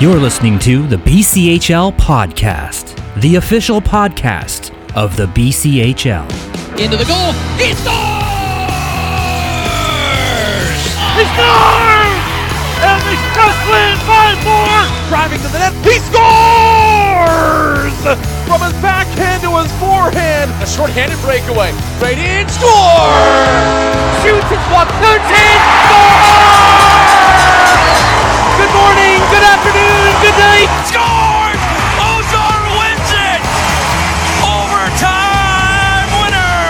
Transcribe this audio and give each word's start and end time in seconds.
You're 0.00 0.16
listening 0.16 0.58
to 0.60 0.86
the 0.86 0.96
BCHL 0.96 1.92
Podcast, 1.98 2.96
the 3.20 3.36
official 3.36 3.82
podcast 3.82 4.72
of 4.96 5.14
the 5.14 5.26
BCHL. 5.26 6.24
Into 6.80 6.96
the 6.96 7.04
goal. 7.04 7.36
He 7.60 7.76
scores! 7.76 7.92
He 11.20 11.24
scores! 11.36 12.16
And 12.80 12.96
the 13.04 13.12
Express 13.12 13.52
win 13.68 13.92
by 14.08 14.32
four! 14.40 14.88
Driving 15.12 15.36
to 15.44 15.48
the 15.52 15.60
net. 15.68 15.76
He 15.84 16.00
scores! 16.08 17.92
From 18.48 18.64
his 18.64 18.72
backhand 18.80 19.44
to 19.44 19.52
his 19.60 19.68
forehand. 19.76 20.48
A 20.64 20.66
short-handed 20.66 21.20
breakaway. 21.20 21.76
Right 22.00 22.16
in. 22.16 22.48
Score! 22.48 23.04
Shoots 24.24 24.48
his 24.48 24.64
one. 24.72 24.88
Turns 24.96 25.28
in. 25.28 25.60
Score! 25.84 26.40
Good 28.60 28.74
morning, 28.76 29.16
good 29.32 29.42
afternoon, 29.42 30.12
good 30.20 30.36
night. 30.36 30.68
Scores! 30.84 31.60
Ozar 31.96 32.60
wins 32.76 33.10
it! 33.16 33.40
Overtime 34.44 36.08
winner! 36.20 36.60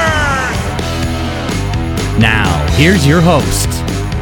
Now, 2.21 2.47
here's 2.77 3.05
your 3.05 3.21
host, 3.21 3.69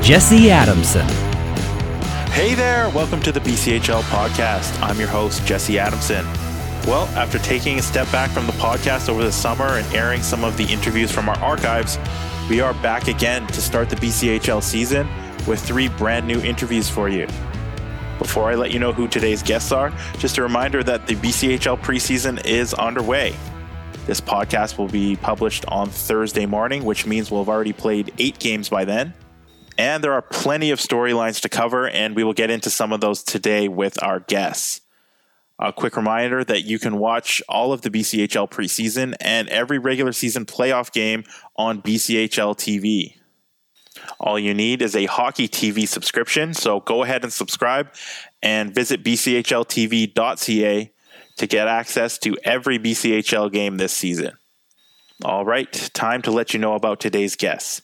Jesse 0.02 0.50
Adamson. 0.50 1.06
Hey 2.32 2.54
there, 2.54 2.88
welcome 2.88 3.20
to 3.20 3.32
the 3.32 3.40
BCHL 3.40 4.00
podcast. 4.04 4.80
I'm 4.82 4.98
your 4.98 5.08
host, 5.08 5.44
Jesse 5.44 5.78
Adamson. 5.78 6.24
Well, 6.86 7.04
after 7.18 7.38
taking 7.38 7.78
a 7.78 7.82
step 7.82 8.10
back 8.10 8.30
from 8.30 8.46
the 8.46 8.52
podcast 8.52 9.10
over 9.10 9.22
the 9.22 9.30
summer 9.30 9.76
and 9.76 9.86
airing 9.94 10.22
some 10.22 10.42
of 10.42 10.56
the 10.56 10.64
interviews 10.64 11.12
from 11.12 11.28
our 11.28 11.38
archives, 11.40 11.98
we 12.48 12.62
are 12.62 12.72
back 12.72 13.08
again 13.08 13.46
to 13.48 13.60
start 13.60 13.90
the 13.90 13.96
BCHL 13.96 14.62
season 14.62 15.06
with 15.46 15.60
three 15.60 15.88
brand 15.88 16.26
new 16.26 16.40
interviews 16.40 16.88
for 16.88 17.10
you. 17.10 17.26
Before 18.18 18.50
I 18.50 18.56
let 18.56 18.72
you 18.72 18.80
know 18.80 18.92
who 18.92 19.06
today's 19.06 19.42
guests 19.42 19.70
are, 19.70 19.92
just 20.18 20.38
a 20.38 20.42
reminder 20.42 20.82
that 20.82 21.06
the 21.06 21.14
BCHL 21.14 21.78
preseason 21.78 22.44
is 22.44 22.74
underway. 22.74 23.34
This 24.06 24.20
podcast 24.20 24.76
will 24.76 24.88
be 24.88 25.14
published 25.16 25.64
on 25.66 25.88
Thursday 25.88 26.44
morning, 26.44 26.84
which 26.84 27.06
means 27.06 27.30
we'll 27.30 27.42
have 27.42 27.48
already 27.48 27.72
played 27.72 28.12
eight 28.18 28.38
games 28.40 28.68
by 28.68 28.84
then. 28.84 29.14
And 29.76 30.02
there 30.02 30.12
are 30.12 30.22
plenty 30.22 30.72
of 30.72 30.80
storylines 30.80 31.40
to 31.42 31.48
cover, 31.48 31.88
and 31.88 32.16
we 32.16 32.24
will 32.24 32.32
get 32.32 32.50
into 32.50 32.70
some 32.70 32.92
of 32.92 33.00
those 33.00 33.22
today 33.22 33.68
with 33.68 34.02
our 34.02 34.18
guests. 34.18 34.80
A 35.60 35.72
quick 35.72 35.96
reminder 35.96 36.42
that 36.42 36.64
you 36.64 36.80
can 36.80 36.98
watch 36.98 37.40
all 37.48 37.72
of 37.72 37.82
the 37.82 37.90
BCHL 37.90 38.50
preseason 38.50 39.14
and 39.20 39.48
every 39.48 39.78
regular 39.78 40.12
season 40.12 40.44
playoff 40.44 40.90
game 40.90 41.22
on 41.56 41.82
BCHL 41.82 42.56
TV. 42.56 43.17
All 44.20 44.38
you 44.38 44.54
need 44.54 44.82
is 44.82 44.96
a 44.96 45.06
hockey 45.06 45.48
TV 45.48 45.86
subscription, 45.86 46.54
so 46.54 46.80
go 46.80 47.02
ahead 47.02 47.24
and 47.24 47.32
subscribe 47.32 47.92
and 48.42 48.74
visit 48.74 49.02
bchltv.ca 49.04 50.92
to 51.36 51.46
get 51.46 51.68
access 51.68 52.18
to 52.18 52.36
every 52.44 52.78
BCHL 52.78 53.52
game 53.52 53.76
this 53.76 53.92
season. 53.92 54.32
All 55.24 55.44
right, 55.44 55.72
time 55.94 56.22
to 56.22 56.30
let 56.30 56.52
you 56.52 56.60
know 56.60 56.74
about 56.74 57.00
today's 57.00 57.36
guests. 57.36 57.82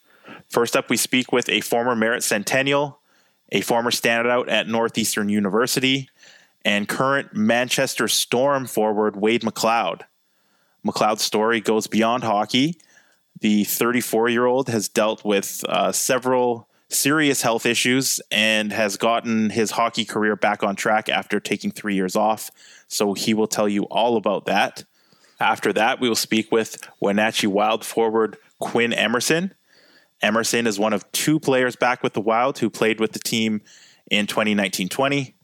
First 0.48 0.76
up, 0.76 0.88
we 0.88 0.96
speak 0.96 1.32
with 1.32 1.48
a 1.48 1.60
former 1.60 1.96
Merritt 1.96 2.22
Centennial, 2.22 3.00
a 3.50 3.60
former 3.60 3.90
standout 3.90 4.48
at 4.48 4.68
Northeastern 4.68 5.28
University, 5.28 6.08
and 6.64 6.88
current 6.88 7.34
Manchester 7.34 8.08
Storm 8.08 8.66
forward 8.66 9.16
Wade 9.16 9.42
McLeod. 9.42 10.02
McLeod's 10.84 11.22
story 11.22 11.60
goes 11.60 11.86
beyond 11.86 12.24
hockey. 12.24 12.76
The 13.40 13.64
34 13.64 14.28
year 14.28 14.46
old 14.46 14.68
has 14.68 14.88
dealt 14.88 15.24
with 15.24 15.64
uh, 15.68 15.92
several 15.92 16.68
serious 16.88 17.42
health 17.42 17.66
issues 17.66 18.20
and 18.30 18.72
has 18.72 18.96
gotten 18.96 19.50
his 19.50 19.72
hockey 19.72 20.04
career 20.04 20.36
back 20.36 20.62
on 20.62 20.76
track 20.76 21.08
after 21.08 21.40
taking 21.40 21.70
three 21.70 21.94
years 21.94 22.16
off. 22.16 22.50
So 22.88 23.14
he 23.14 23.34
will 23.34 23.46
tell 23.46 23.68
you 23.68 23.84
all 23.84 24.16
about 24.16 24.46
that. 24.46 24.84
After 25.40 25.72
that, 25.72 26.00
we 26.00 26.08
will 26.08 26.14
speak 26.14 26.52
with 26.52 26.76
Wenatchee 27.00 27.48
Wild 27.48 27.84
forward 27.84 28.36
Quinn 28.60 28.92
Emerson. 28.92 29.52
Emerson 30.22 30.66
is 30.66 30.78
one 30.78 30.92
of 30.92 31.10
two 31.12 31.40
players 31.40 31.76
back 31.76 32.02
with 32.02 32.14
the 32.14 32.20
Wild 32.20 32.58
who 32.58 32.70
played 32.70 33.00
with 33.00 33.12
the 33.12 33.18
team 33.18 33.60
in 34.10 34.26
2019 34.26 34.88
20. 34.88 35.34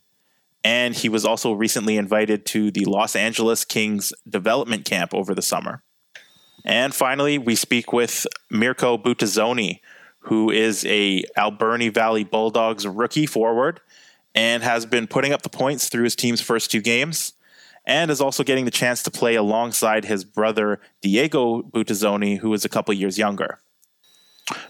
And 0.62 0.94
he 0.94 1.08
was 1.08 1.24
also 1.24 1.52
recently 1.52 1.96
invited 1.96 2.44
to 2.46 2.70
the 2.70 2.84
Los 2.84 3.16
Angeles 3.16 3.64
Kings 3.64 4.12
development 4.28 4.84
camp 4.84 5.14
over 5.14 5.34
the 5.34 5.42
summer. 5.42 5.82
And 6.64 6.94
finally, 6.94 7.38
we 7.38 7.54
speak 7.54 7.92
with 7.92 8.26
Mirko 8.50 8.98
Butazzoni, 8.98 9.80
who 10.20 10.50
is 10.50 10.84
a 10.86 11.24
Alberni 11.36 11.88
Valley 11.88 12.24
Bulldogs 12.24 12.86
rookie 12.86 13.26
forward 13.26 13.80
and 14.34 14.62
has 14.62 14.86
been 14.86 15.06
putting 15.06 15.32
up 15.32 15.42
the 15.42 15.48
points 15.48 15.88
through 15.88 16.04
his 16.04 16.16
team's 16.16 16.40
first 16.40 16.70
two 16.70 16.80
games 16.80 17.32
and 17.86 18.10
is 18.10 18.20
also 18.20 18.44
getting 18.44 18.64
the 18.64 18.70
chance 18.70 19.02
to 19.02 19.10
play 19.10 19.34
alongside 19.34 20.04
his 20.04 20.24
brother 20.24 20.80
Diego 21.00 21.62
Butazzoni, 21.62 22.38
who 22.38 22.52
is 22.52 22.64
a 22.64 22.68
couple 22.68 22.94
years 22.94 23.18
younger. 23.18 23.58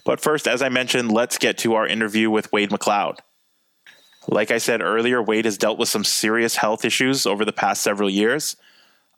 But 0.04 0.20
first, 0.20 0.46
as 0.46 0.62
I 0.62 0.68
mentioned, 0.68 1.10
let's 1.10 1.38
get 1.38 1.58
to 1.58 1.74
our 1.74 1.86
interview 1.86 2.30
with 2.30 2.52
Wade 2.52 2.70
McLeod. 2.70 3.18
Like 4.28 4.50
I 4.50 4.58
said 4.58 4.82
earlier, 4.82 5.22
Wade 5.22 5.46
has 5.46 5.58
dealt 5.58 5.78
with 5.78 5.88
some 5.88 6.04
serious 6.04 6.56
health 6.56 6.84
issues 6.84 7.26
over 7.26 7.44
the 7.44 7.52
past 7.52 7.82
several 7.82 8.10
years. 8.10 8.56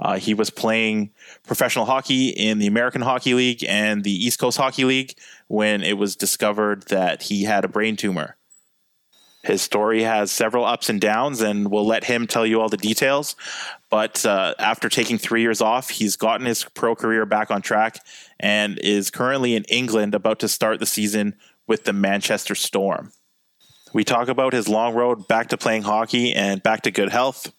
Uh, 0.00 0.18
he 0.18 0.34
was 0.34 0.50
playing 0.50 1.10
professional 1.46 1.84
hockey 1.84 2.28
in 2.28 2.58
the 2.58 2.66
American 2.66 3.02
Hockey 3.02 3.34
League 3.34 3.64
and 3.68 4.02
the 4.02 4.12
East 4.12 4.38
Coast 4.38 4.58
Hockey 4.58 4.84
League 4.84 5.14
when 5.48 5.82
it 5.82 5.96
was 5.96 6.16
discovered 6.16 6.82
that 6.88 7.22
he 7.22 7.44
had 7.44 7.64
a 7.64 7.68
brain 7.68 7.96
tumor. 7.96 8.36
His 9.42 9.60
story 9.60 10.02
has 10.02 10.30
several 10.30 10.64
ups 10.64 10.88
and 10.88 11.00
downs, 11.00 11.40
and 11.40 11.68
we'll 11.68 11.86
let 11.86 12.04
him 12.04 12.28
tell 12.28 12.46
you 12.46 12.60
all 12.60 12.68
the 12.68 12.76
details. 12.76 13.34
But 13.90 14.24
uh, 14.24 14.54
after 14.58 14.88
taking 14.88 15.18
three 15.18 15.42
years 15.42 15.60
off, 15.60 15.90
he's 15.90 16.14
gotten 16.14 16.46
his 16.46 16.62
pro 16.62 16.94
career 16.94 17.26
back 17.26 17.50
on 17.50 17.60
track 17.60 17.98
and 18.38 18.78
is 18.78 19.10
currently 19.10 19.56
in 19.56 19.64
England 19.64 20.14
about 20.14 20.38
to 20.40 20.48
start 20.48 20.78
the 20.78 20.86
season 20.86 21.34
with 21.66 21.84
the 21.84 21.92
Manchester 21.92 22.54
Storm. 22.54 23.12
We 23.92 24.04
talk 24.04 24.28
about 24.28 24.52
his 24.52 24.68
long 24.68 24.94
road 24.94 25.26
back 25.26 25.48
to 25.48 25.56
playing 25.56 25.82
hockey 25.82 26.32
and 26.32 26.62
back 26.62 26.82
to 26.82 26.90
good 26.90 27.10
health, 27.10 27.52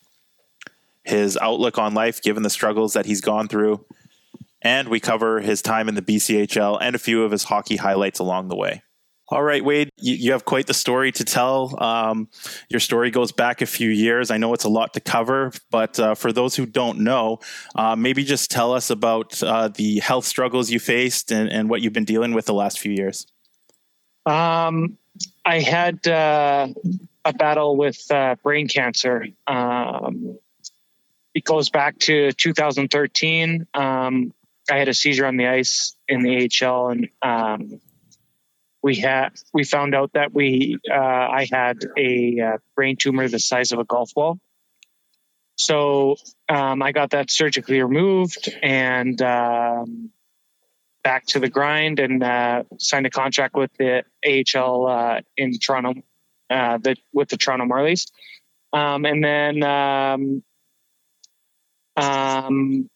his 1.04 1.38
outlook 1.38 1.78
on 1.78 1.94
life 1.94 2.22
given 2.22 2.44
the 2.44 2.50
struggles 2.50 2.94
that 2.94 3.06
he's 3.06 3.22
gone 3.22 3.48
through, 3.48 3.86
and 4.62 4.88
we 4.88 5.00
cover 5.00 5.40
his 5.42 5.62
time 5.62 5.90
in 5.90 5.96
the 5.96 6.02
BCHL 6.02 6.78
and 6.82 6.96
a 6.96 7.00
few 7.00 7.24
of 7.24 7.32
his 7.32 7.44
hockey 7.44 7.76
highlights 7.76 8.20
along 8.20 8.48
the 8.48 8.56
way. 8.56 8.82
All 9.30 9.42
right, 9.42 9.64
Wade, 9.64 9.90
you, 9.98 10.16
you 10.16 10.32
have 10.34 10.46
quite 10.46 10.68
the 10.68 10.74
story 10.74 11.12
to 11.14 11.24
tell. 11.24 11.82
Um, 11.82 12.28
your 12.70 12.80
story 12.80 13.10
goes 13.10 13.32
back 13.32 13.62
a 13.62 13.66
few 13.66 13.90
years. 13.90 14.30
I 14.30 14.38
know 14.38 14.54
it's 14.54 14.66
a 14.66 14.70
lot 14.70 14.94
to 14.94 15.00
cover, 15.00 15.52
but 15.72 15.98
uh, 16.00 16.14
for 16.14 16.32
those 16.32 16.56
who 16.56 16.66
don't 16.66 17.00
know, 17.00 17.40
uh, 17.76 17.96
maybe 17.96 18.26
just 18.26 18.52
tell 18.52 18.74
us 18.74 18.90
about 18.90 19.42
uh, 19.42 19.70
the 19.70 20.00
health 20.00 20.26
struggles 20.26 20.70
you 20.70 20.80
faced 20.80 21.32
and, 21.32 21.50
and, 21.50 21.70
what 21.70 21.82
you've 21.82 21.94
been 21.94 22.06
dealing 22.06 22.34
with 22.34 22.46
the 22.46 22.54
last 22.54 22.80
few 22.80 22.92
years. 22.92 23.26
Um, 24.26 24.98
I 25.46 25.62
had 25.62 26.06
uh, 26.08 26.68
a 27.26 27.34
battle 27.34 27.76
with 27.78 28.06
uh, 28.12 28.36
brain 28.44 28.68
cancer. 28.68 29.26
Um, 29.48 30.38
it 31.34 31.44
goes 31.44 31.70
back 31.70 31.98
to 32.00 32.32
2013. 32.32 33.68
Um, 33.74 34.34
I 34.70 34.78
had 34.78 34.88
a 34.88 34.94
seizure 34.94 35.26
on 35.26 35.38
the 35.38 35.48
ice 35.48 35.96
in 36.08 36.22
the 36.22 36.50
AHL, 36.64 36.90
and 36.90 37.10
um, 37.22 37.82
we 38.82 38.96
had 38.96 39.30
we 39.54 39.64
found 39.64 39.96
out 39.96 40.14
that 40.14 40.34
we 40.34 40.78
uh, 40.90 40.96
I 40.96 41.48
had 41.52 41.80
a 41.98 42.40
uh, 42.40 42.58
brain 42.76 42.96
tumor 42.98 43.28
the 43.28 43.40
size 43.40 43.72
of 43.72 43.80
a 43.80 43.84
golf 43.84 44.14
ball. 44.14 44.40
So 45.56 46.16
um, 46.50 46.82
I 46.82 46.92
got 46.92 47.12
that 47.12 47.30
surgically 47.30 47.82
removed 47.82 48.50
and 48.62 49.22
um, 49.22 50.12
back 51.04 51.26
to 51.28 51.40
the 51.40 51.50
grind, 51.50 52.00
and 52.00 52.24
uh, 52.24 52.64
signed 52.80 53.06
a 53.06 53.10
contract 53.10 53.56
with 53.56 53.72
the 53.78 54.04
AHL 54.26 54.88
uh, 54.88 55.22
in 55.36 55.60
Toronto, 55.60 56.02
uh, 56.50 56.78
the, 56.78 56.96
with 57.12 57.30
the 57.30 57.38
Toronto 57.38 57.66
Marlies, 57.66 58.12
um, 58.72 59.06
and 59.06 59.24
then 59.24 60.44
um, 61.96 62.90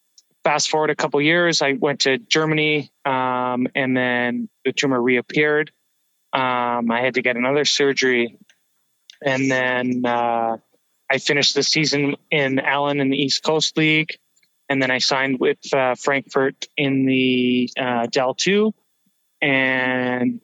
fast 0.44 0.69
forward 0.69 0.89
a 0.89 0.95
couple 0.95 1.21
years, 1.21 1.61
I 1.61 1.73
went 1.73 2.01
to 2.01 2.17
Germany, 2.17 2.91
um, 3.05 3.67
and 3.75 3.95
then 3.95 4.49
the 4.65 4.71
tumor 4.71 5.01
reappeared. 5.01 5.71
Um, 6.33 6.91
I 6.91 7.01
had 7.01 7.15
to 7.15 7.21
get 7.21 7.35
another 7.35 7.65
surgery, 7.65 8.38
and 9.23 9.49
then 9.51 10.03
uh, 10.05 10.57
I 11.09 11.17
finished 11.17 11.55
the 11.55 11.63
season 11.63 12.15
in 12.31 12.59
Allen 12.59 12.99
in 12.99 13.09
the 13.09 13.17
East 13.17 13.44
Coast 13.44 13.77
League, 13.77 14.17
and 14.69 14.81
then 14.81 14.91
I 14.91 14.99
signed 14.99 15.39
with 15.39 15.59
uh, 15.73 15.95
Frankfurt 15.95 16.67
in 16.75 17.05
the 17.05 17.69
uh, 17.77 18.07
DEL2, 18.07 18.73
and 19.41 20.41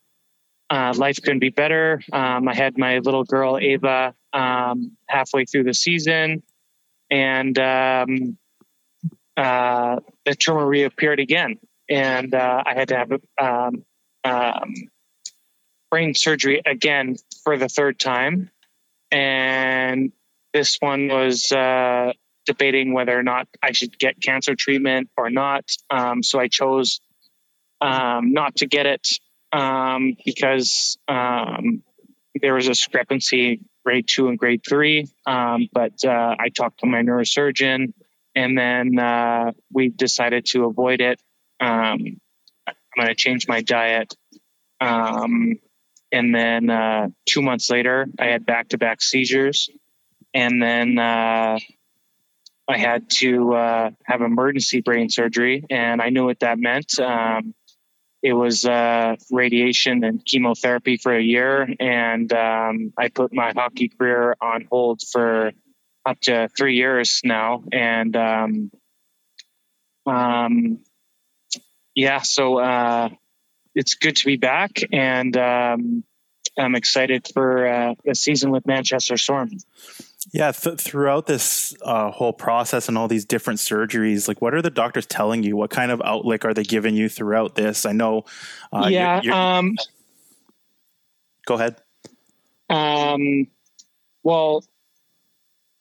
uh, 0.69 0.93
life 0.97 1.21
couldn't 1.21 1.39
be 1.39 1.49
better. 1.49 2.01
Um, 2.11 2.47
I 2.47 2.55
had 2.55 2.77
my 2.77 2.99
little 2.99 3.23
girl 3.23 3.57
Ava 3.57 4.15
um, 4.31 4.97
halfway 5.07 5.45
through 5.45 5.63
the 5.63 5.73
season, 5.73 6.43
and 7.09 7.57
um, 7.59 8.37
uh, 9.37 9.99
the 10.25 10.35
tumor 10.35 10.65
reappeared 10.65 11.19
again, 11.19 11.57
and 11.89 12.33
uh, 12.33 12.63
I 12.65 12.73
had 12.73 12.87
to 12.89 12.97
have 12.97 13.11
um, 13.39 13.85
um, 14.23 14.73
brain 15.89 16.13
surgery 16.13 16.61
again 16.65 17.15
for 17.43 17.57
the 17.57 17.69
third 17.69 17.99
time, 17.99 18.51
and 19.11 20.11
this 20.53 20.77
one 20.79 21.07
was 21.07 21.51
uh, 21.51 22.13
debating 22.45 22.93
whether 22.93 23.17
or 23.17 23.23
not 23.23 23.47
I 23.61 23.71
should 23.71 23.97
get 23.97 24.21
cancer 24.21 24.55
treatment 24.55 25.09
or 25.17 25.29
not. 25.29 25.65
Um, 25.89 26.21
so 26.21 26.39
I 26.39 26.47
chose 26.47 26.99
um, 27.81 28.33
not 28.33 28.57
to 28.57 28.67
get 28.67 28.85
it 28.85 29.07
um, 29.51 30.15
because 30.23 30.97
um, 31.07 31.83
there 32.39 32.53
was 32.53 32.67
a 32.67 32.71
discrepancy 32.71 33.61
grade 33.83 34.07
two 34.07 34.27
and 34.27 34.37
grade 34.37 34.61
three. 34.67 35.07
But 35.25 36.05
uh, 36.05 36.35
I 36.39 36.49
talked 36.49 36.79
to 36.79 36.85
my 36.85 37.01
neurosurgeon, 37.01 37.93
and 38.35 38.57
then 38.57 38.99
uh, 38.99 39.51
we 39.71 39.89
decided 39.89 40.45
to 40.47 40.65
avoid 40.65 41.01
it. 41.01 41.21
Um, 41.59 42.19
I'm 42.67 42.75
going 42.95 43.07
to 43.07 43.15
change 43.15 43.47
my 43.47 43.61
diet. 43.61 44.13
Um, 44.79 45.59
and 46.11 46.33
then 46.33 46.69
uh, 46.69 47.07
two 47.27 47.41
months 47.41 47.69
later, 47.69 48.07
I 48.19 48.25
had 48.25 48.45
back 48.45 48.69
to 48.69 48.77
back 48.77 49.01
seizures. 49.01 49.69
And 50.33 50.61
then 50.61 50.97
uh, 50.97 51.59
I 52.67 52.77
had 52.77 53.09
to 53.17 53.53
uh, 53.53 53.89
have 54.05 54.21
emergency 54.21 54.81
brain 54.81 55.09
surgery, 55.09 55.63
and 55.69 56.01
I 56.01 56.09
knew 56.09 56.25
what 56.25 56.39
that 56.39 56.57
meant. 56.57 56.97
Um, 56.99 57.53
it 58.21 58.33
was 58.33 58.65
uh, 58.65 59.17
radiation 59.31 60.03
and 60.03 60.23
chemotherapy 60.25 60.95
for 60.95 61.13
a 61.13 61.21
year, 61.21 61.67
and 61.79 62.31
um, 62.31 62.93
I 62.97 63.09
put 63.09 63.33
my 63.33 63.51
hockey 63.53 63.89
career 63.89 64.35
on 64.41 64.65
hold 64.71 65.01
for 65.11 65.51
up 66.05 66.19
to 66.21 66.49
three 66.55 66.75
years 66.75 67.21
now. 67.23 67.63
And 67.71 68.15
um, 68.15 68.71
um, 70.05 70.79
yeah, 71.95 72.19
so 72.19 72.57
uh, 72.59 73.09
it's 73.75 73.95
good 73.95 74.15
to 74.17 74.25
be 74.25 74.37
back, 74.37 74.79
and 74.91 75.35
um, 75.37 76.03
I'm 76.57 76.75
excited 76.75 77.27
for 77.33 77.67
uh, 77.67 77.95
the 78.03 78.15
season 78.15 78.51
with 78.51 78.65
Manchester 78.65 79.17
Storm. 79.17 79.51
Yeah, 80.31 80.51
th- 80.51 80.79
throughout 80.79 81.25
this 81.25 81.75
uh, 81.81 82.09
whole 82.09 82.33
process 82.33 82.87
and 82.87 82.97
all 82.97 83.07
these 83.07 83.25
different 83.25 83.59
surgeries, 83.59 84.27
like 84.27 84.41
what 84.41 84.53
are 84.53 84.61
the 84.61 84.69
doctors 84.69 85.05
telling 85.05 85.43
you? 85.43 85.55
What 85.55 85.69
kind 85.69 85.91
of 85.91 86.01
outlook 86.03 86.45
are 86.45 86.53
they 86.53 86.63
giving 86.63 86.95
you 86.95 87.09
throughout 87.09 87.55
this? 87.55 87.85
I 87.85 87.91
know. 87.91 88.25
Uh, 88.71 88.87
yeah. 88.89 89.21
You're, 89.21 89.33
you're... 89.33 89.33
Um, 89.33 89.75
Go 91.45 91.55
ahead. 91.55 91.75
Um, 92.69 93.47
well, 94.23 94.63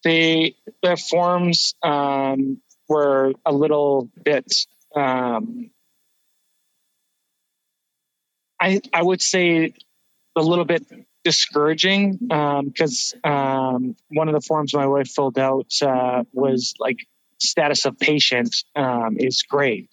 the 0.05 0.55
the 0.83 0.97
forms 0.97 1.75
um, 1.83 2.61
were 2.89 3.33
a 3.45 3.53
little 3.53 4.11
bit. 4.23 4.67
Um, 4.95 5.71
I 8.61 8.81
I 8.93 9.03
would 9.03 9.23
say 9.23 9.75
a 10.37 10.43
little 10.43 10.65
bit 10.65 10.85
discouraging 11.25 12.17
because 12.17 13.15
um, 13.25 13.33
um, 13.33 13.97
one 14.09 14.29
of 14.29 14.35
the 14.35 14.41
forms 14.41 14.75
my 14.75 14.87
wife 14.87 15.09
filled 15.09 15.39
out 15.39 15.73
uh, 15.83 16.25
was 16.33 16.75
like 16.79 16.99
status 17.39 17.85
of 17.85 17.99
patient 17.99 18.65
um, 18.75 19.17
is 19.19 19.43
great, 19.43 19.91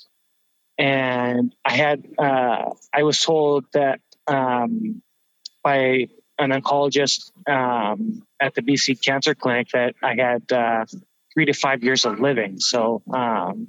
and 0.78 1.56
I 1.64 1.74
had 1.74 2.08
uh, 2.18 2.72
I 2.94 3.04
was 3.04 3.22
told 3.22 3.66
that 3.74 4.02
um, 4.28 5.02
by 5.64 6.08
an 6.40 6.52
oncologist 6.52 7.32
um, 7.48 8.24
at 8.40 8.56
the 8.56 8.62
BC 8.62 9.04
Cancer 9.04 9.36
Clinic 9.36 9.68
that 9.74 9.96
I 10.02 10.16
had 10.16 10.52
uh, 10.52 10.86
three 11.34 11.46
to 11.46 11.54
five 11.54 11.84
years 11.84 12.06
of 12.06 12.20
living. 12.20 12.60
So 12.60 13.04
um, 13.14 13.68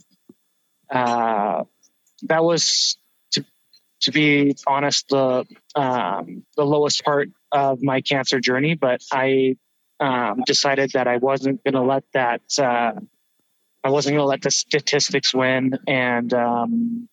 uh, 0.91 1.65
that 2.23 2.45
was 2.45 2.97
to 3.33 3.45
to 4.03 4.13
be 4.13 4.57
honest 4.67 5.09
the 5.09 5.45
um, 5.75 6.45
the 6.57 6.65
lowest 6.65 7.05
part 7.05 7.31
of 7.53 7.83
my 7.83 8.01
cancer 8.01 8.41
journey, 8.41 8.75
but 8.75 9.03
I 9.13 9.57
um, 9.99 10.43
decided 10.47 10.93
that 10.93 11.07
I 11.09 11.19
wasn't 11.19 11.63
going 11.65 11.75
to 11.75 11.83
let 11.83 12.05
that. 12.15 12.43
Uh, 12.59 12.93
I 13.83 13.91
wasn't 13.91 14.15
going 14.15 14.25
to 14.25 14.29
let 14.29 14.43
the 14.43 14.51
statistics 14.51 15.35
win, 15.35 15.79
and 15.87 16.33
um, 16.35 17.09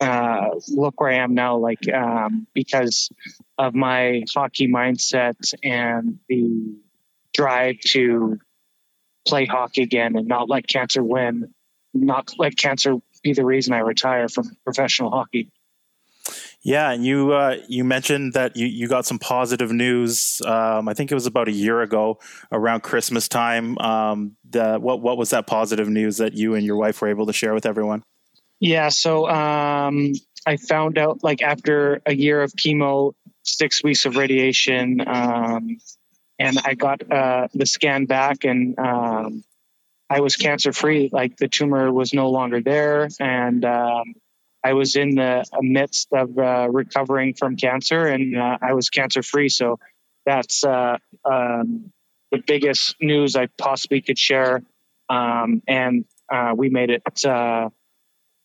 uh, 0.00 0.48
look 0.68 1.00
where 1.00 1.10
I 1.10 1.16
am 1.16 1.34
now. 1.34 1.56
Like 1.56 1.88
um, 1.92 2.46
because 2.54 3.10
of 3.62 3.74
my 3.74 4.24
hockey 4.34 4.66
mindset 4.66 5.54
and 5.62 6.18
the 6.28 6.74
drive 7.32 7.78
to 7.80 8.38
play 9.26 9.46
hockey 9.46 9.82
again 9.82 10.16
and 10.16 10.26
not 10.26 10.48
let 10.48 10.66
cancer 10.66 11.02
win, 11.02 11.54
not 11.94 12.34
let 12.38 12.56
cancer 12.56 12.96
be 13.22 13.32
the 13.32 13.44
reason 13.44 13.72
I 13.72 13.78
retire 13.78 14.28
from 14.28 14.56
professional 14.64 15.10
hockey. 15.10 15.50
Yeah, 16.62 16.90
and 16.90 17.04
you 17.04 17.32
uh, 17.32 17.56
you 17.68 17.84
mentioned 17.84 18.34
that 18.34 18.56
you, 18.56 18.66
you 18.66 18.88
got 18.88 19.06
some 19.06 19.18
positive 19.18 19.72
news. 19.72 20.40
Um, 20.44 20.88
I 20.88 20.94
think 20.94 21.10
it 21.10 21.14
was 21.14 21.26
about 21.26 21.48
a 21.48 21.52
year 21.52 21.82
ago, 21.82 22.18
around 22.52 22.82
Christmas 22.82 23.28
time. 23.28 23.78
Um, 23.78 24.36
the, 24.48 24.78
what 24.78 25.00
what 25.00 25.16
was 25.16 25.30
that 25.30 25.46
positive 25.46 25.88
news 25.88 26.18
that 26.18 26.34
you 26.34 26.54
and 26.54 26.64
your 26.64 26.76
wife 26.76 27.00
were 27.00 27.08
able 27.08 27.26
to 27.26 27.32
share 27.32 27.54
with 27.54 27.66
everyone? 27.66 28.02
Yeah, 28.60 28.90
so 28.90 29.28
um, 29.28 30.12
I 30.46 30.56
found 30.56 30.98
out 30.98 31.24
like 31.24 31.42
after 31.42 32.00
a 32.06 32.14
year 32.14 32.40
of 32.42 32.52
chemo, 32.52 33.14
six 33.42 33.82
weeks 33.82 34.06
of 34.06 34.16
radiation, 34.16 35.02
um, 35.06 35.78
and 36.38 36.58
I 36.64 36.74
got 36.74 37.10
uh, 37.10 37.48
the 37.54 37.66
scan 37.66 38.06
back, 38.06 38.44
and 38.44 38.78
um, 38.78 39.44
I 40.10 40.20
was 40.20 40.36
cancer 40.36 40.72
free. 40.72 41.08
Like 41.12 41.36
the 41.36 41.48
tumor 41.48 41.92
was 41.92 42.12
no 42.12 42.30
longer 42.30 42.60
there, 42.60 43.08
and 43.20 43.64
um, 43.64 44.14
I 44.64 44.74
was 44.74 44.96
in 44.96 45.16
the 45.16 45.44
midst 45.60 46.08
of 46.12 46.38
uh, 46.38 46.68
recovering 46.70 47.34
from 47.34 47.56
cancer 47.56 48.06
and 48.06 48.36
uh, 48.36 48.58
I 48.62 48.74
was 48.74 48.90
cancer 48.90 49.22
free. 49.22 49.48
So 49.48 49.78
that's 50.24 50.62
uh, 50.62 50.98
um, 51.24 51.92
the 52.30 52.38
biggest 52.46 52.94
news 53.00 53.34
I 53.34 53.46
possibly 53.58 54.00
could 54.00 54.18
share. 54.18 54.62
Um, 55.08 55.62
and 55.66 56.04
uh, 56.30 56.54
we 56.56 56.70
made 56.70 56.90
it 56.90 57.24
uh, 57.24 57.70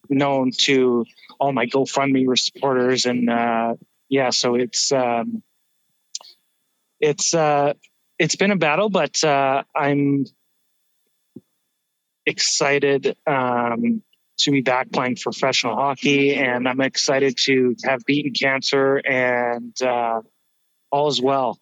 known 0.09 0.51
to 0.61 1.05
all 1.39 1.53
my 1.53 1.67
GoFundMe 1.67 2.37
supporters. 2.37 3.05
And 3.05 3.29
uh, 3.29 3.75
yeah, 4.09 4.29
so 4.29 4.55
it's, 4.55 4.91
um, 4.91 5.43
it's, 6.99 7.33
it's 7.33 8.35
been 8.35 8.51
a 8.51 8.57
battle, 8.57 8.89
but 8.89 9.23
I'm 9.23 10.25
excited 12.27 13.15
um, 13.25 14.03
to 14.39 14.51
be 14.51 14.61
back 14.61 14.91
playing 14.91 15.15
professional 15.15 15.75
hockey, 15.75 16.35
and 16.35 16.67
I'm 16.67 16.81
excited 16.81 17.37
to 17.45 17.75
have 17.85 18.05
beaten 18.05 18.33
cancer 18.33 18.97
and 18.97 19.79
uh, 19.81 20.21
all 20.91 21.07
is 21.07 21.21
well. 21.21 21.59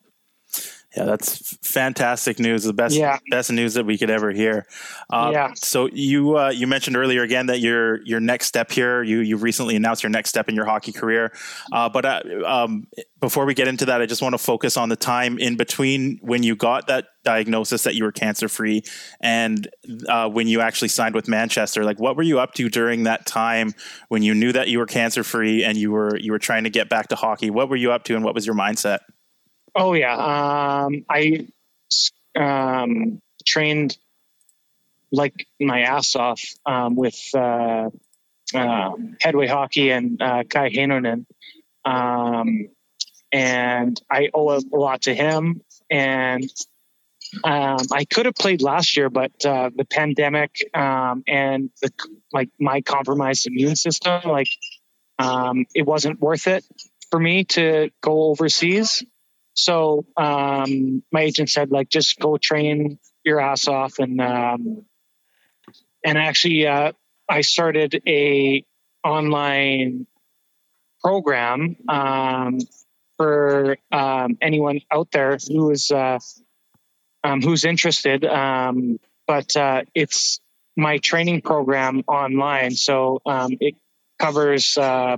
Yeah, 0.95 1.03
that's 1.03 1.57
fantastic 1.57 2.39
news. 2.39 2.63
The 2.63 2.71
best 2.71 2.95
yeah. 2.95 3.19
best 3.29 3.51
news 3.51 3.73
that 3.73 3.85
we 3.85 3.97
could 3.97 4.09
ever 4.09 4.31
hear. 4.31 4.65
Uh, 5.09 5.29
yeah. 5.33 5.51
So 5.55 5.89
you 5.91 6.37
uh, 6.37 6.49
you 6.49 6.67
mentioned 6.67 6.95
earlier 6.95 7.21
again 7.21 7.47
that 7.47 7.59
your 7.59 8.01
your 8.03 8.21
next 8.21 8.47
step 8.47 8.71
here. 8.71 9.03
You 9.03 9.19
you 9.19 9.35
recently 9.35 9.75
announced 9.75 10.03
your 10.03 10.09
next 10.09 10.29
step 10.29 10.47
in 10.47 10.55
your 10.55 10.63
hockey 10.63 10.93
career. 10.93 11.33
Uh, 11.73 11.89
but 11.89 12.05
uh, 12.05 12.21
um, 12.45 12.87
before 13.19 13.45
we 13.45 13.53
get 13.53 13.67
into 13.67 13.85
that, 13.87 14.01
I 14.01 14.05
just 14.05 14.21
want 14.21 14.33
to 14.33 14.37
focus 14.37 14.77
on 14.77 14.87
the 14.87 14.95
time 14.95 15.37
in 15.37 15.57
between 15.57 16.17
when 16.21 16.43
you 16.43 16.55
got 16.55 16.87
that 16.87 17.07
diagnosis 17.25 17.83
that 17.83 17.95
you 17.95 18.05
were 18.05 18.11
cancer 18.13 18.47
free 18.47 18.83
and 19.19 19.67
uh, 20.07 20.29
when 20.29 20.47
you 20.47 20.61
actually 20.61 20.87
signed 20.87 21.15
with 21.15 21.27
Manchester. 21.27 21.83
Like, 21.83 21.99
what 21.99 22.15
were 22.15 22.23
you 22.23 22.39
up 22.39 22.53
to 22.53 22.69
during 22.69 23.03
that 23.03 23.25
time 23.25 23.73
when 24.07 24.23
you 24.23 24.33
knew 24.33 24.53
that 24.53 24.69
you 24.69 24.79
were 24.79 24.85
cancer 24.85 25.25
free 25.25 25.65
and 25.65 25.77
you 25.77 25.91
were 25.91 26.15
you 26.17 26.31
were 26.31 26.39
trying 26.39 26.63
to 26.63 26.69
get 26.69 26.87
back 26.87 27.09
to 27.09 27.17
hockey? 27.17 27.49
What 27.49 27.67
were 27.67 27.75
you 27.75 27.91
up 27.91 28.05
to, 28.05 28.15
and 28.15 28.23
what 28.23 28.33
was 28.33 28.45
your 28.45 28.55
mindset? 28.55 28.99
Oh 29.77 29.93
yeah, 29.93 30.15
um, 30.85 31.03
I 31.09 31.47
um, 32.33 33.21
trained 33.45 33.97
like 35.11 35.47
my 35.59 35.81
ass 35.81 36.15
off 36.15 36.41
um, 36.65 36.95
with 36.95 37.19
uh, 37.35 37.89
uh, 38.53 38.91
Headway 39.19 39.47
Hockey 39.47 39.91
and 39.91 40.21
uh, 40.21 40.43
Kai 40.45 40.69
Heinonen, 40.69 41.25
um, 41.83 42.69
and 43.33 44.01
I 44.09 44.29
owe 44.33 44.57
a 44.57 44.61
lot 44.71 45.03
to 45.03 45.13
him. 45.13 45.61
And 45.91 46.49
um, 47.43 47.77
I 47.91 48.05
could 48.05 48.27
have 48.27 48.35
played 48.35 48.61
last 48.61 48.95
year, 48.95 49.09
but 49.09 49.45
uh, 49.45 49.71
the 49.75 49.83
pandemic 49.83 50.55
um, 50.73 51.23
and 51.27 51.69
the 51.81 51.91
like 52.31 52.49
my 52.57 52.79
compromised 52.79 53.45
immune 53.45 53.75
system, 53.75 54.21
like 54.23 54.47
it 55.19 55.85
wasn't 55.85 56.21
worth 56.21 56.47
it 56.47 56.63
for 57.11 57.19
me 57.19 57.43
to 57.43 57.89
go 58.01 58.23
overseas. 58.23 59.03
So 59.55 60.05
um, 60.17 61.01
my 61.11 61.21
agent 61.21 61.49
said, 61.49 61.71
like, 61.71 61.89
just 61.89 62.19
go 62.19 62.37
train 62.37 62.99
your 63.23 63.39
ass 63.39 63.67
off, 63.67 63.99
and 63.99 64.19
um, 64.19 64.85
and 66.03 66.17
actually, 66.17 66.67
uh, 66.67 66.91
I 67.27 67.41
started 67.41 68.01
a 68.05 68.63
online 69.03 70.07
program 71.01 71.77
um, 71.87 72.59
for 73.17 73.77
um, 73.91 74.37
anyone 74.41 74.81
out 74.91 75.09
there 75.11 75.37
who 75.47 75.71
is 75.71 75.89
uh, 75.89 76.19
um, 77.23 77.41
who's 77.41 77.63
interested. 77.63 78.25
Um, 78.25 78.99
but 79.25 79.55
uh, 79.55 79.83
it's 79.95 80.41
my 80.75 80.97
training 80.97 81.41
program 81.41 82.03
online, 82.07 82.71
so 82.71 83.21
it 83.25 83.75
covers 84.19 84.77
a 84.77 85.17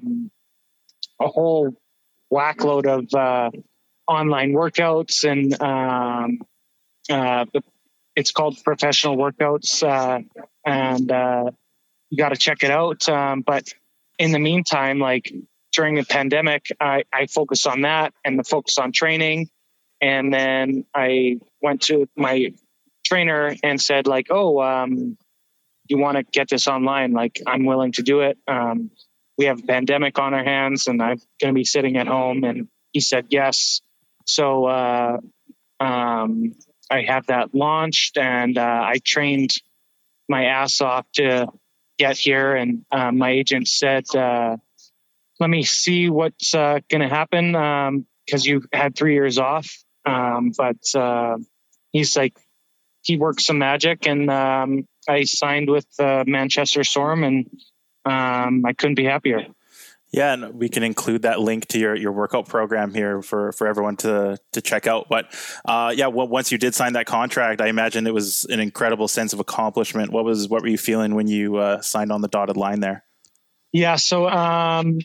whole 1.19 1.75
whack 2.29 2.63
load 2.63 2.85
of 2.85 3.05
uh, 3.13 3.49
online 4.07 4.53
workouts 4.53 5.29
and 5.29 5.61
um, 5.61 6.39
uh, 7.09 7.45
it's 8.15 8.31
called 8.31 8.57
Professional 8.63 9.15
Workouts, 9.15 9.83
uh, 9.83 10.21
and 10.65 11.11
uh, 11.11 11.51
you 12.09 12.17
got 12.17 12.29
to 12.29 12.35
check 12.35 12.63
it 12.63 12.71
out. 12.71 13.07
Um, 13.07 13.41
but 13.41 13.71
in 14.17 14.31
the 14.31 14.39
meantime, 14.39 14.97
like 14.97 15.31
during 15.71 15.95
the 15.95 16.03
pandemic, 16.03 16.65
I, 16.79 17.03
I 17.13 17.27
on 17.67 17.81
that 17.81 18.13
and 18.25 18.39
the 18.39 18.43
focus 18.43 18.79
on 18.79 18.91
training. 18.91 19.49
And 20.01 20.33
then 20.33 20.85
I 20.95 21.39
went 21.61 21.83
to 21.83 22.09
my 22.15 22.53
trainer 23.05 23.55
and 23.63 23.79
said, 23.79 24.07
like, 24.07 24.27
oh, 24.31 24.61
um, 24.61 25.17
you 25.87 25.99
want 25.99 26.17
to 26.17 26.23
get 26.23 26.49
this 26.49 26.67
online? 26.67 27.13
Like, 27.13 27.39
I'm 27.45 27.65
willing 27.65 27.91
to 27.93 28.01
do 28.01 28.21
it. 28.21 28.39
Um, 28.47 28.89
we 29.37 29.45
have 29.45 29.59
a 29.59 29.67
pandemic 29.67 30.17
on 30.17 30.33
our 30.33 30.43
hands 30.43 30.87
and 30.87 31.01
I'm 31.01 31.19
going 31.39 31.53
to 31.53 31.57
be 31.57 31.63
sitting 31.63 31.97
at 31.97 32.07
home. 32.07 32.43
And 32.43 32.67
he 32.91 32.99
said 32.99 33.27
yes. 33.29 33.81
So 34.27 34.65
uh, 34.65 35.17
um, 35.79 36.53
I 36.91 37.01
have 37.01 37.27
that 37.27 37.55
launched 37.55 38.17
and 38.17 38.57
uh, 38.57 38.61
I 38.61 38.99
trained 39.03 39.51
my 40.29 40.45
ass 40.45 40.81
off 40.81 41.05
to 41.13 41.47
get 41.97 42.17
here. 42.17 42.55
And 42.55 42.85
uh, 42.91 43.11
my 43.11 43.31
agent 43.31 43.67
said, 43.67 44.13
uh, 44.15 44.57
let 45.39 45.49
me 45.49 45.63
see 45.63 46.09
what's 46.09 46.53
uh, 46.53 46.79
going 46.89 47.01
to 47.01 47.07
happen 47.07 47.53
because 48.25 48.47
um, 48.47 48.51
you 48.51 48.63
had 48.73 48.95
three 48.95 49.13
years 49.13 49.37
off. 49.37 49.69
Um, 50.05 50.51
but 50.57 50.77
uh, 50.95 51.37
he's 51.91 52.15
like, 52.15 52.37
he 53.03 53.17
worked 53.17 53.41
some 53.41 53.59
magic 53.59 54.05
and 54.07 54.29
um, 54.29 54.87
I 55.07 55.23
signed 55.23 55.69
with 55.69 55.87
Manchester 55.99 56.83
Storm 56.83 57.23
and 57.23 57.49
um, 58.03 58.65
I 58.65 58.73
couldn't 58.73 58.95
be 58.95 59.05
happier. 59.05 59.47
Yeah, 60.11 60.33
and 60.33 60.53
we 60.53 60.69
can 60.69 60.83
include 60.83 61.23
that 61.23 61.41
link 61.41 61.65
to 61.67 61.79
your, 61.79 61.93
your 61.93 62.13
workout 62.13 62.47
program 62.47 62.93
here 62.93 63.21
for, 63.21 63.51
for 63.51 63.67
everyone 63.67 63.97
to 63.97 64.37
to 64.53 64.61
check 64.61 64.87
out. 64.87 65.07
But 65.09 65.33
uh, 65.65 65.93
yeah, 65.95 66.07
well, 66.07 66.27
once 66.27 66.51
you 66.51 66.57
did 66.57 66.73
sign 66.73 66.93
that 66.93 67.05
contract, 67.05 67.59
I 67.59 67.67
imagine 67.67 68.07
it 68.07 68.13
was 68.13 68.45
an 68.45 68.61
incredible 68.61 69.09
sense 69.09 69.33
of 69.33 69.41
accomplishment. 69.41 70.11
What 70.11 70.23
was 70.23 70.47
what 70.47 70.61
were 70.61 70.69
you 70.69 70.77
feeling 70.77 71.13
when 71.13 71.27
you 71.27 71.57
uh, 71.57 71.81
signed 71.81 72.13
on 72.13 72.21
the 72.21 72.29
dotted 72.29 72.55
line 72.55 72.79
there? 72.79 73.03
Yeah, 73.73 73.97
so 73.97 74.29
um, 74.29 74.99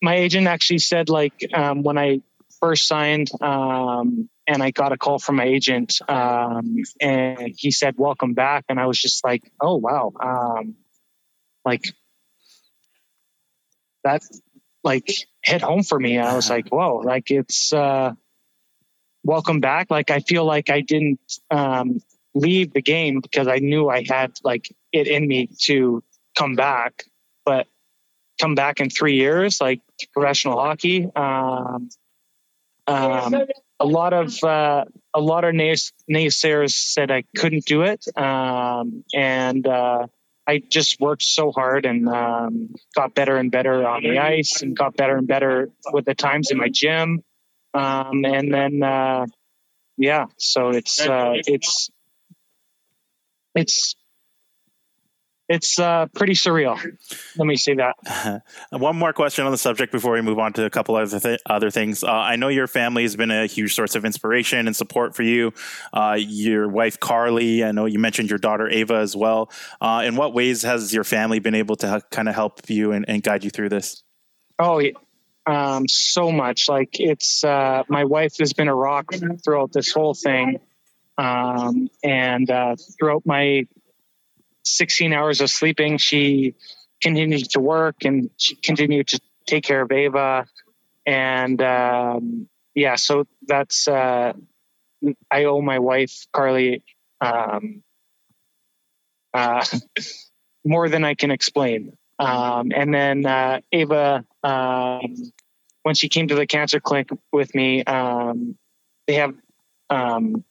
my 0.00 0.16
agent 0.16 0.46
actually 0.46 0.78
said 0.78 1.10
like 1.10 1.34
um, 1.52 1.82
when 1.82 1.98
I 1.98 2.22
first 2.58 2.88
signed 2.88 3.30
um, 3.40 4.28
and 4.46 4.62
I 4.62 4.70
got 4.70 4.92
a 4.92 4.96
call 4.96 5.18
from 5.18 5.36
my 5.36 5.44
agent 5.44 6.00
um, 6.08 6.76
and 7.00 7.54
he 7.56 7.70
said 7.70 7.94
welcome 7.96 8.34
back 8.34 8.64
and 8.68 8.80
I 8.80 8.86
was 8.86 8.98
just 8.98 9.24
like 9.24 9.50
oh 9.60 9.76
wow 9.76 10.12
um, 10.20 10.74
like 11.64 11.84
that 14.08 14.22
like 14.84 15.08
hit 15.42 15.62
home 15.62 15.82
for 15.82 15.98
me. 15.98 16.18
I 16.18 16.34
was 16.34 16.48
like, 16.50 16.68
whoa, 16.68 16.96
like 17.04 17.30
it's 17.30 17.72
uh, 17.72 18.12
welcome 19.22 19.60
back. 19.60 19.90
Like 19.90 20.10
I 20.10 20.20
feel 20.20 20.44
like 20.44 20.70
I 20.70 20.80
didn't 20.80 21.20
um, 21.50 22.00
leave 22.34 22.72
the 22.72 22.82
game 22.82 23.20
because 23.20 23.48
I 23.48 23.56
knew 23.56 23.88
I 23.88 24.04
had 24.08 24.32
like 24.42 24.74
it 24.92 25.06
in 25.06 25.26
me 25.26 25.48
to 25.64 26.02
come 26.36 26.54
back, 26.54 27.04
but 27.44 27.66
come 28.40 28.54
back 28.54 28.80
in 28.80 28.90
three 28.90 29.16
years, 29.16 29.60
like 29.60 29.80
professional 30.12 30.58
hockey. 30.58 31.08
Um, 31.14 31.90
um, 32.86 33.34
a 33.80 33.84
lot 33.84 34.12
of 34.12 34.42
uh, 34.42 34.84
a 35.12 35.20
lot 35.20 35.44
of 35.44 35.54
nays- 35.54 35.92
naysayers 36.10 36.72
said 36.72 37.10
I 37.10 37.24
couldn't 37.36 37.66
do 37.66 37.82
it, 37.82 38.04
um, 38.16 39.04
and 39.14 39.66
uh, 39.66 40.06
I 40.48 40.62
just 40.66 40.98
worked 40.98 41.22
so 41.22 41.52
hard 41.52 41.84
and 41.84 42.08
um, 42.08 42.74
got 42.96 43.14
better 43.14 43.36
and 43.36 43.50
better 43.50 43.86
on 43.86 44.02
the 44.02 44.18
ice 44.18 44.62
and 44.62 44.74
got 44.74 44.96
better 44.96 45.18
and 45.18 45.28
better 45.28 45.68
with 45.92 46.06
the 46.06 46.14
times 46.14 46.50
in 46.50 46.56
my 46.56 46.70
gym. 46.72 47.22
Um, 47.74 48.24
and 48.24 48.52
then, 48.52 48.82
uh, 48.82 49.26
yeah, 49.98 50.24
so 50.38 50.70
it's, 50.70 51.06
uh, 51.06 51.34
it's, 51.34 51.90
it's 53.54 53.94
it's 55.48 55.78
uh, 55.78 56.06
pretty 56.14 56.34
surreal. 56.34 56.78
Let 57.36 57.46
me 57.46 57.56
say 57.56 57.74
that. 57.74 58.42
One 58.70 58.96
more 58.96 59.14
question 59.14 59.46
on 59.46 59.50
the 59.50 59.58
subject 59.58 59.92
before 59.92 60.12
we 60.12 60.20
move 60.20 60.38
on 60.38 60.52
to 60.54 60.64
a 60.64 60.70
couple 60.70 60.94
other 60.96 61.18
th- 61.18 61.40
other 61.46 61.70
things. 61.70 62.04
Uh, 62.04 62.10
I 62.10 62.36
know 62.36 62.48
your 62.48 62.66
family 62.66 63.02
has 63.02 63.16
been 63.16 63.30
a 63.30 63.46
huge 63.46 63.74
source 63.74 63.94
of 63.94 64.04
inspiration 64.04 64.66
and 64.66 64.76
support 64.76 65.16
for 65.16 65.22
you. 65.22 65.54
Uh, 65.92 66.16
your 66.18 66.68
wife 66.68 67.00
Carly, 67.00 67.64
I 67.64 67.72
know 67.72 67.86
you 67.86 67.98
mentioned 67.98 68.28
your 68.28 68.38
daughter 68.38 68.68
Ava 68.68 68.96
as 68.96 69.16
well. 69.16 69.50
Uh, 69.80 70.02
in 70.04 70.16
what 70.16 70.34
ways 70.34 70.62
has 70.62 70.92
your 70.92 71.04
family 71.04 71.38
been 71.38 71.54
able 71.54 71.76
to 71.76 72.02
kind 72.10 72.28
of 72.28 72.34
help 72.34 72.68
you 72.68 72.92
and, 72.92 73.06
and, 73.08 73.22
guide 73.22 73.42
you 73.42 73.50
through 73.50 73.70
this? 73.70 74.02
Oh, 74.58 74.82
um, 75.46 75.88
so 75.88 76.30
much. 76.30 76.68
Like 76.68 77.00
it's 77.00 77.42
uh, 77.42 77.84
my 77.88 78.04
wife 78.04 78.36
has 78.38 78.52
been 78.52 78.68
a 78.68 78.74
rock 78.74 79.12
throughout 79.42 79.72
this 79.72 79.92
whole 79.92 80.14
thing. 80.14 80.60
Um, 81.16 81.90
and 82.04 82.48
uh, 82.48 82.76
throughout 82.96 83.26
my 83.26 83.66
16 84.68 85.12
hours 85.12 85.40
of 85.40 85.50
sleeping. 85.50 85.98
She 85.98 86.54
continued 87.00 87.50
to 87.50 87.60
work 87.60 88.04
and 88.04 88.30
she 88.36 88.56
continued 88.56 89.08
to 89.08 89.20
take 89.46 89.64
care 89.64 89.82
of 89.82 89.92
Ava. 89.92 90.46
And 91.06 91.60
um, 91.62 92.48
yeah, 92.74 92.96
so 92.96 93.26
that's, 93.46 93.88
uh, 93.88 94.32
I 95.30 95.44
owe 95.44 95.62
my 95.62 95.78
wife, 95.78 96.26
Carly, 96.32 96.82
um, 97.20 97.82
uh, 99.32 99.64
more 100.64 100.88
than 100.88 101.04
I 101.04 101.14
can 101.14 101.30
explain. 101.30 101.96
Um, 102.18 102.72
and 102.74 102.92
then 102.92 103.26
uh, 103.26 103.60
Ava, 103.72 104.24
um, 104.42 105.14
when 105.82 105.94
she 105.94 106.08
came 106.08 106.28
to 106.28 106.34
the 106.34 106.46
cancer 106.46 106.80
clinic 106.80 107.10
with 107.32 107.54
me, 107.54 107.84
um, 107.84 108.56
they 109.06 109.14
have 109.14 109.34
um, 109.88 110.44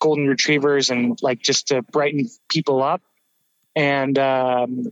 golden 0.00 0.26
retrievers 0.28 0.90
and 0.90 1.18
like 1.22 1.40
just 1.40 1.68
to 1.68 1.82
brighten 1.82 2.28
people 2.48 2.82
up 2.82 3.02
and 3.78 4.18
um, 4.18 4.86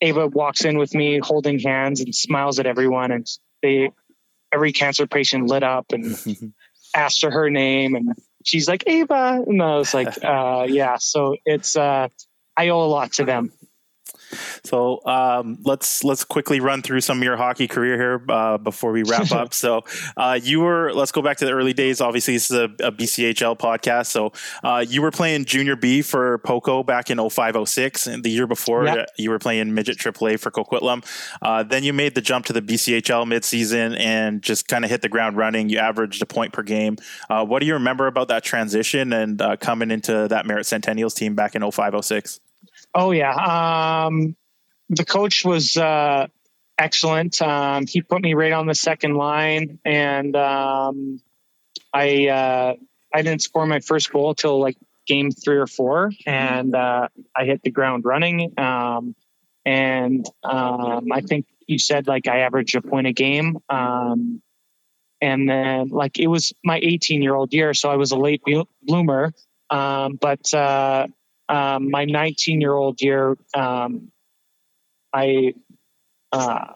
Ava 0.00 0.26
walks 0.26 0.64
in 0.64 0.76
with 0.76 0.92
me 0.92 1.20
holding 1.22 1.60
hands 1.60 2.00
and 2.00 2.12
smiles 2.12 2.58
at 2.58 2.66
everyone. 2.66 3.12
And 3.12 3.26
they, 3.62 3.92
every 4.52 4.72
cancer 4.72 5.06
patient 5.06 5.48
lit 5.48 5.62
up 5.62 5.92
and 5.92 6.18
asked 6.96 7.22
her 7.22 7.30
her 7.30 7.48
name. 7.48 7.94
And 7.94 8.12
she's 8.44 8.66
like, 8.66 8.82
Ava. 8.88 9.44
And 9.46 9.62
I 9.62 9.76
was 9.76 9.94
like, 9.94 10.08
uh, 10.24 10.66
yeah. 10.68 10.96
So 10.98 11.36
it's, 11.46 11.76
uh, 11.76 12.08
I 12.56 12.68
owe 12.70 12.82
a 12.82 12.90
lot 12.90 13.12
to 13.14 13.24
them. 13.24 13.52
So 14.64 15.04
um, 15.06 15.58
let's 15.64 16.04
let's 16.04 16.24
quickly 16.24 16.60
run 16.60 16.82
through 16.82 17.00
some 17.00 17.18
of 17.18 17.24
your 17.24 17.36
hockey 17.36 17.68
career 17.68 17.96
here 17.96 18.24
uh, 18.28 18.58
before 18.58 18.92
we 18.92 19.02
wrap 19.02 19.30
up. 19.32 19.52
So 19.62 19.82
uh, 20.16 20.40
you 20.42 20.60
were 20.60 20.92
let's 20.92 21.12
go 21.12 21.22
back 21.22 21.36
to 21.36 21.44
the 21.44 21.52
early 21.52 21.72
days. 21.72 22.00
Obviously, 22.00 22.34
this 22.34 22.50
is 22.50 22.56
a, 22.56 22.64
a 22.86 22.90
BCHL 22.90 23.56
podcast. 23.58 24.06
So 24.06 24.32
uh, 24.64 24.84
you 24.86 25.02
were 25.02 25.10
playing 25.10 25.44
junior 25.44 25.76
B 25.76 26.02
for 26.02 26.38
Poco 26.38 26.82
back 26.82 27.10
in 27.10 27.18
0506, 27.18 28.06
and 28.06 28.24
the 28.24 28.30
year 28.30 28.46
before 28.46 28.86
yep. 28.86 29.08
you 29.16 29.30
were 29.30 29.38
playing 29.38 29.72
midget 29.74 29.98
AAA 29.98 30.40
for 30.40 30.50
Coquitlam. 30.50 31.04
Uh, 31.40 31.62
then 31.62 31.84
you 31.84 31.92
made 31.92 32.14
the 32.14 32.20
jump 32.20 32.46
to 32.46 32.52
the 32.52 32.62
BCHL 32.62 33.26
midseason 33.26 33.98
and 33.98 34.42
just 34.42 34.68
kind 34.68 34.84
of 34.84 34.90
hit 34.90 35.02
the 35.02 35.08
ground 35.08 35.36
running. 35.36 35.68
You 35.68 35.78
averaged 35.78 36.22
a 36.22 36.26
point 36.26 36.52
per 36.52 36.62
game. 36.62 36.96
Uh, 37.30 37.44
what 37.44 37.60
do 37.60 37.66
you 37.66 37.74
remember 37.74 38.06
about 38.06 38.28
that 38.28 38.42
transition 38.42 39.12
and 39.12 39.40
uh, 39.40 39.56
coming 39.56 39.90
into 39.90 40.26
that 40.28 40.46
Merritt 40.46 40.66
Centennials 40.66 41.14
team 41.14 41.34
back 41.34 41.54
in 41.54 41.62
0506? 41.62 42.40
Oh 42.94 43.10
yeah, 43.12 44.06
um, 44.06 44.36
the 44.90 45.04
coach 45.04 45.44
was 45.44 45.76
uh, 45.76 46.26
excellent. 46.78 47.40
Um, 47.40 47.86
he 47.86 48.02
put 48.02 48.22
me 48.22 48.34
right 48.34 48.52
on 48.52 48.66
the 48.66 48.74
second 48.74 49.14
line, 49.14 49.78
and 49.84 50.36
um, 50.36 51.20
I 51.92 52.28
uh, 52.28 52.74
I 53.12 53.22
didn't 53.22 53.42
score 53.42 53.66
my 53.66 53.80
first 53.80 54.12
goal 54.12 54.34
till 54.34 54.60
like 54.60 54.76
game 55.06 55.30
three 55.30 55.56
or 55.56 55.66
four, 55.66 56.10
and 56.26 56.74
uh, 56.74 57.08
I 57.34 57.44
hit 57.44 57.62
the 57.62 57.70
ground 57.70 58.04
running. 58.04 58.52
Um, 58.58 59.14
and 59.64 60.26
um, 60.42 61.12
I 61.12 61.20
think 61.20 61.46
you 61.66 61.78
said 61.78 62.06
like 62.06 62.28
I 62.28 62.40
averaged 62.40 62.74
a 62.74 62.82
point 62.82 63.06
a 63.06 63.12
game. 63.12 63.58
Um, 63.68 64.42
and 65.20 65.48
then 65.48 65.88
like 65.88 66.18
it 66.18 66.26
was 66.26 66.52
my 66.64 66.80
18 66.82 67.22
year 67.22 67.34
old 67.34 67.54
year, 67.54 67.72
so 67.74 67.88
I 67.90 67.96
was 67.96 68.10
a 68.10 68.16
late 68.16 68.42
bloomer. 68.82 69.32
But 69.70 70.52
uh, 70.52 71.06
um, 71.52 71.90
my 71.90 72.06
19 72.06 72.60
year 72.60 72.72
old 72.72 73.00
year, 73.02 73.36
um, 73.54 74.10
I 75.12 75.52
uh, 76.32 76.72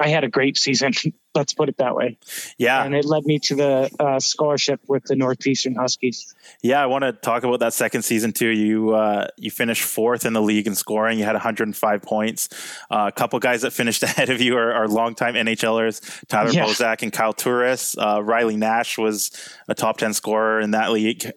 I 0.00 0.08
had 0.08 0.24
a 0.24 0.28
great 0.28 0.56
season. 0.56 0.92
Let's 1.34 1.52
put 1.52 1.68
it 1.68 1.78
that 1.78 1.96
way. 1.96 2.16
Yeah, 2.58 2.84
and 2.84 2.94
it 2.94 3.04
led 3.04 3.24
me 3.24 3.40
to 3.40 3.56
the 3.56 3.90
uh, 3.98 4.20
scholarship 4.20 4.80
with 4.86 5.02
the 5.04 5.16
Northeastern 5.16 5.74
Huskies. 5.74 6.32
Yeah, 6.62 6.80
I 6.80 6.86
want 6.86 7.02
to 7.02 7.12
talk 7.12 7.42
about 7.42 7.58
that 7.58 7.74
second 7.74 8.02
season 8.02 8.32
too. 8.32 8.48
You 8.48 8.94
uh, 8.94 9.26
you 9.36 9.50
finished 9.50 9.82
fourth 9.82 10.24
in 10.24 10.32
the 10.32 10.40
league 10.40 10.68
in 10.68 10.76
scoring. 10.76 11.18
You 11.18 11.24
had 11.24 11.34
105 11.34 12.02
points. 12.02 12.48
Uh, 12.88 13.06
a 13.08 13.12
couple 13.12 13.38
guys 13.40 13.62
that 13.62 13.72
finished 13.72 14.02
ahead 14.04 14.30
of 14.30 14.40
you 14.40 14.56
are, 14.56 14.72
are 14.72 14.88
longtime 14.88 15.34
NHLers: 15.34 16.24
Tyler 16.28 16.50
yeah. 16.50 16.66
Bozak 16.66 17.02
and 17.02 17.12
Kyle 17.12 17.32
Turris. 17.32 17.98
Uh, 17.98 18.22
Riley 18.22 18.56
Nash 18.56 18.96
was 18.96 19.32
a 19.68 19.74
top 19.74 19.98
10 19.98 20.14
scorer 20.14 20.60
in 20.60 20.70
that 20.70 20.92
league. 20.92 21.30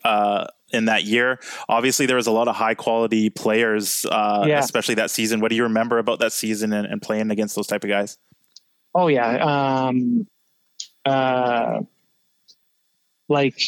In 0.74 0.86
that 0.86 1.06
year. 1.06 1.40
Obviously, 1.70 2.08
there 2.08 2.18
was 2.18 2.28
a 2.28 2.32
lot 2.32 2.50
of 2.50 2.56
high 2.56 2.74
quality 2.74 3.30
players, 3.30 4.06
uh, 4.06 4.44
yeah. 4.46 4.60
especially 4.60 4.96
that 4.96 5.10
season. 5.10 5.40
What 5.40 5.50
do 5.50 5.56
you 5.56 5.64
remember 5.64 5.98
about 5.98 6.20
that 6.20 6.34
season 6.34 6.74
and, 6.74 6.86
and 6.86 7.02
playing 7.02 7.32
against 7.32 7.56
those 7.56 7.68
type 7.68 7.86
of 7.86 7.90
guys? 7.90 8.18
Oh 8.94 9.08
yeah, 9.08 9.86
um, 9.88 10.28
uh, 11.06 11.82
like 13.30 13.62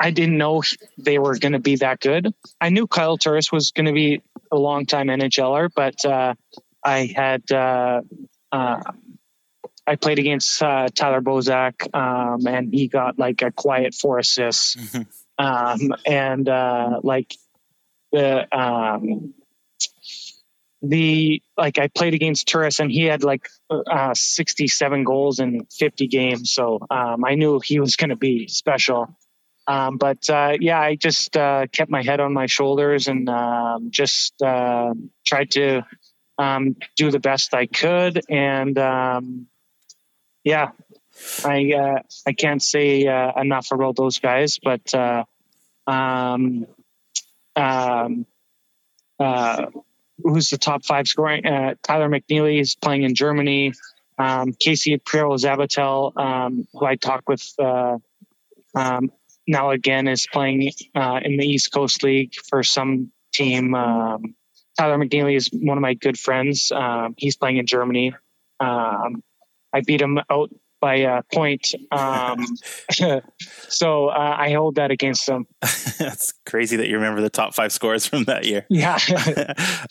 I 0.00 0.10
didn't 0.10 0.38
know 0.38 0.62
they 0.96 1.18
were 1.18 1.36
going 1.38 1.52
to 1.52 1.58
be 1.58 1.76
that 1.76 2.00
good. 2.00 2.32
I 2.60 2.70
knew 2.70 2.86
Kyle 2.86 3.18
Turris 3.18 3.50
was 3.50 3.72
going 3.72 3.86
to 3.86 3.92
be 3.92 4.22
a 4.50 4.56
long 4.56 4.86
time 4.86 5.08
NHLer, 5.08 5.70
but 5.74 6.04
uh, 6.04 6.34
I 6.84 7.12
had 7.14 7.50
uh, 7.50 8.02
uh, 8.52 8.80
I 9.86 9.96
played 9.96 10.18
against 10.18 10.62
uh, 10.62 10.88
Tyler 10.94 11.20
Bozak, 11.20 11.94
um, 11.94 12.46
and 12.46 12.72
he 12.72 12.88
got 12.88 13.18
like 13.18 13.42
a 13.42 13.50
quiet 13.50 13.94
four 13.94 14.18
assists, 14.18 14.76
mm-hmm. 14.76 15.02
Um, 15.38 15.94
and 16.04 16.48
uh, 16.48 17.00
like 17.02 17.34
the 18.12 18.56
um, 18.56 19.34
the 20.82 21.42
like 21.56 21.78
I 21.78 21.88
played 21.88 22.14
against 22.14 22.48
Turris, 22.48 22.80
and 22.80 22.90
he 22.90 23.04
had 23.04 23.22
like 23.22 23.48
uh, 23.70 24.14
67 24.14 25.04
goals 25.04 25.40
in 25.40 25.66
50 25.66 26.06
games, 26.08 26.52
so 26.52 26.78
um, 26.90 27.24
I 27.24 27.34
knew 27.34 27.60
he 27.64 27.80
was 27.80 27.96
going 27.96 28.10
to 28.10 28.16
be 28.16 28.48
special. 28.48 29.08
Um, 29.66 29.98
but 29.98 30.30
uh, 30.30 30.56
yeah, 30.58 30.80
I 30.80 30.94
just 30.94 31.36
uh, 31.36 31.66
kept 31.70 31.90
my 31.90 32.02
head 32.02 32.20
on 32.20 32.32
my 32.32 32.46
shoulders 32.46 33.06
and 33.06 33.28
um, 33.28 33.90
just 33.90 34.40
uh, 34.40 34.94
tried 35.26 35.50
to 35.52 35.82
um, 36.38 36.76
do 36.96 37.10
the 37.10 37.18
best 37.20 37.52
I 37.52 37.66
could. 37.66 38.22
And 38.30 38.78
um, 38.78 39.46
yeah, 40.42 40.70
I 41.44 41.72
uh, 41.72 42.02
I 42.26 42.32
can't 42.32 42.62
say 42.62 43.06
uh, 43.06 43.40
enough 43.40 43.70
about 43.72 43.96
those 43.96 44.18
guys, 44.18 44.58
but 44.62 44.94
uh, 44.94 45.24
um, 45.86 46.66
um, 47.56 48.26
who's 50.22 50.50
the 50.50 50.58
top 50.58 50.84
five 50.84 51.08
scoring? 51.08 51.42
Tyler 51.82 52.08
McNeely 52.08 52.60
is 52.60 52.74
playing 52.74 53.02
in 53.02 53.14
Germany. 53.14 53.72
Casey 54.58 54.98
Pierro-Zabotel, 54.98 56.64
who 56.72 56.84
I 56.84 56.96
talked 56.96 57.28
with 57.28 57.42
um, 58.74 59.12
now 59.46 59.70
again 59.70 60.08
is 60.08 60.26
playing 60.26 60.72
uh, 60.94 61.20
in 61.22 61.36
the 61.36 61.46
East 61.46 61.72
Coast 61.72 62.02
League 62.02 62.34
for 62.48 62.62
some 62.62 63.10
team. 63.32 63.74
Um, 63.74 64.34
Tyler 64.78 64.98
McNeely 64.98 65.36
is 65.36 65.48
one 65.52 65.78
of 65.78 65.82
my 65.82 65.94
good 65.94 66.18
friends. 66.18 66.70
Um, 66.70 67.14
he's 67.16 67.36
playing 67.36 67.56
in 67.56 67.66
Germany. 67.66 68.14
Um, 68.60 69.22
I 69.72 69.80
beat 69.84 70.00
him 70.00 70.18
out 70.30 70.50
by 70.80 70.96
a 70.96 71.22
point. 71.32 71.74
Um, 71.90 72.46
so 73.68 74.08
uh, 74.08 74.36
I 74.38 74.52
hold 74.52 74.76
that 74.76 74.90
against 74.90 75.26
them. 75.26 75.46
That's 75.98 76.32
crazy 76.46 76.76
that 76.76 76.88
you 76.88 76.96
remember 76.96 77.20
the 77.20 77.30
top 77.30 77.54
five 77.54 77.72
scores 77.72 78.06
from 78.06 78.24
that 78.24 78.44
year. 78.44 78.66
Yeah. 78.78 78.98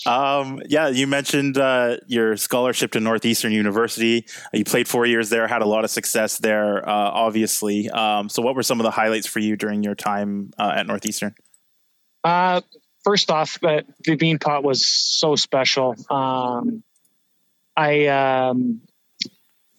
um, 0.06 0.62
yeah. 0.67 0.88
You 0.88 1.08
mentioned 1.08 1.58
uh, 1.58 1.98
your 2.08 2.38
scholarship 2.38 2.91
to 2.94 3.01
Northeastern 3.01 3.51
University. 3.51 4.25
You 4.53 4.63
played 4.63 4.88
four 4.88 5.06
years 5.06 5.29
there, 5.29 5.46
had 5.46 5.62
a 5.62 5.65
lot 5.65 5.84
of 5.84 5.89
success 5.89 6.38
there, 6.38 6.88
uh, 6.88 6.91
obviously. 6.91 7.89
Um, 7.89 8.29
so, 8.29 8.41
what 8.41 8.56
were 8.56 8.63
some 8.63 8.79
of 8.79 8.86
the 8.86 8.91
highlights 8.91 9.27
for 9.27 9.39
you 9.39 9.58
during 9.58 9.84
your 9.84 9.94
time 9.94 10.51
uh, 10.58 10.72
at 10.75 10.88
Northeastern? 10.88 11.36
Uh, 12.24 12.62
first 13.03 13.29
off, 13.29 13.60
the 13.60 13.84
Beanpot 14.06 14.63
was 14.63 14.86
so 14.86 15.36
special. 15.36 15.96
Um, 16.10 16.84
I 17.75 18.08
um, 18.08 18.82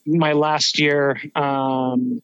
my 0.09 0.33
last 0.33 0.79
year, 0.79 1.21
um, 1.35 2.23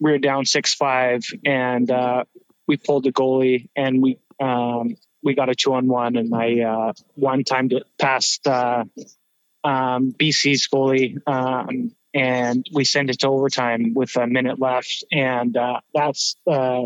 we 0.00 0.12
were 0.12 0.18
down 0.18 0.44
six 0.44 0.74
five, 0.74 1.24
and 1.44 1.90
uh, 1.90 2.24
we 2.66 2.76
pulled 2.76 3.04
the 3.04 3.12
goalie, 3.12 3.68
and 3.76 4.02
we 4.02 4.18
um, 4.40 4.96
we 5.22 5.34
got 5.34 5.48
a 5.48 5.54
two 5.54 5.74
on 5.74 5.88
one, 5.88 6.16
and 6.16 6.34
I 6.34 6.60
uh, 6.60 6.92
one 7.14 7.44
time 7.44 7.70
past 7.98 8.46
uh, 8.46 8.84
um, 9.64 10.12
BC's 10.12 10.68
goalie, 10.68 11.16
um, 11.26 11.92
and 12.12 12.66
we 12.72 12.84
sent 12.84 13.10
it 13.10 13.20
to 13.20 13.28
overtime 13.28 13.94
with 13.94 14.14
a 14.16 14.26
minute 14.26 14.60
left, 14.60 15.04
and 15.10 15.56
uh, 15.56 15.80
that's 15.92 16.36
uh, 16.46 16.82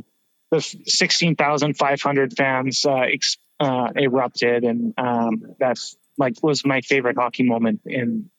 the 0.50 0.60
sixteen 0.86 1.36
thousand 1.36 1.76
five 1.76 2.00
hundred 2.00 2.34
fans 2.36 2.84
uh, 2.86 3.00
ex- 3.12 3.36
erupted, 3.60 4.64
and 4.64 4.94
um, 4.96 5.42
that's 5.58 5.96
like 6.16 6.42
was 6.42 6.64
my 6.64 6.80
favorite 6.80 7.16
hockey 7.16 7.42
moment 7.42 7.82
in 7.84 8.30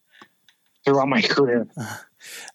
throughout 0.89 1.07
my 1.07 1.21
career. 1.21 1.67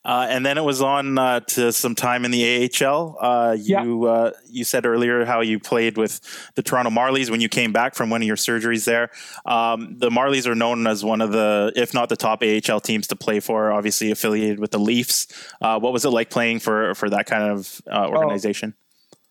Uh, 0.05 0.27
and 0.29 0.45
then 0.45 0.59
it 0.59 0.63
was 0.63 0.83
on 0.83 1.17
uh, 1.17 1.41
to 1.41 1.73
some 1.73 1.95
time 1.95 2.27
in 2.27 2.31
the 2.31 2.71
AHL. 2.85 3.17
Uh, 3.19 3.57
you 3.59 4.05
yeah. 4.05 4.13
Uh, 4.13 4.31
you 4.51 4.63
said 4.63 4.85
earlier 4.85 5.25
how 5.25 5.41
you 5.41 5.59
played 5.59 5.97
with 5.97 6.21
the 6.55 6.63
Toronto 6.63 6.91
Marlies 6.91 7.31
when 7.31 7.41
you 7.41 7.49
came 7.49 7.73
back 7.73 7.95
from 7.95 8.11
one 8.11 8.21
of 8.21 8.27
your 8.27 8.37
surgeries 8.37 8.85
there. 8.85 9.11
Um, 9.47 9.97
the 9.99 10.11
Marlies 10.11 10.47
are 10.47 10.55
known 10.55 10.87
as 10.87 11.03
one 11.03 11.23
of 11.23 11.33
the, 11.33 11.73
if 11.75 11.95
not 11.95 12.11
the 12.11 12.17
top 12.17 12.43
AHL 12.43 12.81
teams 12.81 13.07
to 13.09 13.17
play 13.17 13.41
for. 13.41 13.73
Obviously 13.73 14.11
affiliated 14.11 14.61
with 14.61 14.73
the 14.73 14.79
Leafs. 14.79 15.27
Uh, 15.63 15.81
what 15.81 15.95
was 15.95 16.05
it 16.05 16.11
like 16.11 16.29
playing 16.29 16.61
for 16.61 16.95
for 16.95 17.09
that 17.09 17.25
kind 17.25 17.45
of 17.45 17.81
uh, 17.91 18.07
oh. 18.07 18.17
organization? 18.17 18.75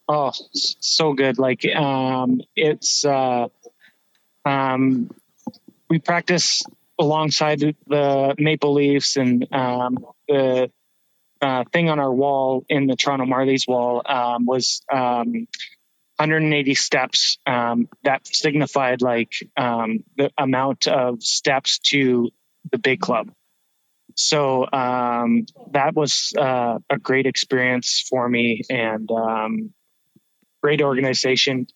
Oh, 0.09 0.31
oh, 0.35 0.47
so 0.51 1.13
good! 1.13 1.37
Like 1.37 1.63
um, 1.75 2.41
it's 2.55 3.05
um, 3.05 3.51
we 5.89 5.99
practice 5.99 6.63
alongside 6.99 7.59
the 7.87 8.35
Maple 8.37 8.73
Leafs 8.73 9.17
and 9.17 9.47
um, 9.53 9.97
the 10.27 10.71
uh, 11.41 11.63
thing 11.73 11.89
on 11.89 11.99
our 11.99 12.13
wall 12.13 12.63
in 12.69 12.87
the 12.87 12.95
Toronto 12.95 13.25
Marlies 13.25 13.67
wall 13.67 14.01
um, 14.05 14.45
was 14.45 14.81
um, 14.91 15.47
180 16.17 16.75
steps 16.75 17.37
um, 17.45 17.89
that 18.03 18.25
signified 18.25 19.01
like 19.01 19.33
um, 19.57 20.03
the 20.15 20.31
amount 20.37 20.87
of 20.87 21.21
steps 21.21 21.79
to 21.79 22.31
the 22.71 22.77
big 22.77 23.01
club. 23.01 23.29
So 24.15 24.71
um, 24.71 25.45
that 25.71 25.95
was 25.95 26.33
uh, 26.37 26.79
a 26.89 26.99
great 26.99 27.25
experience 27.25 28.05
for 28.07 28.29
me 28.29 28.61
and 28.69 29.09
great 30.61 30.81
organization, 30.81 31.67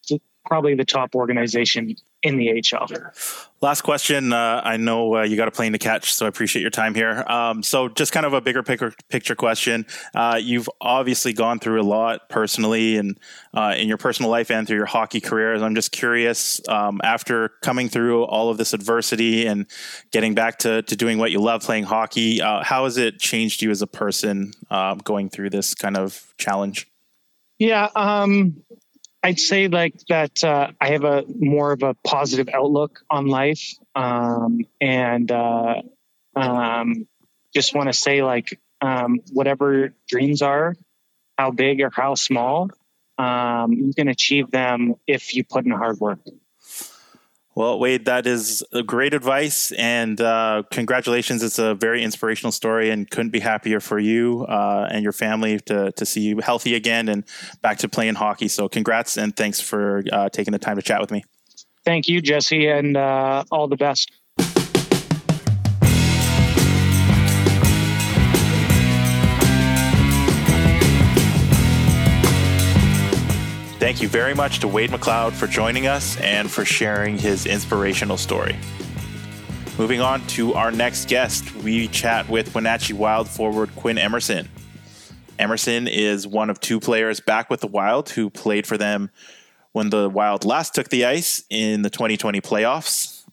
probably 0.46 0.76
the 0.76 0.86
top 0.86 1.16
organization 1.16 1.96
in 2.24 2.38
the 2.38 2.48
HL. 2.48 3.46
Last 3.60 3.82
question. 3.82 4.34
Uh, 4.34 4.62
I 4.64 4.78
know 4.78 5.18
uh, 5.18 5.24
you 5.24 5.36
got 5.36 5.48
a 5.48 5.52
plane 5.52 5.72
to 5.72 5.78
catch, 5.80 6.14
so 6.14 6.26
I 6.26 6.30
appreciate 6.30 6.62
your 6.62 6.72
time 6.72 6.94
here. 6.94 7.24
Um, 7.28 7.64
so, 7.64 7.90
just 7.90 8.12
kind 8.12 8.26
of 8.26 8.34
a 8.34 8.42
bigger 8.42 8.62
picture, 8.62 8.94
picture 9.10 9.36
question. 9.36 9.86
Uh, 10.14 10.40
you've 10.42 10.70
obviously 10.80 11.34
gone 11.34 11.60
through 11.60 11.82
a 11.82 11.84
lot 11.84 12.30
personally 12.30 12.98
and 12.98 13.20
uh, 13.56 13.74
in 13.76 13.88
your 13.88 13.98
personal 13.98 14.30
life 14.30 14.52
and 14.52 14.68
through 14.68 14.78
your 14.78 14.86
hockey 14.86 15.20
career. 15.20 15.56
I'm 15.56 15.74
just 15.74 15.92
curious, 15.92 16.62
um, 16.68 17.02
after 17.04 17.50
coming 17.62 17.90
through 17.90 18.26
all 18.26 18.50
of 18.50 18.58
this 18.58 18.74
adversity 18.74 19.48
and 19.48 19.66
getting 20.12 20.36
back 20.36 20.60
to, 20.60 20.84
to 20.84 20.96
doing 20.96 21.18
what 21.18 21.32
you 21.32 21.40
love, 21.40 21.64
playing 21.64 21.86
hockey, 21.86 22.42
uh, 22.42 22.64
how 22.64 22.84
has 22.84 22.98
it 22.98 23.20
changed 23.20 23.64
you 23.64 23.72
as 23.72 23.82
a 23.82 23.88
person 23.88 24.54
um, 24.70 25.00
going 25.00 25.30
through 25.30 25.50
this 25.50 25.74
kind 25.74 25.98
of 25.98 26.32
challenge? 26.38 26.88
Yeah, 27.60 27.90
um, 27.96 28.64
I'd 29.28 29.42
say 29.42 29.68
like 29.68 29.94
that 30.08 30.42
uh, 30.42 30.72
I 30.80 30.92
have 30.92 31.04
a 31.04 31.26
more 31.28 31.74
of 31.74 31.84
a 31.84 31.96
positive 31.96 32.48
outlook 32.54 33.02
on 33.10 33.28
life, 33.28 33.74
um, 33.94 34.62
and 34.80 35.30
uh, 35.30 35.82
um, 36.34 37.06
just 37.54 37.76
want 37.76 37.90
to 37.90 37.94
say 37.94 38.24
like 38.24 38.58
um, 38.80 39.20
whatever 39.34 39.94
dreams 40.08 40.42
are, 40.42 40.78
how 41.38 41.52
big 41.52 41.82
or 41.82 41.90
how 41.94 42.16
small, 42.16 42.70
um, 43.18 43.74
you 43.74 43.94
can 43.94 44.08
achieve 44.08 44.50
them 44.50 44.96
if 45.08 45.36
you 45.36 45.44
put 45.44 45.66
in 45.66 45.72
hard 45.72 46.00
work. 46.00 46.20
Well, 47.58 47.80
Wade, 47.80 48.06
that 48.06 48.28
is 48.28 48.64
great 48.86 49.16
advice, 49.16 49.72
and 49.72 50.22
uh, 50.22 50.62
congratulations! 50.70 51.42
It's 51.42 51.58
a 51.58 51.74
very 51.74 52.04
inspirational 52.04 52.52
story, 52.52 52.92
and 52.92 53.10
couldn't 53.10 53.32
be 53.32 53.40
happier 53.40 53.80
for 53.80 53.98
you 53.98 54.46
uh, 54.48 54.88
and 54.92 55.02
your 55.02 55.12
family 55.12 55.60
to 55.62 55.92
to 55.92 56.06
see 56.06 56.22
you 56.22 56.38
healthy 56.38 56.76
again 56.76 57.10
and 57.10 57.24
back 57.64 57.80
to 57.80 57.90
playing 57.90 58.14
hockey. 58.14 58.48
So, 58.48 58.70
congrats 58.70 59.18
and 59.18 59.36
thanks 59.36 59.60
for 59.60 60.04
uh, 60.14 60.30
taking 60.30 60.52
the 60.52 60.60
time 60.60 60.76
to 60.76 60.84
chat 60.84 61.02
with 61.02 61.10
me. 61.10 61.24
Thank 61.84 62.08
you, 62.08 62.22
Jesse, 62.22 62.68
and 62.68 62.96
uh, 62.96 63.44
all 63.50 63.68
the 63.68 63.76
best. 63.76 64.12
Thank 73.98 74.14
you 74.14 74.20
very 74.20 74.36
much 74.36 74.60
to 74.60 74.68
Wade 74.68 74.92
McLeod 74.92 75.32
for 75.32 75.48
joining 75.48 75.88
us 75.88 76.18
and 76.18 76.52
for 76.52 76.64
sharing 76.64 77.18
his 77.18 77.48
inspirational 77.48 78.16
story. 78.18 78.56
Moving 79.80 80.02
on 80.02 80.22
to 80.28 80.54
our 80.54 80.72
next 80.72 81.10
guest, 81.10 81.52
we 81.64 81.88
chat 81.88 82.30
with 82.30 82.54
Wenatchee 82.54 82.94
Wild 82.94 83.28
forward 83.28 83.76
Quinn 83.76 83.98
Emerson. 83.98 84.50
Emerson 85.40 85.88
is 85.88 86.28
one 86.28 86.52
of 86.52 86.60
two 86.60 86.80
players 86.80 87.20
back 87.20 87.50
with 87.50 87.62
the 87.62 87.68
Wild 87.68 88.10
who 88.10 88.30
played 88.30 88.68
for 88.68 88.78
them 88.78 89.10
when 89.72 89.90
the 89.90 90.08
Wild 90.10 90.46
last 90.46 90.76
took 90.76 90.90
the 90.90 91.04
ice 91.04 91.44
in 91.50 91.82
the 91.82 91.90
2020 91.90 92.40
playoffs. 92.40 93.24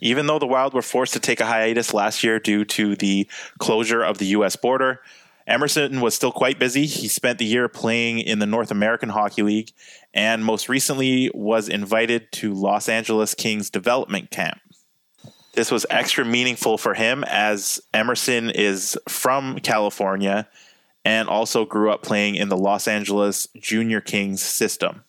Even 0.00 0.26
though 0.26 0.38
the 0.38 0.46
Wild 0.46 0.72
were 0.72 0.80
forced 0.80 1.12
to 1.12 1.20
take 1.20 1.40
a 1.40 1.46
hiatus 1.46 1.92
last 1.92 2.24
year 2.24 2.38
due 2.38 2.64
to 2.64 2.96
the 2.96 3.28
closure 3.58 4.02
of 4.02 4.16
the 4.16 4.26
U.S. 4.28 4.56
border, 4.56 5.02
Emerson 5.46 6.00
was 6.00 6.14
still 6.14 6.32
quite 6.32 6.58
busy. 6.58 6.86
He 6.86 7.06
spent 7.06 7.38
the 7.38 7.44
year 7.44 7.68
playing 7.68 8.20
in 8.20 8.38
the 8.38 8.46
North 8.46 8.70
American 8.70 9.10
Hockey 9.10 9.42
League 9.42 9.72
and 10.14 10.44
most 10.44 10.68
recently 10.68 11.30
was 11.34 11.68
invited 11.68 12.30
to 12.32 12.54
Los 12.54 12.88
Angeles 12.88 13.34
Kings 13.34 13.68
development 13.68 14.30
camp. 14.30 14.60
This 15.54 15.70
was 15.70 15.84
extra 15.90 16.24
meaningful 16.24 16.78
for 16.78 16.94
him 16.94 17.24
as 17.24 17.80
Emerson 17.92 18.50
is 18.50 18.98
from 19.08 19.58
California 19.58 20.48
and 21.04 21.28
also 21.28 21.64
grew 21.64 21.90
up 21.90 22.02
playing 22.02 22.36
in 22.36 22.48
the 22.48 22.56
Los 22.56 22.88
Angeles 22.88 23.48
Junior 23.60 24.00
Kings 24.00 24.40
system. 24.40 25.04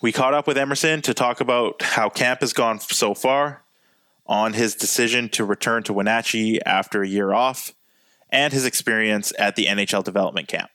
We 0.00 0.12
caught 0.12 0.34
up 0.34 0.46
with 0.46 0.56
Emerson 0.56 1.02
to 1.02 1.12
talk 1.12 1.40
about 1.40 1.82
how 1.82 2.08
camp 2.08 2.40
has 2.40 2.52
gone 2.52 2.78
so 2.78 3.14
far, 3.14 3.64
on 4.26 4.52
his 4.52 4.74
decision 4.74 5.28
to 5.30 5.44
return 5.44 5.82
to 5.82 5.92
Wenatchee 5.92 6.60
after 6.62 7.02
a 7.02 7.08
year 7.08 7.32
off, 7.32 7.72
and 8.30 8.52
his 8.52 8.66
experience 8.66 9.32
at 9.38 9.56
the 9.56 9.64
NHL 9.64 10.04
development 10.04 10.48
camp. 10.48 10.70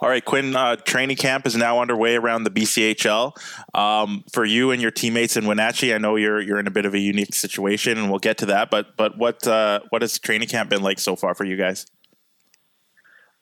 All 0.00 0.08
right, 0.08 0.24
Quinn, 0.24 0.56
uh, 0.56 0.76
training 0.76 1.16
camp 1.16 1.46
is 1.46 1.56
now 1.56 1.80
underway 1.80 2.16
around 2.16 2.44
the 2.44 2.50
BCHL. 2.50 3.32
Um, 3.74 4.24
for 4.32 4.44
you 4.44 4.70
and 4.70 4.82
your 4.82 4.90
teammates 4.90 5.36
in 5.36 5.46
Wenatchee, 5.46 5.94
I 5.94 5.98
know 5.98 6.16
you're 6.16 6.40
you're 6.40 6.58
in 6.58 6.66
a 6.66 6.70
bit 6.70 6.84
of 6.84 6.94
a 6.94 6.98
unique 6.98 7.34
situation, 7.34 7.96
and 7.96 8.10
we'll 8.10 8.18
get 8.18 8.38
to 8.38 8.46
that. 8.46 8.70
But 8.70 8.96
but 8.96 9.16
what 9.16 9.46
uh, 9.46 9.80
what 9.90 10.02
has 10.02 10.18
training 10.18 10.48
camp 10.48 10.70
been 10.70 10.82
like 10.82 10.98
so 10.98 11.16
far 11.16 11.34
for 11.34 11.44
you 11.44 11.56
guys? 11.56 11.86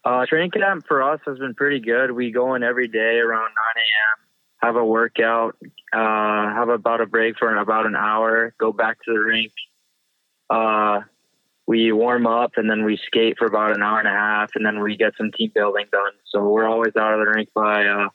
Uh, 0.05 0.27
training 0.27 0.51
camp 0.51 0.85
for 0.87 1.03
us 1.03 1.21
has 1.27 1.39
been 1.39 1.55
pretty 1.55 1.81
good. 1.81 2.11
We 2.11 2.33
go 2.33 2.55
in 2.55 2.63
every 2.63 2.89
day 2.89 3.19
around 3.19 3.41
9 3.41 3.53
a.m., 3.77 4.27
have 4.59 4.77
a 4.77 4.85
workout, 4.85 5.57
uh, 5.93 6.55
have 6.55 6.69
about 6.69 7.01
a 7.01 7.07
break 7.07 7.39
for 7.39 7.55
about 7.57 7.87
an 7.87 7.95
hour, 7.95 8.53
go 8.59 8.73
back 8.73 8.99
to 9.05 9.13
the 9.13 9.21
rink. 9.21 9.53
We 11.67 11.93
warm 11.93 12.27
up 12.27 12.53
and 12.57 12.69
then 12.69 12.85
we 12.85 12.99
skate 13.07 13.37
for 13.39 13.47
about 13.47 13.75
an 13.77 13.83
hour 13.83 13.99
and 13.99 14.09
a 14.09 14.11
half, 14.11 14.51
and 14.55 14.67
then 14.67 14.81
we 14.81 14.97
get 14.97 15.13
some 15.17 15.31
team 15.31 15.53
building 15.55 15.87
done. 15.93 16.13
So 16.27 16.49
we're 16.49 16.69
always 16.69 16.97
out 16.97 17.15
of 17.15 17.21
the 17.21 17.33
rink 17.33 17.51
by 17.55 17.87
uh, 17.87 18.09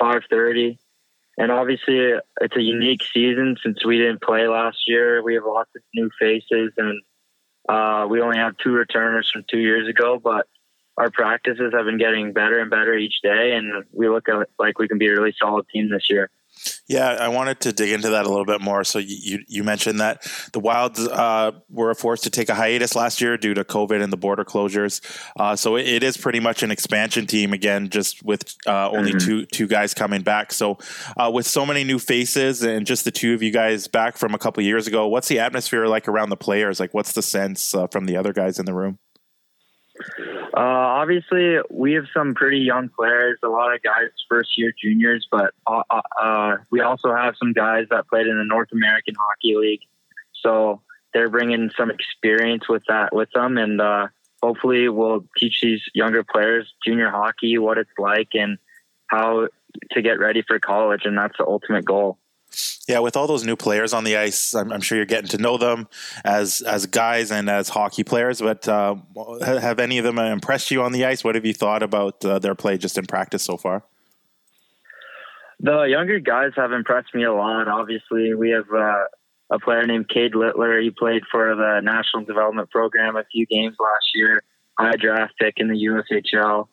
5:30. 0.00 0.78
And 1.38 1.50
obviously, 1.50 2.12
it's 2.40 2.56
a 2.56 2.62
unique 2.62 3.00
season 3.12 3.56
since 3.62 3.84
we 3.84 3.96
didn't 3.96 4.20
play 4.20 4.46
last 4.46 4.78
year. 4.86 5.22
We 5.22 5.34
have 5.34 5.44
lots 5.46 5.70
of 5.74 5.82
new 5.94 6.10
faces, 6.20 6.72
and 6.76 7.00
uh, 7.68 8.06
we 8.08 8.20
only 8.20 8.36
have 8.36 8.58
two 8.58 8.72
returners 8.72 9.30
from 9.32 9.44
two 9.50 9.58
years 9.58 9.88
ago. 9.88 10.20
But 10.22 10.46
our 10.98 11.10
practices 11.10 11.72
have 11.74 11.86
been 11.86 11.98
getting 11.98 12.34
better 12.34 12.60
and 12.60 12.70
better 12.70 12.94
each 12.94 13.20
day, 13.22 13.52
and 13.54 13.84
we 13.92 14.08
look 14.08 14.26
like 14.58 14.78
we 14.78 14.88
can 14.88 14.98
be 14.98 15.08
a 15.08 15.12
really 15.12 15.34
solid 15.40 15.66
team 15.72 15.90
this 15.90 16.08
year. 16.10 16.30
Yeah, 16.88 17.08
I 17.08 17.28
wanted 17.28 17.60
to 17.60 17.72
dig 17.72 17.90
into 17.90 18.10
that 18.10 18.26
a 18.26 18.28
little 18.28 18.44
bit 18.44 18.60
more. 18.60 18.84
So 18.84 18.98
you 18.98 19.40
you 19.48 19.64
mentioned 19.64 20.00
that 20.00 20.26
the 20.52 20.60
Wilds 20.60 21.00
uh, 21.00 21.52
were 21.68 21.94
forced 21.94 22.24
to 22.24 22.30
take 22.30 22.48
a 22.48 22.54
hiatus 22.54 22.94
last 22.94 23.20
year 23.20 23.36
due 23.36 23.54
to 23.54 23.64
COVID 23.64 24.02
and 24.02 24.12
the 24.12 24.16
border 24.16 24.44
closures. 24.44 25.00
Uh, 25.38 25.56
so 25.56 25.76
it, 25.76 25.86
it 25.86 26.02
is 26.02 26.16
pretty 26.16 26.40
much 26.40 26.62
an 26.62 26.70
expansion 26.70 27.26
team 27.26 27.52
again, 27.52 27.88
just 27.88 28.22
with 28.24 28.54
uh, 28.66 28.90
only 28.90 29.12
mm-hmm. 29.12 29.26
two 29.26 29.46
two 29.46 29.66
guys 29.66 29.94
coming 29.94 30.22
back. 30.22 30.52
So 30.52 30.78
uh, 31.16 31.30
with 31.32 31.46
so 31.46 31.64
many 31.64 31.84
new 31.84 31.98
faces 31.98 32.62
and 32.62 32.86
just 32.86 33.04
the 33.04 33.10
two 33.10 33.34
of 33.34 33.42
you 33.42 33.50
guys 33.50 33.88
back 33.88 34.16
from 34.16 34.34
a 34.34 34.38
couple 34.38 34.62
years 34.62 34.86
ago, 34.86 35.08
what's 35.08 35.28
the 35.28 35.38
atmosphere 35.38 35.86
like 35.86 36.08
around 36.08 36.30
the 36.30 36.36
players? 36.36 36.80
Like, 36.80 36.94
what's 36.94 37.12
the 37.12 37.22
sense 37.22 37.74
uh, 37.74 37.86
from 37.86 38.06
the 38.06 38.16
other 38.16 38.32
guys 38.32 38.58
in 38.58 38.66
the 38.66 38.74
room? 38.74 38.98
Uh, 40.54 40.60
obviously, 40.60 41.56
we 41.70 41.94
have 41.94 42.04
some 42.12 42.34
pretty 42.34 42.58
young 42.58 42.90
players. 42.90 43.38
A 43.42 43.48
lot 43.48 43.74
of 43.74 43.82
guys 43.82 44.10
first 44.28 44.58
year 44.58 44.72
juniors, 44.78 45.26
but 45.30 45.54
uh, 45.66 45.82
uh, 45.88 46.00
uh, 46.20 46.56
we 46.70 46.80
also 46.80 47.14
have 47.14 47.34
some 47.38 47.52
guys 47.52 47.86
that 47.90 48.06
played 48.08 48.26
in 48.26 48.36
the 48.36 48.44
North 48.44 48.68
American 48.72 49.14
Hockey 49.18 49.56
League. 49.56 49.80
So 50.42 50.82
they're 51.14 51.30
bringing 51.30 51.70
some 51.76 51.90
experience 51.90 52.68
with 52.68 52.82
that 52.88 53.14
with 53.14 53.30
them, 53.32 53.56
and 53.56 53.80
uh, 53.80 54.08
hopefully, 54.42 54.88
we'll 54.90 55.24
teach 55.38 55.60
these 55.62 55.80
younger 55.94 56.22
players 56.22 56.72
junior 56.84 57.10
hockey 57.10 57.56
what 57.56 57.78
it's 57.78 57.90
like 57.98 58.28
and 58.34 58.58
how 59.06 59.48
to 59.92 60.02
get 60.02 60.18
ready 60.18 60.42
for 60.42 60.58
college, 60.58 61.02
and 61.04 61.16
that's 61.16 61.38
the 61.38 61.46
ultimate 61.46 61.86
goal. 61.86 62.18
Yeah, 62.88 62.98
with 62.98 63.16
all 63.16 63.26
those 63.26 63.44
new 63.44 63.56
players 63.56 63.92
on 63.92 64.04
the 64.04 64.16
ice, 64.16 64.54
I'm, 64.54 64.72
I'm, 64.72 64.80
sure 64.80 64.96
you're 64.96 65.06
getting 65.06 65.28
to 65.28 65.38
know 65.38 65.56
them 65.56 65.88
as 66.24 66.60
as 66.62 66.86
guys 66.86 67.30
and 67.30 67.48
as 67.48 67.68
hockey 67.68 68.04
players. 68.04 68.40
But 68.40 68.68
uh, 68.68 68.96
have 69.40 69.78
any 69.78 69.98
of 69.98 70.04
them 70.04 70.18
impressed 70.18 70.70
you 70.70 70.82
on 70.82 70.92
the 70.92 71.04
ice? 71.04 71.24
What 71.24 71.34
have 71.34 71.46
you 71.46 71.54
thought 71.54 71.82
about 71.82 72.24
uh, 72.24 72.38
their 72.38 72.54
play 72.54 72.76
just 72.78 72.98
in 72.98 73.06
practice 73.06 73.42
so 73.42 73.56
far? 73.56 73.84
The 75.60 75.84
younger 75.84 76.18
guys 76.18 76.50
have 76.56 76.72
impressed 76.72 77.14
me 77.14 77.24
a 77.24 77.32
lot. 77.32 77.68
Obviously, 77.68 78.34
we 78.34 78.50
have 78.50 78.68
uh, 78.74 79.04
a 79.50 79.60
player 79.60 79.86
named 79.86 80.08
Cade 80.08 80.34
Littler. 80.34 80.80
He 80.80 80.90
played 80.90 81.22
for 81.30 81.54
the 81.54 81.80
National 81.80 82.24
Development 82.24 82.68
Program 82.68 83.16
a 83.16 83.24
few 83.30 83.46
games 83.46 83.76
last 83.78 84.06
year. 84.14 84.42
High 84.78 84.96
draft 84.96 85.34
pick 85.38 85.54
in 85.58 85.68
the 85.68 85.74
USHL, 85.74 86.66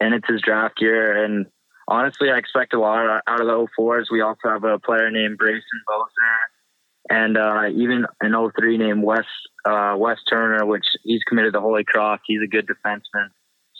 and 0.00 0.14
it's 0.14 0.26
his 0.28 0.40
draft 0.40 0.80
year. 0.80 1.24
And 1.24 1.46
honestly, 1.92 2.30
I 2.30 2.38
expect 2.38 2.72
a 2.72 2.80
lot 2.80 3.22
out 3.26 3.40
of 3.40 3.46
the 3.46 3.68
04s. 3.78 4.06
We 4.10 4.22
also 4.22 4.48
have 4.48 4.64
a 4.64 4.78
player 4.78 5.10
named 5.10 5.38
Brayson 5.38 5.80
Bosner 5.88 6.38
and 7.10 7.36
uh, 7.36 7.64
even 7.74 8.06
an 8.20 8.34
03 8.56 8.78
named 8.78 9.02
Wes, 9.02 9.26
uh, 9.64 9.94
Wes 9.98 10.18
Turner, 10.28 10.64
which 10.64 10.86
he's 11.04 11.22
committed 11.28 11.52
to 11.52 11.60
Holy 11.60 11.84
Cross. 11.84 12.20
He's 12.26 12.40
a 12.42 12.46
good 12.46 12.66
defenseman. 12.66 13.28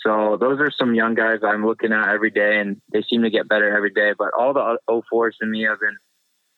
So 0.05 0.37
those 0.39 0.61
are 0.61 0.71
some 0.71 0.95
young 0.95 1.15
guys 1.15 1.39
I'm 1.43 1.65
looking 1.65 1.93
at 1.93 2.09
every 2.09 2.31
day, 2.31 2.59
and 2.59 2.81
they 2.93 3.03
seem 3.03 3.23
to 3.23 3.31
get 3.31 3.49
better 3.49 3.75
every 3.75 3.91
day. 3.91 4.13
But 4.19 4.31
all 4.39 4.53
the 4.53 4.79
04s 4.91 5.37
to 5.41 5.47
me 5.47 5.63
have 5.63 5.81
been, 5.81 5.97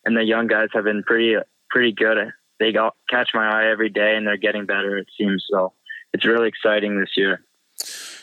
and 0.03 0.17
the 0.17 0.23
young 0.23 0.47
guys 0.47 0.69
have 0.73 0.83
been 0.83 1.03
pretty 1.03 1.35
pretty 1.69 1.93
good. 1.93 2.17
They 2.59 2.71
got, 2.71 2.95
catch 3.09 3.29
my 3.33 3.47
eye 3.47 3.69
every 3.69 3.89
day, 3.89 4.15
and 4.15 4.25
they're 4.25 4.37
getting 4.37 4.65
better. 4.65 4.97
It 4.97 5.07
seems 5.17 5.45
so. 5.49 5.73
It's 6.13 6.25
really 6.25 6.47
exciting 6.47 6.99
this 6.99 7.11
year. 7.15 7.44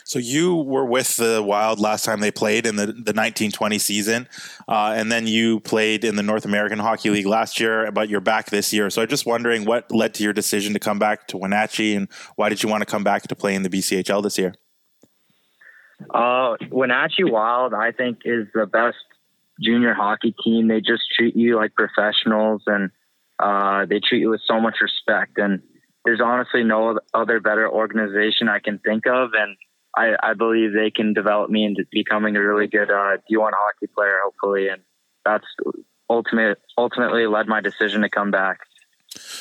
So 0.04 0.18
you 0.18 0.56
were 0.56 0.84
with 0.84 1.16
the 1.16 1.42
Wild 1.42 1.80
last 1.80 2.04
time 2.04 2.20
they 2.20 2.30
played 2.30 2.66
in 2.66 2.76
the, 2.76 2.86
the 2.86 3.12
1920 3.12 3.78
season, 3.78 4.28
uh, 4.68 4.94
and 4.96 5.10
then 5.10 5.26
you 5.26 5.60
played 5.60 6.04
in 6.04 6.16
the 6.16 6.22
North 6.22 6.44
American 6.44 6.78
Hockey 6.78 7.10
League 7.10 7.26
last 7.26 7.60
year, 7.60 7.90
but 7.92 8.08
you're 8.08 8.20
back 8.20 8.50
this 8.50 8.72
year. 8.72 8.90
So 8.90 9.02
I'm 9.02 9.08
just 9.08 9.26
wondering 9.26 9.64
what 9.64 9.90
led 9.90 10.14
to 10.14 10.24
your 10.24 10.32
decision 10.32 10.72
to 10.72 10.78
come 10.78 10.98
back 10.98 11.28
to 11.28 11.36
Wenatchee, 11.36 11.94
and 11.94 12.08
why 12.36 12.48
did 12.48 12.62
you 12.62 12.68
want 12.68 12.82
to 12.82 12.86
come 12.86 13.04
back 13.04 13.22
to 13.28 13.36
play 13.36 13.54
in 13.54 13.62
the 13.62 13.70
BCHL 13.70 14.22
this 14.22 14.38
year? 14.38 14.54
Uh, 16.10 16.56
Wenatchee 16.70 17.24
Wild, 17.24 17.74
I 17.74 17.92
think, 17.92 18.20
is 18.24 18.46
the 18.54 18.66
best 18.66 18.96
junior 19.60 19.94
hockey 19.94 20.34
team. 20.44 20.68
They 20.68 20.80
just 20.80 21.02
treat 21.16 21.36
you 21.36 21.56
like 21.56 21.74
professionals, 21.74 22.62
and 22.66 22.90
uh, 23.38 23.86
they 23.86 24.00
treat 24.00 24.20
you 24.20 24.30
with 24.30 24.40
so 24.46 24.60
much 24.60 24.76
respect. 24.80 25.38
And 25.38 25.62
there's 26.04 26.20
honestly 26.20 26.64
no 26.64 26.98
other 27.14 27.40
better 27.40 27.68
organization 27.68 28.48
I 28.48 28.58
can 28.58 28.78
think 28.78 29.06
of, 29.06 29.30
and 29.34 29.56
I, 29.96 30.14
I 30.22 30.34
believe 30.34 30.72
they 30.72 30.90
can 30.90 31.12
develop 31.12 31.50
me 31.50 31.64
into 31.64 31.84
becoming 31.90 32.36
a 32.36 32.40
really 32.40 32.66
good 32.66 32.90
uh, 32.90 33.18
D1 33.30 33.50
hockey 33.54 33.86
player, 33.94 34.20
hopefully. 34.24 34.68
And 34.68 34.82
that's 35.24 35.46
ultimate, 36.08 36.58
ultimately 36.78 37.26
led 37.26 37.46
my 37.46 37.60
decision 37.60 38.02
to 38.02 38.08
come 38.08 38.30
back. 38.30 38.60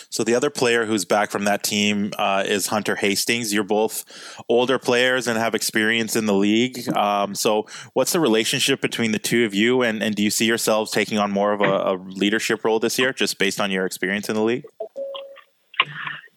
So 0.10 0.26
the 0.26 0.36
other 0.36 0.50
player 0.50 0.86
who's 0.86 1.06
back 1.06 1.32
from 1.32 1.46
that 1.46 1.64
team 1.64 2.12
uh, 2.18 2.44
is 2.46 2.68
Hunter 2.68 2.98
Hastings. 2.98 3.54
You're 3.54 3.64
both 3.64 4.04
older 4.50 4.78
players 4.78 5.28
and 5.28 5.38
have 5.38 5.56
experience 5.56 6.16
in 6.16 6.26
the 6.26 6.34
league. 6.34 6.90
Um, 6.96 7.34
so 7.36 7.68
what's 7.94 8.12
the 8.12 8.20
relationship 8.20 8.82
between 8.82 9.14
the 9.14 9.20
two 9.20 9.46
of 9.46 9.54
you, 9.54 9.82
and, 9.82 10.04
and 10.04 10.14
do 10.14 10.24
you 10.24 10.30
see 10.30 10.46
yourselves 10.46 10.92
taking 10.92 11.18
on 11.18 11.32
more 11.32 11.54
of 11.54 11.62
a, 11.62 11.64
a 11.64 11.94
leadership 11.96 12.66
role 12.66 12.80
this 12.80 13.00
year, 13.00 13.14
just 13.14 13.40
based 13.40 13.62
on 13.62 13.72
your 13.72 13.86
experience 13.86 14.28
in 14.28 14.36
the 14.36 14.44
league? 14.44 14.66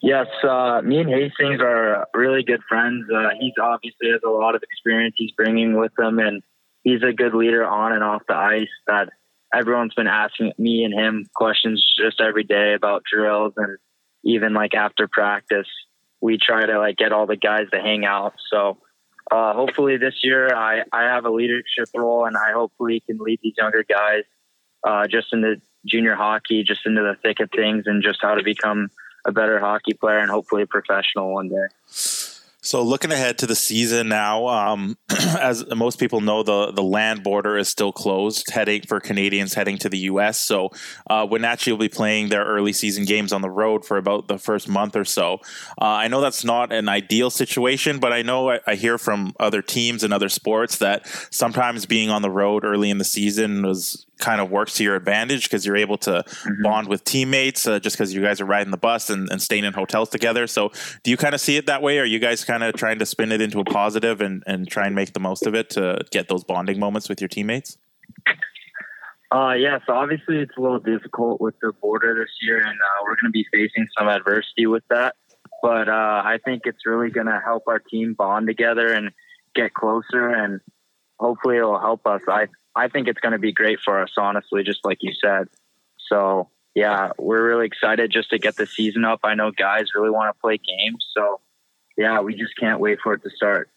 Yes, 0.04 0.26
uh, 0.46 0.82
me 0.84 0.98
and 0.98 1.08
Hastings 1.08 1.62
are 1.62 2.06
really 2.12 2.42
good 2.42 2.60
friends. 2.68 3.06
Uh, 3.10 3.30
he's 3.40 3.54
obviously 3.58 4.10
has 4.10 4.20
a 4.22 4.28
lot 4.28 4.54
of 4.54 4.62
experience 4.62 5.14
he's 5.16 5.32
bringing 5.32 5.80
with 5.80 5.92
him, 5.98 6.18
and 6.18 6.42
he's 6.82 7.02
a 7.02 7.14
good 7.14 7.32
leader 7.32 7.64
on 7.64 7.94
and 7.94 8.04
off 8.04 8.20
the 8.28 8.36
ice. 8.36 8.68
That 8.86 9.08
everyone's 9.54 9.94
been 9.94 10.06
asking 10.06 10.52
me 10.58 10.84
and 10.84 10.92
him 10.92 11.24
questions 11.34 11.82
just 11.98 12.20
every 12.20 12.44
day 12.44 12.74
about 12.74 13.04
drills, 13.10 13.54
and 13.56 13.78
even 14.24 14.52
like 14.52 14.74
after 14.74 15.08
practice, 15.08 15.68
we 16.20 16.36
try 16.36 16.66
to 16.66 16.78
like 16.78 16.98
get 16.98 17.12
all 17.12 17.26
the 17.26 17.36
guys 17.36 17.70
to 17.72 17.80
hang 17.80 18.04
out. 18.04 18.34
So 18.52 18.76
uh, 19.30 19.54
hopefully 19.54 19.96
this 19.96 20.20
year 20.22 20.54
I, 20.54 20.82
I 20.92 21.04
have 21.04 21.24
a 21.24 21.30
leadership 21.30 21.88
role, 21.96 22.26
and 22.26 22.36
I 22.36 22.52
hopefully 22.52 23.02
can 23.06 23.16
lead 23.20 23.40
these 23.42 23.54
younger 23.56 23.86
guys 23.88 24.24
uh, 24.86 25.06
just 25.06 25.28
into 25.32 25.62
junior 25.86 26.14
hockey, 26.14 26.62
just 26.62 26.84
into 26.84 27.00
the 27.00 27.16
thick 27.22 27.40
of 27.40 27.48
things, 27.50 27.84
and 27.86 28.02
just 28.02 28.18
how 28.20 28.34
to 28.34 28.42
become 28.44 28.90
a 29.24 29.32
better 29.32 29.58
hockey 29.58 29.94
player 29.94 30.18
and 30.18 30.30
hopefully 30.30 30.62
a 30.62 30.66
professional 30.66 31.32
one 31.32 31.48
day. 31.48 31.66
So 32.64 32.82
looking 32.82 33.12
ahead 33.12 33.36
to 33.38 33.46
the 33.46 33.54
season 33.54 34.08
now, 34.08 34.46
um, 34.46 34.96
as 35.38 35.66
most 35.76 36.00
people 36.00 36.22
know, 36.22 36.42
the 36.42 36.72
the 36.72 36.82
land 36.82 37.22
border 37.22 37.58
is 37.58 37.68
still 37.68 37.92
closed, 37.92 38.50
heading 38.50 38.80
for 38.88 39.00
Canadians 39.00 39.52
heading 39.52 39.76
to 39.78 39.90
the 39.90 39.98
U.S. 39.98 40.40
So 40.40 40.70
uh, 41.10 41.26
Wenatchee 41.30 41.72
will 41.72 41.78
be 41.78 41.90
playing 41.90 42.30
their 42.30 42.42
early 42.42 42.72
season 42.72 43.04
games 43.04 43.34
on 43.34 43.42
the 43.42 43.50
road 43.50 43.84
for 43.84 43.98
about 43.98 44.28
the 44.28 44.38
first 44.38 44.66
month 44.66 44.96
or 44.96 45.04
so. 45.04 45.40
Uh, 45.78 45.84
I 45.84 46.08
know 46.08 46.22
that's 46.22 46.42
not 46.42 46.72
an 46.72 46.88
ideal 46.88 47.28
situation, 47.28 47.98
but 47.98 48.14
I 48.14 48.22
know 48.22 48.50
I, 48.50 48.60
I, 48.66 48.76
hear 48.76 48.96
from 48.96 49.34
other 49.38 49.60
teams 49.60 50.02
and 50.02 50.14
other 50.14 50.30
sports 50.30 50.78
that 50.78 51.06
sometimes 51.30 51.84
being 51.84 52.08
on 52.08 52.22
the 52.22 52.30
road 52.30 52.64
early 52.64 52.88
in 52.88 52.96
the 52.96 53.04
season 53.04 53.62
was 53.62 54.06
kind 54.18 54.40
of 54.40 54.50
works 54.50 54.74
to 54.74 54.84
your 54.84 54.96
advantage 54.96 55.44
because 55.44 55.66
you're 55.66 55.76
able 55.76 55.98
to 55.98 56.10
mm-hmm. 56.10 56.62
bond 56.62 56.88
with 56.88 57.04
teammates 57.04 57.66
uh, 57.66 57.78
just 57.78 57.96
because 57.96 58.14
you 58.14 58.22
guys 58.22 58.40
are 58.40 58.44
riding 58.44 58.70
the 58.70 58.76
bus 58.76 59.10
and, 59.10 59.28
and, 59.30 59.42
staying 59.42 59.64
in 59.64 59.72
hotels 59.72 60.08
together. 60.08 60.46
So, 60.46 60.72
do 61.02 61.10
you 61.10 61.16
kind 61.16 61.34
of 61.34 61.40
see 61.40 61.56
it 61.56 61.66
that 61.66 61.82
way? 61.82 61.98
Or 61.98 62.02
are 62.02 62.06
you 62.06 62.18
guys 62.18 62.44
kind 62.44 62.62
of 62.62 62.74
trying 62.74 62.98
to 63.00 63.06
spin 63.06 63.32
it 63.32 63.40
into 63.40 63.58
a 63.60 63.64
positive 63.64 64.20
and, 64.20 64.42
and 64.46 64.68
try 64.68 64.86
and 64.86 64.94
make 64.94 65.12
the 65.12 65.20
most 65.20 65.46
of 65.46 65.54
it 65.54 65.70
to 65.70 66.00
get 66.10 66.28
those 66.28 66.44
bonding 66.44 66.78
moments 66.78 67.08
with 67.08 67.20
your 67.20 67.28
teammates? 67.28 67.76
Uh, 69.34 69.52
yeah, 69.54 69.78
so 69.84 69.92
obviously 69.94 70.36
it's 70.36 70.56
a 70.56 70.60
little 70.60 70.78
difficult 70.78 71.40
with 71.40 71.56
the 71.60 71.72
border 71.80 72.14
this 72.14 72.30
year, 72.40 72.58
and 72.58 72.68
uh, 72.68 73.02
we're 73.02 73.16
going 73.16 73.24
to 73.24 73.30
be 73.30 73.44
facing 73.52 73.86
some 73.98 74.08
adversity 74.08 74.66
with 74.66 74.84
that. 74.90 75.16
But 75.60 75.88
uh, 75.88 76.22
I 76.24 76.38
think 76.44 76.62
it's 76.66 76.86
really 76.86 77.10
going 77.10 77.26
to 77.26 77.40
help 77.44 77.64
our 77.66 77.80
team 77.80 78.14
bond 78.14 78.46
together 78.46 78.92
and 78.92 79.10
get 79.54 79.74
closer, 79.74 80.28
and 80.28 80.60
hopefully 81.18 81.56
it'll 81.56 81.80
help 81.80 82.06
us. 82.06 82.20
I 82.28 82.46
I 82.76 82.88
think 82.88 83.08
it's 83.08 83.20
going 83.20 83.32
to 83.32 83.38
be 83.38 83.52
great 83.52 83.78
for 83.84 84.02
us, 84.02 84.12
honestly, 84.16 84.64
just 84.64 84.84
like 84.84 84.98
you 85.00 85.12
said. 85.20 85.48
So 86.08 86.48
yeah, 86.74 87.12
we're 87.18 87.46
really 87.46 87.66
excited 87.66 88.10
just 88.10 88.30
to 88.30 88.38
get 88.38 88.56
the 88.56 88.66
season 88.66 89.04
up. 89.04 89.20
I 89.22 89.34
know 89.34 89.50
guys 89.50 89.86
really 89.94 90.10
want 90.10 90.34
to 90.34 90.40
play 90.40 90.58
games, 90.58 91.06
so 91.16 91.40
yeah, 91.96 92.20
we 92.20 92.34
just 92.34 92.56
can't 92.58 92.80
wait 92.80 92.98
for 93.02 93.14
it 93.14 93.22
to 93.22 93.30
start. 93.30 93.70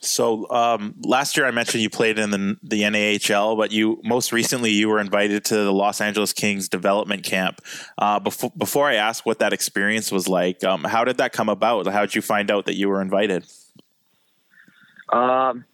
So 0.00 0.48
um, 0.50 0.94
last 1.02 1.36
year 1.36 1.46
I 1.46 1.50
mentioned 1.50 1.82
you 1.82 1.90
played 1.90 2.18
in 2.18 2.30
the, 2.30 2.56
the 2.62 2.82
NAHL, 2.82 3.56
but 3.56 3.72
you 3.72 4.00
most 4.04 4.32
recently 4.32 4.70
you 4.70 4.88
were 4.88 5.00
invited 5.00 5.44
to 5.46 5.56
the 5.56 5.72
Los 5.72 6.00
Angeles 6.00 6.32
Kings 6.32 6.68
development 6.68 7.24
camp. 7.24 7.60
Uh, 7.98 8.18
before 8.18 8.52
before 8.56 8.86
I 8.88 8.94
ask 8.94 9.26
what 9.26 9.40
that 9.40 9.52
experience 9.52 10.10
was 10.12 10.28
like, 10.28 10.64
um, 10.64 10.84
how 10.84 11.04
did 11.04 11.18
that 11.18 11.32
come 11.32 11.48
about? 11.48 11.86
How 11.86 12.02
did 12.02 12.14
you 12.14 12.22
find 12.22 12.50
out 12.50 12.66
that 12.66 12.76
you 12.76 12.88
were 12.88 13.02
invited? 13.02 13.46
Um, 15.12 15.64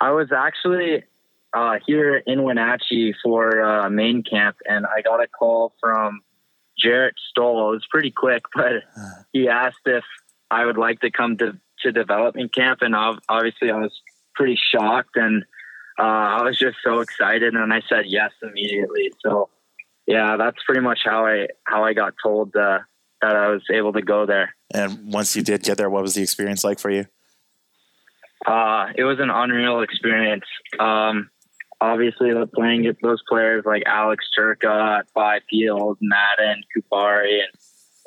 I 0.00 0.12
was 0.12 0.30
actually 0.32 1.04
uh, 1.52 1.78
here 1.86 2.16
in 2.16 2.42
Wenatchee 2.42 3.14
for 3.22 3.62
uh, 3.62 3.90
main 3.90 4.22
camp, 4.22 4.56
and 4.66 4.86
I 4.86 5.02
got 5.02 5.22
a 5.22 5.26
call 5.26 5.74
from 5.80 6.22
Jarrett 6.78 7.14
Stoll. 7.30 7.70
It 7.70 7.74
was 7.76 7.86
pretty 7.90 8.10
quick, 8.10 8.42
but 8.54 8.72
he 9.32 9.48
asked 9.48 9.86
if 9.86 10.04
I 10.50 10.64
would 10.64 10.78
like 10.78 11.00
to 11.00 11.10
come 11.10 11.36
to, 11.38 11.58
to 11.80 11.92
development 11.92 12.54
camp, 12.54 12.80
and 12.82 12.94
obviously 12.94 13.70
I 13.70 13.78
was 13.78 14.00
pretty 14.34 14.58
shocked, 14.72 15.16
and 15.16 15.44
uh, 15.98 16.02
I 16.02 16.42
was 16.42 16.58
just 16.58 16.78
so 16.84 17.00
excited, 17.00 17.54
and 17.54 17.72
I 17.72 17.82
said 17.88 18.04
yes 18.06 18.30
immediately. 18.42 19.12
So, 19.20 19.50
yeah, 20.06 20.36
that's 20.36 20.58
pretty 20.64 20.80
much 20.80 21.00
how 21.04 21.26
I 21.26 21.48
how 21.64 21.84
I 21.84 21.92
got 21.92 22.14
told 22.22 22.56
uh, 22.56 22.78
that 23.20 23.36
I 23.36 23.48
was 23.48 23.62
able 23.72 23.92
to 23.92 24.02
go 24.02 24.24
there. 24.26 24.54
And 24.72 25.12
once 25.12 25.36
you 25.36 25.42
did 25.42 25.62
get 25.62 25.76
there, 25.76 25.90
what 25.90 26.02
was 26.02 26.14
the 26.14 26.22
experience 26.22 26.64
like 26.64 26.78
for 26.78 26.90
you? 26.90 27.06
Uh, 28.46 28.86
it 28.96 29.04
was 29.04 29.18
an 29.20 29.28
unreal 29.28 29.82
experience. 29.82 30.44
Um, 30.78 31.28
obviously, 31.80 32.32
the 32.32 32.46
playing 32.46 32.92
those 33.02 33.22
players 33.28 33.64
like 33.64 33.82
Alex 33.86 34.26
Turcotte 34.36 35.04
Byfield, 35.14 35.98
Madden, 36.00 36.62
Kupari, 36.76 37.40
and 37.40 37.52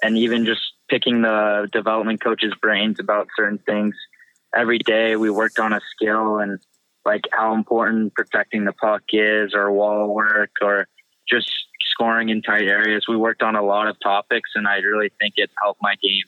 and 0.01 0.17
even 0.17 0.45
just 0.45 0.62
picking 0.89 1.21
the 1.21 1.69
development 1.71 2.21
coach's 2.21 2.53
brains 2.62 2.99
about 2.99 3.27
certain 3.38 3.59
things. 3.59 3.95
Every 4.53 4.77
day, 4.77 5.15
we 5.15 5.29
worked 5.29 5.59
on 5.59 5.73
a 5.73 5.79
skill 5.91 6.39
and 6.39 6.59
like 7.05 7.23
how 7.31 7.53
important 7.53 8.13
protecting 8.13 8.65
the 8.65 8.73
puck 8.73 9.03
is, 9.09 9.53
or 9.53 9.71
wall 9.71 10.13
work, 10.13 10.51
or 10.62 10.88
just 11.27 11.49
scoring 11.91 12.29
in 12.29 12.41
tight 12.41 12.67
areas. 12.67 13.05
We 13.07 13.17
worked 13.17 13.43
on 13.43 13.55
a 13.55 13.63
lot 13.63 13.88
of 13.88 13.97
topics, 14.01 14.51
and 14.55 14.67
I 14.67 14.77
really 14.77 15.12
think 15.19 15.36
it 15.38 15.49
helped 15.62 15.81
my 15.81 15.95
game. 16.01 16.25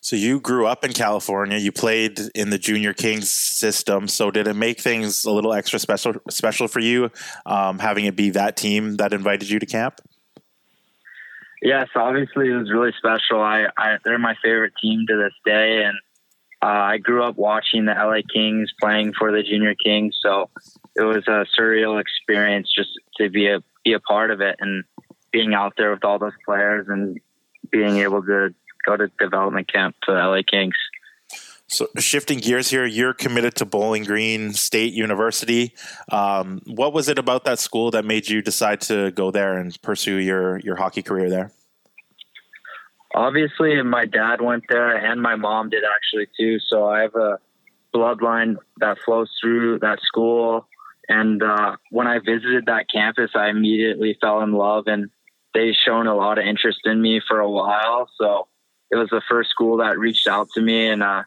So 0.00 0.16
you 0.16 0.40
grew 0.40 0.66
up 0.66 0.84
in 0.84 0.92
California. 0.92 1.58
You 1.58 1.72
played 1.72 2.20
in 2.34 2.50
the 2.50 2.58
Junior 2.58 2.92
Kings 2.92 3.30
system. 3.30 4.08
So 4.08 4.30
did 4.30 4.46
it 4.46 4.54
make 4.54 4.80
things 4.80 5.24
a 5.24 5.30
little 5.30 5.52
extra 5.52 5.78
special 5.78 6.14
special 6.30 6.68
for 6.68 6.80
you, 6.80 7.10
um, 7.46 7.78
having 7.78 8.04
it 8.04 8.16
be 8.16 8.30
that 8.30 8.56
team 8.56 8.96
that 8.96 9.12
invited 9.12 9.48
you 9.48 9.58
to 9.58 9.66
camp? 9.66 10.00
Yes, 11.60 11.88
obviously 11.96 12.50
it 12.50 12.56
was 12.56 12.70
really 12.70 12.92
special. 12.96 13.40
I, 13.40 13.66
I 13.76 13.98
they're 14.04 14.18
my 14.18 14.36
favorite 14.42 14.74
team 14.80 15.06
to 15.08 15.16
this 15.16 15.34
day, 15.44 15.82
and 15.84 15.98
uh, 16.62 16.66
I 16.66 16.98
grew 16.98 17.24
up 17.24 17.36
watching 17.36 17.84
the 17.84 17.92
LA 17.92 18.20
Kings 18.32 18.72
playing 18.80 19.12
for 19.18 19.32
the 19.32 19.42
Junior 19.42 19.74
Kings. 19.74 20.16
So 20.22 20.50
it 20.96 21.02
was 21.02 21.24
a 21.26 21.46
surreal 21.58 22.00
experience 22.00 22.68
just 22.74 22.90
to 23.16 23.28
be 23.28 23.48
a 23.48 23.60
be 23.84 23.92
a 23.92 24.00
part 24.00 24.30
of 24.30 24.40
it 24.40 24.56
and 24.60 24.84
being 25.32 25.54
out 25.54 25.74
there 25.76 25.90
with 25.90 26.04
all 26.04 26.18
those 26.18 26.32
players 26.44 26.86
and 26.88 27.20
being 27.70 27.98
able 27.98 28.22
to 28.22 28.54
go 28.88 28.96
to 28.96 29.08
development 29.18 29.72
camp 29.72 29.96
to 30.04 30.12
LA 30.12 30.40
Kings. 30.48 30.76
So 31.70 31.86
shifting 31.98 32.38
gears 32.38 32.70
here, 32.70 32.86
you're 32.86 33.12
committed 33.12 33.54
to 33.56 33.66
Bowling 33.66 34.04
Green 34.04 34.54
State 34.54 34.94
University. 34.94 35.74
Um, 36.10 36.62
what 36.64 36.94
was 36.94 37.10
it 37.10 37.18
about 37.18 37.44
that 37.44 37.58
school 37.58 37.90
that 37.90 38.06
made 38.06 38.26
you 38.26 38.40
decide 38.40 38.80
to 38.82 39.10
go 39.10 39.30
there 39.30 39.58
and 39.58 39.80
pursue 39.82 40.16
your 40.16 40.58
your 40.60 40.76
hockey 40.76 41.02
career 41.02 41.28
there? 41.28 41.52
Obviously, 43.14 43.82
my 43.82 44.06
dad 44.06 44.40
went 44.40 44.64
there, 44.70 44.96
and 44.96 45.20
my 45.20 45.36
mom 45.36 45.68
did 45.68 45.82
actually 45.84 46.28
too. 46.38 46.58
So 46.70 46.86
I 46.88 47.00
have 47.02 47.14
a 47.14 47.38
bloodline 47.94 48.56
that 48.78 48.96
flows 49.04 49.30
through 49.40 49.80
that 49.80 49.98
school. 50.00 50.66
And 51.10 51.42
uh, 51.42 51.76
when 51.90 52.06
I 52.06 52.18
visited 52.18 52.66
that 52.66 52.86
campus, 52.92 53.30
I 53.34 53.48
immediately 53.48 54.16
fell 54.20 54.40
in 54.40 54.52
love, 54.52 54.84
and 54.86 55.10
they 55.52 55.72
shown 55.86 56.06
a 56.06 56.14
lot 56.14 56.38
of 56.38 56.46
interest 56.46 56.80
in 56.84 57.00
me 57.02 57.20
for 57.26 57.40
a 57.40 57.50
while. 57.50 58.08
So 58.18 58.48
it 58.90 58.96
was 58.96 59.10
the 59.10 59.22
first 59.28 59.50
school 59.50 59.78
that 59.78 59.98
reached 59.98 60.26
out 60.26 60.48
to 60.54 60.60
me, 60.60 60.88
and 60.88 61.02
uh, 61.02 61.24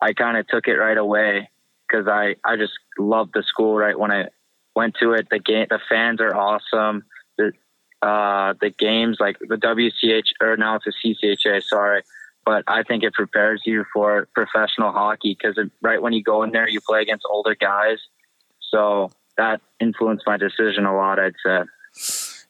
I 0.00 0.12
kind 0.12 0.36
of 0.36 0.46
took 0.46 0.68
it 0.68 0.74
right 0.74 0.96
away 0.96 1.48
because 1.88 2.06
I 2.06 2.36
I 2.44 2.56
just 2.56 2.74
loved 2.98 3.32
the 3.34 3.42
school 3.42 3.76
right 3.76 3.98
when 3.98 4.10
I 4.10 4.28
went 4.74 4.96
to 5.00 5.12
it. 5.12 5.28
The 5.30 5.38
game, 5.38 5.66
the 5.70 5.80
fans 5.88 6.20
are 6.20 6.34
awesome. 6.34 7.04
The 7.36 7.52
uh, 8.02 8.54
the 8.60 8.70
games 8.70 9.18
like 9.20 9.38
the 9.40 9.56
WCHA 9.56 10.22
or 10.40 10.56
now 10.56 10.76
it's 10.76 10.86
a 10.86 11.06
CCHA. 11.06 11.62
Sorry, 11.64 12.02
but 12.44 12.64
I 12.66 12.82
think 12.82 13.02
it 13.02 13.14
prepares 13.14 13.62
you 13.64 13.84
for 13.92 14.28
professional 14.34 14.92
hockey 14.92 15.36
because 15.38 15.58
right 15.80 16.00
when 16.00 16.12
you 16.12 16.22
go 16.22 16.42
in 16.42 16.52
there, 16.52 16.68
you 16.68 16.80
play 16.80 17.02
against 17.02 17.26
older 17.28 17.54
guys. 17.54 17.98
So 18.70 19.10
that 19.36 19.60
influenced 19.80 20.26
my 20.26 20.36
decision 20.36 20.84
a 20.84 20.94
lot. 20.94 21.18
I'd 21.18 21.34
say. 21.44 21.62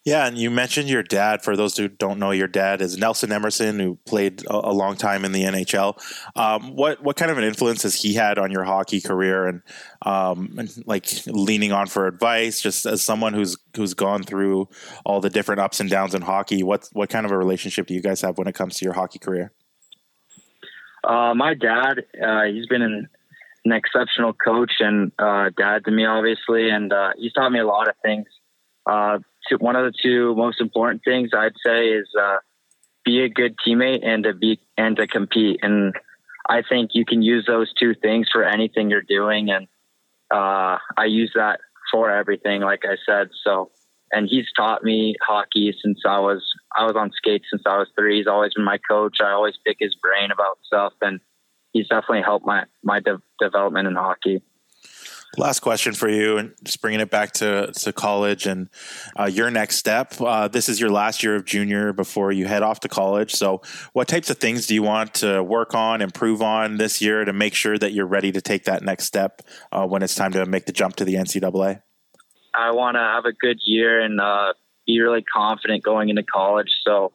Yeah, 0.09 0.25
and 0.25 0.39
you 0.39 0.49
mentioned 0.49 0.89
your 0.89 1.03
dad. 1.03 1.43
For 1.43 1.55
those 1.55 1.77
who 1.77 1.87
don't 1.87 2.17
know, 2.17 2.31
your 2.31 2.47
dad 2.47 2.81
is 2.81 2.97
Nelson 2.97 3.31
Emerson, 3.31 3.77
who 3.77 3.99
played 4.07 4.43
a, 4.47 4.69
a 4.69 4.73
long 4.73 4.95
time 4.95 5.23
in 5.23 5.33
the 5.33 5.43
NHL. 5.43 6.01
Um, 6.35 6.75
what 6.75 7.03
what 7.03 7.15
kind 7.15 7.29
of 7.29 7.37
an 7.37 7.43
influence 7.43 7.83
has 7.83 7.93
he 7.93 8.15
had 8.15 8.39
on 8.39 8.49
your 8.49 8.63
hockey 8.63 9.01
career, 9.01 9.45
and, 9.45 9.61
um, 10.01 10.55
and 10.57 10.83
like 10.87 11.05
leaning 11.27 11.71
on 11.71 11.85
for 11.85 12.07
advice? 12.07 12.59
Just 12.59 12.87
as 12.87 13.03
someone 13.03 13.35
who's 13.35 13.55
who's 13.77 13.93
gone 13.93 14.23
through 14.23 14.67
all 15.05 15.21
the 15.21 15.29
different 15.29 15.61
ups 15.61 15.79
and 15.79 15.91
downs 15.91 16.15
in 16.15 16.23
hockey, 16.23 16.63
what 16.63 16.89
what 16.93 17.09
kind 17.09 17.27
of 17.27 17.31
a 17.31 17.37
relationship 17.37 17.85
do 17.85 17.93
you 17.93 18.01
guys 18.01 18.19
have 18.21 18.39
when 18.39 18.47
it 18.47 18.55
comes 18.55 18.77
to 18.77 18.85
your 18.85 18.95
hockey 18.95 19.19
career? 19.19 19.51
Uh, 21.03 21.35
my 21.35 21.53
dad, 21.53 21.99
uh, 22.19 22.45
he's 22.45 22.65
been 22.65 22.81
an, 22.81 23.07
an 23.63 23.71
exceptional 23.73 24.33
coach 24.33 24.71
and 24.79 25.11
uh, 25.19 25.51
dad 25.55 25.85
to 25.85 25.91
me, 25.91 26.07
obviously, 26.07 26.67
and 26.71 26.91
uh, 26.91 27.11
he's 27.15 27.31
taught 27.33 27.51
me 27.51 27.59
a 27.59 27.67
lot 27.67 27.87
of 27.87 27.93
things. 28.03 28.25
Uh, 28.87 29.19
one 29.57 29.75
of 29.75 29.85
the 29.85 29.93
two 30.01 30.35
most 30.35 30.61
important 30.61 31.03
things 31.03 31.29
I'd 31.33 31.53
say 31.65 31.89
is 31.89 32.07
uh, 32.19 32.37
be 33.05 33.23
a 33.23 33.29
good 33.29 33.55
teammate 33.65 34.05
and 34.05 34.23
to 34.23 34.33
be 34.33 34.59
and 34.77 34.95
to 34.97 35.07
compete. 35.07 35.59
And 35.61 35.93
I 36.47 36.61
think 36.67 36.91
you 36.93 37.05
can 37.05 37.21
use 37.21 37.45
those 37.47 37.71
two 37.73 37.93
things 37.95 38.27
for 38.31 38.43
anything 38.43 38.89
you're 38.89 39.01
doing. 39.01 39.49
And 39.49 39.67
uh, 40.31 40.77
I 40.97 41.05
use 41.05 41.31
that 41.35 41.59
for 41.91 42.11
everything, 42.11 42.61
like 42.61 42.83
I 42.83 42.97
said. 43.05 43.29
So, 43.43 43.71
and 44.11 44.27
he's 44.29 44.45
taught 44.55 44.83
me 44.83 45.15
hockey 45.25 45.73
since 45.83 46.01
I 46.05 46.19
was 46.19 46.43
I 46.75 46.85
was 46.85 46.95
on 46.95 47.11
skates 47.15 47.45
since 47.51 47.63
I 47.65 47.77
was 47.77 47.87
three. 47.97 48.17
He's 48.17 48.27
always 48.27 48.53
been 48.53 48.65
my 48.65 48.79
coach. 48.89 49.17
I 49.21 49.31
always 49.31 49.55
pick 49.65 49.77
his 49.79 49.95
brain 49.95 50.31
about 50.31 50.57
stuff, 50.65 50.93
and 51.01 51.19
he's 51.73 51.87
definitely 51.87 52.23
helped 52.23 52.45
my 52.45 52.65
my 52.83 52.99
de- 52.99 53.21
development 53.39 53.87
in 53.87 53.95
hockey. 53.95 54.41
Last 55.37 55.59
question 55.59 55.93
for 55.93 56.09
you, 56.09 56.37
and 56.37 56.53
just 56.63 56.81
bringing 56.81 56.99
it 56.99 57.11
back 57.11 57.33
to, 57.33 57.71
to 57.71 57.93
college 57.93 58.47
and 58.47 58.67
uh, 59.17 59.25
your 59.25 59.51
next 59.51 59.77
step. 59.77 60.19
Uh, 60.19 60.47
this 60.47 60.67
is 60.67 60.79
your 60.79 60.89
last 60.89 61.21
year 61.21 61.35
of 61.35 61.45
junior 61.45 61.93
before 61.93 62.31
you 62.31 62.47
head 62.47 62.63
off 62.63 62.79
to 62.79 62.89
college. 62.89 63.35
So, 63.35 63.61
what 63.93 64.07
types 64.07 64.31
of 64.31 64.37
things 64.37 64.65
do 64.65 64.73
you 64.73 64.81
want 64.81 65.13
to 65.15 65.43
work 65.43 65.75
on, 65.75 66.01
improve 66.01 66.41
on 66.41 66.77
this 66.77 66.99
year 66.99 67.25
to 67.25 67.31
make 67.31 67.53
sure 67.53 67.77
that 67.77 67.93
you're 67.93 68.07
ready 68.07 68.31
to 68.31 68.41
take 68.41 68.63
that 68.63 68.81
next 68.81 69.05
step 69.05 69.43
uh, 69.71 69.85
when 69.85 70.01
it's 70.01 70.15
time 70.15 70.31
to 70.31 70.45
make 70.47 70.65
the 70.65 70.71
jump 70.71 70.95
to 70.95 71.05
the 71.05 71.13
NCAA? 71.13 71.83
I 72.55 72.71
want 72.71 72.95
to 72.95 72.99
have 72.99 73.25
a 73.25 73.33
good 73.33 73.59
year 73.63 74.01
and 74.01 74.19
uh, 74.19 74.53
be 74.87 74.99
really 74.99 75.21
confident 75.23 75.83
going 75.83 76.09
into 76.09 76.23
college. 76.23 76.71
So, 76.83 77.13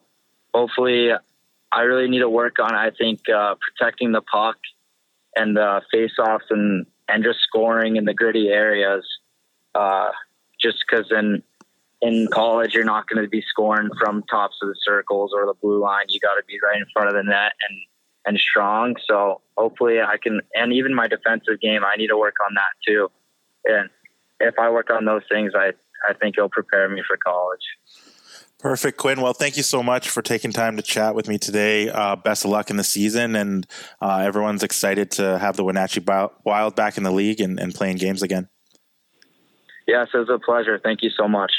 hopefully, 0.55 1.11
I 1.72 1.81
really 1.81 2.09
need 2.09 2.20
to 2.20 2.31
work 2.31 2.61
on, 2.61 2.74
I 2.77 2.90
think, 2.90 3.22
uh, 3.29 3.57
protecting 3.57 4.12
the 4.12 4.22
puck 4.22 4.57
and 5.35 5.57
the 5.57 5.83
face 5.90 6.12
offs 6.20 6.44
and 6.50 6.87
and 7.08 7.24
just 7.24 7.40
scoring 7.40 7.96
in 7.96 8.04
the 8.04 8.14
gritty 8.14 8.48
areas. 8.48 9.04
Uh, 9.74 10.10
just 10.60 10.78
because 10.88 11.10
in 11.10 11.42
in 12.00 12.28
college 12.32 12.74
you're 12.74 12.84
not 12.84 13.08
going 13.08 13.22
to 13.22 13.28
be 13.28 13.42
scoring 13.48 13.90
from 13.98 14.22
tops 14.30 14.56
of 14.62 14.68
the 14.68 14.76
circles 14.84 15.32
or 15.34 15.46
the 15.46 15.54
blue 15.60 15.80
line. 15.80 16.06
You 16.08 16.20
got 16.20 16.34
to 16.34 16.42
be 16.46 16.58
right 16.62 16.76
in 16.76 16.86
front 16.92 17.08
of 17.08 17.14
the 17.14 17.22
net 17.22 17.52
and 17.68 17.78
and 18.26 18.38
strong. 18.38 18.96
So 19.06 19.40
hopefully 19.56 20.00
I 20.00 20.16
can. 20.22 20.40
And 20.54 20.72
even 20.72 20.94
my 20.94 21.08
defensive 21.08 21.60
game, 21.60 21.82
I 21.84 21.96
need 21.96 22.08
to 22.08 22.16
work 22.16 22.36
on 22.46 22.54
that 22.54 22.70
too. 22.86 23.10
And 23.64 23.90
if 24.40 24.58
I 24.58 24.70
work 24.70 24.90
on 24.90 25.04
those 25.04 25.22
things, 25.30 25.52
I 25.54 25.72
I 26.08 26.12
think 26.14 26.36
it'll 26.36 26.48
prepare 26.48 26.88
me 26.88 27.02
for 27.06 27.16
college. 27.16 28.13
Perfect, 28.64 28.96
Quinn. 28.96 29.20
Well, 29.20 29.35
thank 29.35 29.59
you 29.59 29.62
so 29.62 29.83
much 29.83 30.09
for 30.09 30.22
taking 30.22 30.50
time 30.50 30.79
to 30.79 30.83
chat 30.83 31.14
with 31.14 31.29
me 31.29 31.37
today. 31.37 31.90
Uh, 31.90 32.16
best 32.16 32.46
of 32.46 32.50
luck 32.50 32.70
in 32.70 32.79
the 32.79 32.83
season, 32.83 33.37
and 33.37 33.66
uh, 34.00 34.20
everyone's 34.20 34.62
excited 34.62 35.11
to 35.11 35.38
have 35.38 35.57
the 35.57 35.64
Wenatchee 35.64 36.00
Wild 36.46 36.74
back 36.74 36.96
in 36.96 37.03
the 37.03 37.11
league 37.11 37.42
and, 37.42 37.61
and 37.61 37.74
playing 37.74 37.98
games 37.98 38.22
again. 38.22 38.48
Yes, 39.87 40.09
it 40.14 40.16
was 40.16 40.31
a 40.31 40.38
pleasure. 40.38 40.81
Thank 40.83 41.03
you 41.03 41.11
so 41.11 41.29
much. 41.29 41.53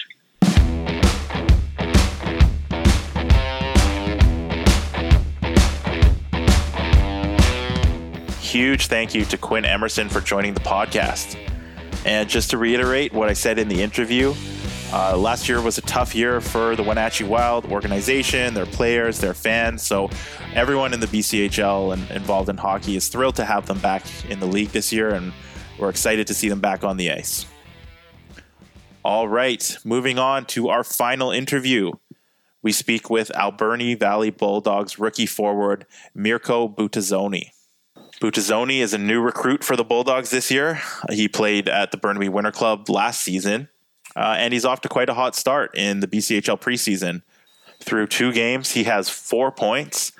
huge 8.39 8.87
thank 8.87 9.13
you 9.13 9.25
to 9.25 9.37
Quinn 9.37 9.65
Emerson 9.65 10.07
for 10.07 10.21
joining 10.21 10.53
the 10.53 10.61
podcast. 10.61 11.37
And 12.05 12.27
just 12.27 12.49
to 12.51 12.57
reiterate 12.57 13.13
what 13.13 13.27
I 13.27 13.33
said 13.33 13.59
in 13.59 13.67
the 13.67 13.83
interview, 13.83 14.33
uh, 14.95 15.17
last 15.17 15.49
year 15.49 15.61
was 15.61 15.77
a 15.77 15.81
tough 15.81 16.15
year 16.15 16.39
for 16.39 16.73
the 16.77 16.81
Wenatchee 16.81 17.25
Wild 17.25 17.65
organization, 17.65 18.53
their 18.53 18.65
players, 18.65 19.19
their 19.19 19.33
fans. 19.33 19.83
So 19.83 20.09
everyone 20.53 20.93
in 20.93 21.01
the 21.01 21.07
BCHL 21.07 21.91
and 21.91 22.09
involved 22.11 22.47
in 22.47 22.55
hockey 22.55 22.95
is 22.95 23.09
thrilled 23.09 23.35
to 23.35 23.43
have 23.43 23.65
them 23.65 23.77
back 23.79 24.03
in 24.29 24.39
the 24.39 24.45
league 24.45 24.69
this 24.69 24.93
year, 24.93 25.09
and 25.09 25.33
we're 25.77 25.89
excited 25.89 26.27
to 26.27 26.33
see 26.33 26.47
them 26.47 26.61
back 26.61 26.85
on 26.85 26.95
the 26.95 27.11
ice. 27.11 27.45
All 29.03 29.27
right, 29.27 29.77
moving 29.83 30.17
on 30.17 30.45
to 30.45 30.69
our 30.69 30.85
final 30.85 31.29
interview. 31.29 31.91
We 32.61 32.71
speak 32.71 33.09
with 33.09 33.35
Alberni 33.35 33.95
Valley 33.95 34.29
Bulldogs 34.29 34.97
rookie 34.97 35.25
forward 35.25 35.85
Mirko 36.13 36.69
Butazzoni. 36.69 37.49
Butazzoni 38.21 38.79
is 38.79 38.93
a 38.93 38.97
new 38.97 39.19
recruit 39.19 39.61
for 39.61 39.75
the 39.75 39.83
Bulldogs 39.83 40.29
this 40.29 40.49
year. 40.49 40.79
He 41.09 41.27
played 41.27 41.67
at 41.67 41.91
the 41.91 41.97
Burnaby 41.97 42.29
Winter 42.29 42.53
Club 42.53 42.89
last 42.89 43.19
season 43.19 43.67
uh, 44.15 44.35
and 44.37 44.53
he's 44.53 44.65
off 44.65 44.81
to 44.81 44.89
quite 44.89 45.09
a 45.09 45.13
hot 45.13 45.35
start 45.35 45.75
in 45.75 45.99
the 45.99 46.07
BCHL 46.07 46.59
preseason. 46.59 47.21
Through 47.79 48.07
two 48.07 48.31
games, 48.31 48.71
he 48.71 48.85
has 48.85 49.09
four 49.09 49.51
points 49.51 50.11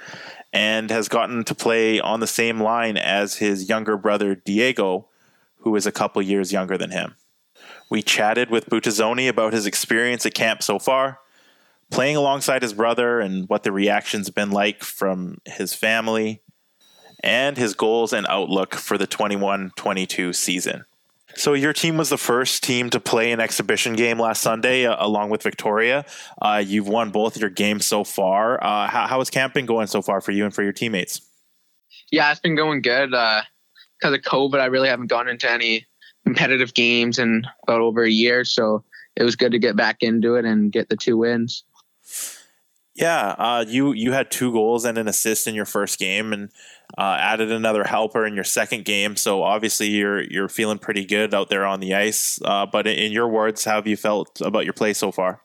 and 0.52 0.90
has 0.90 1.08
gotten 1.08 1.44
to 1.46 1.56
play 1.56 2.00
on 2.00 2.20
the 2.20 2.28
same 2.28 2.62
line 2.62 2.98
as 2.98 3.36
his 3.36 3.70
younger 3.70 3.98
brother 3.98 4.36
Diego, 4.36 5.08
who 5.58 5.76
is 5.76 5.86
a 5.86 5.92
couple 5.92 6.22
years 6.22 6.52
younger 6.52 6.78
than 6.78 6.92
him. 6.92 7.16
We 7.90 8.02
chatted 8.02 8.50
with 8.50 8.70
Butazzoni 8.70 9.30
about 9.30 9.54
his 9.54 9.66
experience 9.66 10.26
at 10.26 10.34
camp 10.34 10.64
so 10.64 10.80
far, 10.80 11.20
playing 11.92 12.16
alongside 12.16 12.62
his 12.62 12.74
brother 12.74 13.20
and 13.20 13.48
what 13.48 13.64
the 13.64 13.72
reaction's 13.72 14.30
been 14.30 14.52
like 14.52 14.84
from 14.84 15.40
his 15.46 15.74
family, 15.74 16.42
and 17.24 17.58
his 17.58 17.74
goals 17.74 18.14
and 18.14 18.26
outlook 18.28 18.76
for 18.76 18.98
the 18.98 19.08
21 19.08 19.72
22 19.76 20.34
season. 20.34 20.86
So 21.38 21.54
your 21.54 21.74
team 21.74 21.98
was 21.98 22.10
the 22.10 22.18
first 22.18 22.64
team 22.64 22.90
to 22.92 23.00
play 23.00 23.32
an 23.32 23.40
exhibition 23.40 23.94
game 23.94 24.20
last 24.20 24.42
Sunday, 24.42 24.86
uh, 24.86 24.96
along 25.00 25.30
with 25.30 25.44
Victoria. 25.44 26.06
Uh, 26.42 26.64
you've 26.66 26.88
won 26.88 27.12
both 27.12 27.38
your 27.38 27.50
games 27.50 27.86
so 27.86 28.04
far. 28.04 28.64
Uh, 28.64 28.88
how, 28.88 29.08
how 29.08 29.22
is 29.22 29.30
camping 29.30 29.66
going 29.66 29.88
so 29.88 30.02
far 30.02 30.22
for 30.22 30.32
you 30.32 30.46
and 30.46 30.54
for 30.54 30.64
your 30.64 30.72
teammates? 30.72 31.22
Yeah, 32.12 32.32
it's 32.32 32.40
been 32.40 32.56
going 32.56 32.82
good. 32.82 33.12
Because 33.12 33.44
uh, 34.04 34.14
of 34.14 34.22
COVID, 34.22 34.60
I 34.60 34.66
really 34.66 34.88
haven't 34.88 35.08
gone 35.08 35.28
into 35.28 35.52
any 35.52 35.86
competitive 36.26 36.74
games 36.74 37.20
in 37.20 37.44
about 37.64 37.82
over 37.82 38.04
a 38.04 38.10
year, 38.10 38.46
so 38.46 38.84
it 39.16 39.24
was 39.24 39.36
good 39.36 39.52
to 39.52 39.60
get 39.60 39.76
back 39.76 39.98
into 40.02 40.36
it 40.36 40.46
and 40.46 40.72
get 40.72 40.90
the 40.90 40.98
two 40.98 41.18
wins. 41.18 41.64
Yeah, 42.96 43.36
uh, 43.38 43.66
you 43.68 43.92
you 43.92 44.14
had 44.14 44.32
two 44.32 44.54
goals 44.54 44.86
and 44.86 44.98
an 44.98 45.10
assist 45.10 45.48
in 45.48 45.56
your 45.56 45.66
first 45.66 46.00
game, 46.00 46.32
and 46.32 46.50
uh, 46.98 47.18
added 47.20 47.52
another 47.52 47.84
helper 47.84 48.26
in 48.26 48.36
your 48.36 48.44
second 48.44 48.86
game. 48.86 49.16
So 49.16 49.44
obviously 49.44 49.88
you're 49.88 50.24
you're 50.24 50.50
feeling 50.50 50.78
pretty 50.78 51.06
good 51.06 51.34
out 51.34 51.50
there 51.50 51.66
on 51.66 51.80
the 51.80 51.94
ice. 51.94 52.40
Uh, 52.44 52.66
but 52.66 52.88
in 52.88 53.12
your 53.12 53.28
words, 53.28 53.66
how 53.66 53.76
have 53.76 53.88
you 53.88 53.98
felt 53.98 54.42
about 54.42 54.66
your 54.66 54.74
play 54.74 54.94
so 54.94 55.12
far? 55.12 55.42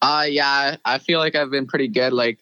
Uh 0.00 0.26
yeah, 0.28 0.76
I 0.84 0.98
feel 0.98 1.18
like 1.18 1.34
I've 1.34 1.50
been 1.50 1.66
pretty 1.66 1.88
good. 1.88 2.12
Like 2.12 2.38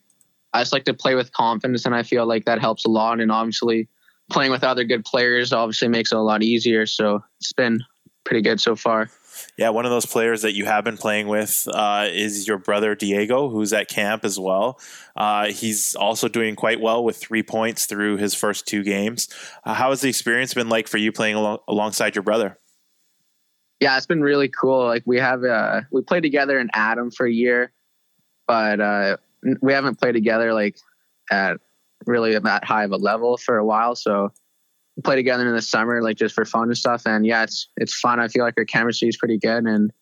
I 0.52 0.60
just 0.60 0.72
like 0.72 0.84
to 0.84 0.94
play 0.94 1.14
with 1.14 1.32
confidence, 1.32 1.84
and 1.84 1.94
I 1.94 2.02
feel 2.02 2.26
like 2.26 2.46
that 2.46 2.60
helps 2.60 2.84
a 2.84 2.88
lot. 2.88 3.20
And 3.20 3.30
obviously, 3.30 3.88
playing 4.30 4.50
with 4.50 4.64
other 4.64 4.84
good 4.84 5.04
players 5.04 5.52
obviously 5.52 5.88
makes 5.88 6.12
it 6.12 6.16
a 6.16 6.22
lot 6.22 6.42
easier. 6.42 6.86
So 6.86 7.22
it's 7.40 7.52
been 7.52 7.80
pretty 8.24 8.42
good 8.42 8.60
so 8.60 8.74
far. 8.74 9.10
Yeah, 9.56 9.70
one 9.70 9.86
of 9.86 9.90
those 9.90 10.04
players 10.04 10.42
that 10.42 10.54
you 10.54 10.66
have 10.66 10.84
been 10.84 10.98
playing 10.98 11.28
with 11.28 11.66
uh, 11.72 12.08
is 12.10 12.46
your 12.46 12.58
brother 12.58 12.94
Diego, 12.94 13.48
who's 13.48 13.72
at 13.72 13.88
camp 13.88 14.22
as 14.24 14.38
well. 14.38 14.78
Uh, 15.16 15.46
he's 15.46 15.94
also 15.94 16.28
doing 16.28 16.54
quite 16.54 16.78
well 16.78 17.02
with 17.02 17.16
three 17.16 17.42
points 17.42 17.86
through 17.86 18.18
his 18.18 18.34
first 18.34 18.66
two 18.66 18.82
games. 18.82 19.28
Uh, 19.64 19.72
how 19.72 19.90
has 19.90 20.02
the 20.02 20.10
experience 20.10 20.52
been 20.52 20.68
like 20.68 20.88
for 20.88 20.98
you 20.98 21.10
playing 21.10 21.36
al- 21.36 21.64
alongside 21.68 22.14
your 22.14 22.22
brother? 22.22 22.58
Yeah, 23.80 23.96
it's 23.96 24.06
been 24.06 24.22
really 24.22 24.48
cool. 24.48 24.84
Like 24.84 25.04
we 25.06 25.18
have, 25.18 25.42
uh, 25.42 25.82
we 25.90 26.02
played 26.02 26.22
together 26.22 26.58
in 26.58 26.68
Atom 26.74 27.10
for 27.10 27.26
a 27.26 27.32
year, 27.32 27.72
but 28.46 28.78
uh, 28.78 29.16
we 29.62 29.72
haven't 29.72 29.98
played 29.98 30.12
together 30.12 30.52
like 30.52 30.76
at 31.30 31.60
really 32.06 32.38
that 32.38 32.64
high 32.64 32.84
of 32.84 32.92
a 32.92 32.96
level 32.96 33.38
for 33.38 33.56
a 33.56 33.64
while. 33.64 33.96
So 33.96 34.32
play 35.04 35.16
together 35.16 35.46
in 35.46 35.54
the 35.54 35.62
summer, 35.62 36.02
like 36.02 36.16
just 36.16 36.34
for 36.34 36.44
fun 36.44 36.64
and 36.64 36.76
stuff. 36.76 37.02
And 37.06 37.26
yeah, 37.26 37.42
it's 37.44 37.68
it's 37.76 37.94
fun. 37.94 38.20
I 38.20 38.28
feel 38.28 38.44
like 38.44 38.54
our 38.56 38.64
chemistry 38.64 39.08
is 39.08 39.16
pretty 39.16 39.38
good 39.38 39.64
and 39.64 39.92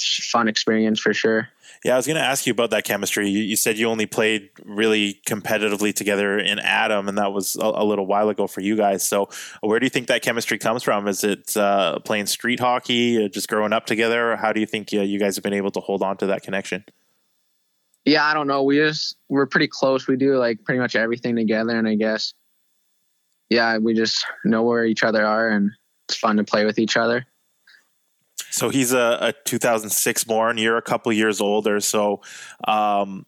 fun 0.00 0.48
experience 0.48 1.00
for 1.00 1.14
sure. 1.14 1.48
Yeah, 1.84 1.94
I 1.94 1.96
was 1.96 2.06
going 2.06 2.16
to 2.16 2.22
ask 2.22 2.46
you 2.46 2.52
about 2.52 2.70
that 2.70 2.84
chemistry. 2.84 3.28
You, 3.28 3.40
you, 3.40 3.56
said 3.56 3.76
you 3.76 3.88
only 3.88 4.06
played 4.06 4.48
really 4.64 5.20
competitively 5.28 5.94
together 5.94 6.38
in 6.38 6.58
Atom, 6.58 7.08
and 7.08 7.18
that 7.18 7.32
was 7.32 7.56
a, 7.56 7.64
a, 7.66 7.84
little 7.84 8.06
while 8.06 8.30
ago 8.30 8.46
for 8.46 8.62
you 8.62 8.74
guys. 8.74 9.06
So, 9.06 9.28
where 9.60 9.78
do 9.78 9.84
you 9.84 9.90
think 9.90 10.06
that 10.06 10.22
chemistry 10.22 10.56
comes 10.56 10.82
from? 10.82 11.06
Is 11.08 11.24
it 11.24 11.54
uh, 11.56 11.98
playing 12.00 12.26
street 12.26 12.58
hockey, 12.58 13.28
just 13.28 13.48
growing 13.48 13.74
up 13.74 13.84
together, 13.84 14.32
or 14.32 14.36
how 14.36 14.52
do 14.52 14.60
you 14.60 14.66
think 14.66 14.88
uh, 14.94 15.00
you 15.00 15.18
guys 15.18 15.36
have 15.36 15.42
been 15.42 15.52
able 15.52 15.70
to 15.72 15.80
hold 15.80 16.02
on 16.02 16.16
to 16.18 16.26
that 16.26 16.42
connection? 16.42 16.84
Yeah, 18.06 18.24
I 18.24 18.34
don't 18.34 18.46
know. 18.46 18.62
We 18.62 18.76
just 18.76 19.16
we're 19.28 19.46
pretty 19.46 19.68
close. 19.68 20.06
We 20.06 20.16
do 20.16 20.38
like 20.38 20.64
pretty 20.64 20.78
much 20.78 20.96
everything 20.96 21.36
together, 21.36 21.76
and 21.76 21.86
I 21.86 21.96
guess 21.96 22.32
yeah, 23.54 23.78
we 23.78 23.94
just 23.94 24.26
know 24.44 24.62
where 24.62 24.84
each 24.84 25.04
other 25.04 25.24
are, 25.24 25.48
and 25.48 25.70
it's 26.08 26.18
fun 26.18 26.36
to 26.36 26.44
play 26.44 26.64
with 26.64 26.78
each 26.78 26.96
other. 26.96 27.24
So 28.50 28.68
he's 28.68 28.92
a, 28.92 29.18
a 29.20 29.34
2006 29.44 30.24
born. 30.24 30.58
You're 30.58 30.76
a 30.76 30.82
couple 30.82 31.12
years 31.12 31.40
older. 31.40 31.80
So, 31.80 32.20
um, 32.66 33.26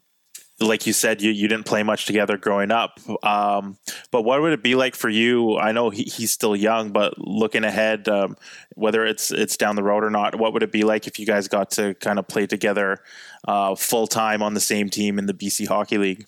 like 0.61 0.87
you 0.87 0.93
said, 0.93 1.21
you, 1.21 1.31
you 1.31 1.49
didn't 1.49 1.67
play 1.67 1.83
much 1.83 2.07
together 2.07 2.37
growing 2.37 2.71
up. 2.71 2.99
Um, 3.23 3.77
but 4.11 4.23
what 4.23 4.41
would 4.41 4.53
it 4.53 4.63
be 4.63 4.75
like 4.75 4.95
for 4.95 5.09
you? 5.09 5.59
I 5.59 5.73
know 5.73 5.91
he, 5.91 6.05
he's 6.05 6.33
still 6.33 6.57
young, 6.57 6.91
but 6.91 7.19
looking 7.19 7.65
ahead, 7.65 8.09
um, 8.09 8.37
whether 8.75 9.05
it's 9.05 9.31
it's 9.31 9.57
down 9.57 9.77
the 9.77 9.83
road 9.83 10.03
or 10.03 10.11
not, 10.11 10.39
what 10.39 10.53
would 10.53 10.63
it 10.63 10.73
be 10.73 10.85
like 10.85 11.07
if 11.07 11.19
you 11.19 11.27
guys 11.27 11.47
got 11.47 11.71
to 11.73 11.95
kind 11.95 12.19
of 12.19 12.27
play 12.27 12.47
together 12.47 12.99
uh, 13.47 13.75
full 13.75 14.07
time 14.07 14.43
on 14.43 14.55
the 14.55 14.61
same 14.61 14.89
team 14.89 15.19
in 15.19 15.27
the 15.27 15.35
BC 15.35 15.69
Hockey 15.69 15.99
League? 15.99 16.27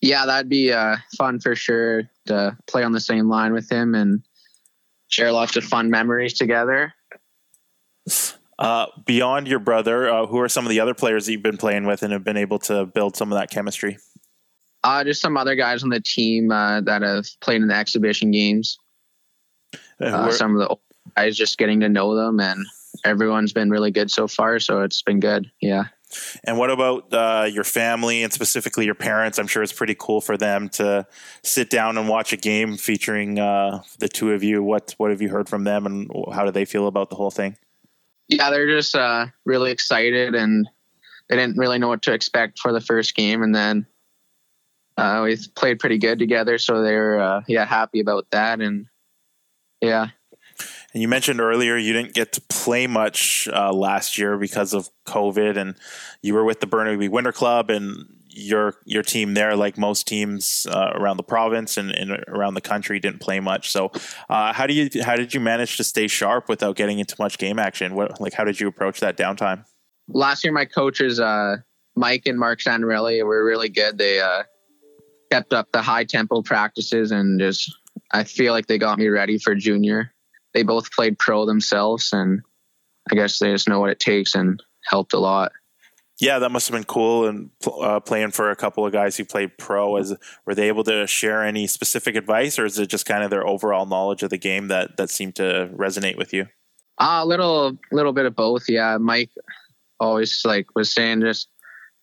Yeah, 0.00 0.26
that'd 0.26 0.48
be 0.48 0.72
uh, 0.72 0.96
fun 1.16 1.40
for 1.40 1.54
sure 1.56 2.02
to 2.26 2.56
play 2.66 2.84
on 2.84 2.92
the 2.92 3.00
same 3.00 3.28
line 3.28 3.52
with 3.52 3.70
him 3.70 3.94
and 3.94 4.22
share 5.08 5.32
lots 5.32 5.56
of 5.56 5.64
fun 5.64 5.90
memories 5.90 6.34
together. 6.34 6.94
Uh, 8.58 8.86
beyond 9.06 9.46
your 9.46 9.58
brother, 9.58 10.08
uh, 10.08 10.26
who 10.26 10.38
are 10.38 10.48
some 10.48 10.64
of 10.64 10.70
the 10.70 10.80
other 10.80 10.94
players 10.94 11.26
that 11.26 11.32
you've 11.32 11.42
been 11.42 11.56
playing 11.56 11.86
with 11.86 12.02
and 12.02 12.12
have 12.12 12.24
been 12.24 12.36
able 12.36 12.58
to 12.58 12.86
build 12.86 13.16
some 13.16 13.32
of 13.32 13.38
that 13.38 13.50
chemistry? 13.50 13.98
Uh, 14.84 15.04
just 15.04 15.20
some 15.20 15.36
other 15.36 15.54
guys 15.54 15.82
on 15.82 15.90
the 15.90 16.00
team 16.00 16.50
uh, 16.50 16.80
that 16.80 17.02
have 17.02 17.26
played 17.40 17.62
in 17.62 17.68
the 17.68 17.74
exhibition 17.74 18.30
games. 18.30 18.78
Uh, 20.00 20.30
some 20.30 20.58
of 20.58 20.68
the 20.68 20.76
guys 21.16 21.36
just 21.36 21.58
getting 21.58 21.80
to 21.80 21.88
know 21.88 22.14
them, 22.14 22.40
and 22.40 22.64
everyone's 23.04 23.52
been 23.52 23.70
really 23.70 23.90
good 23.90 24.10
so 24.10 24.28
far. 24.28 24.58
So 24.58 24.82
it's 24.82 25.02
been 25.02 25.20
good. 25.20 25.50
Yeah. 25.60 25.84
And 26.44 26.58
what 26.58 26.70
about 26.70 27.12
uh, 27.12 27.48
your 27.50 27.64
family 27.64 28.22
and 28.22 28.32
specifically 28.32 28.84
your 28.84 28.94
parents? 28.94 29.38
I'm 29.38 29.46
sure 29.46 29.62
it's 29.62 29.72
pretty 29.72 29.96
cool 29.98 30.20
for 30.20 30.36
them 30.36 30.68
to 30.70 31.06
sit 31.42 31.70
down 31.70 31.98
and 31.98 32.08
watch 32.08 32.32
a 32.32 32.36
game 32.36 32.76
featuring 32.76 33.38
uh, 33.38 33.82
the 33.98 34.08
two 34.08 34.32
of 34.32 34.42
you. 34.42 34.62
What 34.62 34.94
what 34.98 35.10
have 35.10 35.20
you 35.20 35.28
heard 35.28 35.48
from 35.48 35.64
them, 35.64 35.86
and 35.86 36.10
how 36.32 36.44
do 36.44 36.50
they 36.50 36.64
feel 36.64 36.86
about 36.86 37.10
the 37.10 37.16
whole 37.16 37.30
thing? 37.30 37.56
Yeah, 38.28 38.50
they're 38.50 38.68
just 38.68 38.94
uh, 38.94 39.26
really 39.44 39.70
excited, 39.70 40.34
and 40.34 40.68
they 41.28 41.36
didn't 41.36 41.58
really 41.58 41.78
know 41.78 41.88
what 41.88 42.02
to 42.02 42.12
expect 42.12 42.58
for 42.58 42.72
the 42.72 42.80
first 42.80 43.14
game, 43.14 43.42
and 43.42 43.54
then 43.54 43.86
uh, 44.96 45.22
we 45.24 45.36
played 45.54 45.78
pretty 45.78 45.98
good 45.98 46.18
together, 46.18 46.58
so 46.58 46.82
they're 46.82 47.20
uh, 47.20 47.42
yeah 47.46 47.64
happy 47.64 48.00
about 48.00 48.26
that, 48.30 48.60
and 48.60 48.86
yeah. 49.80 50.08
And 50.92 51.02
you 51.02 51.08
mentioned 51.08 51.40
earlier 51.40 51.76
you 51.76 51.92
didn't 51.92 52.14
get 52.14 52.32
to 52.32 52.40
play 52.40 52.86
much 52.86 53.48
uh, 53.52 53.72
last 53.72 54.16
year 54.16 54.38
because 54.38 54.72
of 54.72 54.88
COVID, 55.06 55.56
and 55.56 55.74
you 56.22 56.34
were 56.34 56.44
with 56.44 56.60
the 56.60 56.66
Burnaby 56.66 57.08
Winter 57.08 57.32
Club, 57.32 57.68
and 57.68 58.06
your 58.30 58.76
your 58.84 59.02
team 59.02 59.34
there, 59.34 59.54
like 59.54 59.76
most 59.76 60.06
teams 60.06 60.66
uh, 60.70 60.92
around 60.94 61.16
the 61.16 61.22
province 61.22 61.76
and, 61.76 61.90
and, 61.90 62.12
around 62.28 62.54
the 62.54 62.60
country, 62.60 62.98
didn't 63.00 63.20
play 63.20 63.40
much. 63.40 63.70
So, 63.70 63.90
uh, 64.30 64.52
how 64.52 64.66
do 64.66 64.72
you 64.72 65.02
how 65.02 65.16
did 65.16 65.34
you 65.34 65.40
manage 65.40 65.76
to 65.76 65.84
stay 65.84 66.08
sharp 66.08 66.48
without 66.48 66.76
getting 66.76 66.98
into 66.98 67.16
much 67.18 67.36
game 67.36 67.58
action? 67.58 67.94
What 67.94 68.20
like 68.20 68.32
how 68.32 68.44
did 68.44 68.58
you 68.58 68.68
approach 68.68 69.00
that 69.00 69.16
downtime? 69.16 69.64
Last 70.08 70.42
year, 70.42 70.52
my 70.52 70.64
coaches 70.64 71.20
uh, 71.20 71.56
Mike 71.96 72.22
and 72.24 72.38
Mark 72.38 72.60
Sandarelli 72.60 73.22
were 73.24 73.44
really 73.44 73.68
good. 73.68 73.98
They 73.98 74.20
uh, 74.20 74.44
kept 75.30 75.52
up 75.52 75.68
the 75.72 75.82
high 75.82 76.04
tempo 76.04 76.40
practices 76.40 77.10
and 77.10 77.38
just 77.38 77.74
I 78.12 78.24
feel 78.24 78.54
like 78.54 78.68
they 78.68 78.78
got 78.78 78.98
me 78.98 79.08
ready 79.08 79.38
for 79.38 79.54
junior 79.54 80.14
they 80.58 80.64
both 80.64 80.90
played 80.90 81.20
pro 81.20 81.46
themselves, 81.46 82.12
and 82.12 82.42
I 83.12 83.14
guess 83.14 83.38
they 83.38 83.52
just 83.52 83.68
know 83.68 83.78
what 83.78 83.90
it 83.90 84.00
takes 84.00 84.34
and 84.34 84.60
helped 84.84 85.12
a 85.12 85.18
lot. 85.20 85.52
Yeah, 86.20 86.40
that 86.40 86.50
must 86.50 86.66
have 86.66 86.74
been 86.74 86.82
cool. 86.82 87.28
And 87.28 87.50
uh, 87.80 88.00
playing 88.00 88.32
for 88.32 88.50
a 88.50 88.56
couple 88.56 88.84
of 88.84 88.92
guys 88.92 89.16
who 89.16 89.24
played 89.24 89.56
pro, 89.56 89.94
as 89.94 90.16
were 90.44 90.56
they 90.56 90.66
able 90.66 90.82
to 90.82 91.06
share 91.06 91.44
any 91.44 91.68
specific 91.68 92.16
advice, 92.16 92.58
or 92.58 92.64
is 92.64 92.76
it 92.76 92.88
just 92.88 93.06
kind 93.06 93.22
of 93.22 93.30
their 93.30 93.46
overall 93.46 93.86
knowledge 93.86 94.24
of 94.24 94.30
the 94.30 94.36
game 94.36 94.66
that 94.66 94.96
that 94.96 95.10
seemed 95.10 95.36
to 95.36 95.70
resonate 95.76 96.18
with 96.18 96.32
you? 96.32 96.46
Uh, 97.00 97.20
a 97.22 97.26
little, 97.26 97.78
little 97.92 98.12
bit 98.12 98.26
of 98.26 98.34
both. 98.34 98.68
Yeah, 98.68 98.98
Mike 98.98 99.30
always 100.00 100.42
like 100.44 100.74
was 100.74 100.92
saying 100.92 101.20
just 101.20 101.48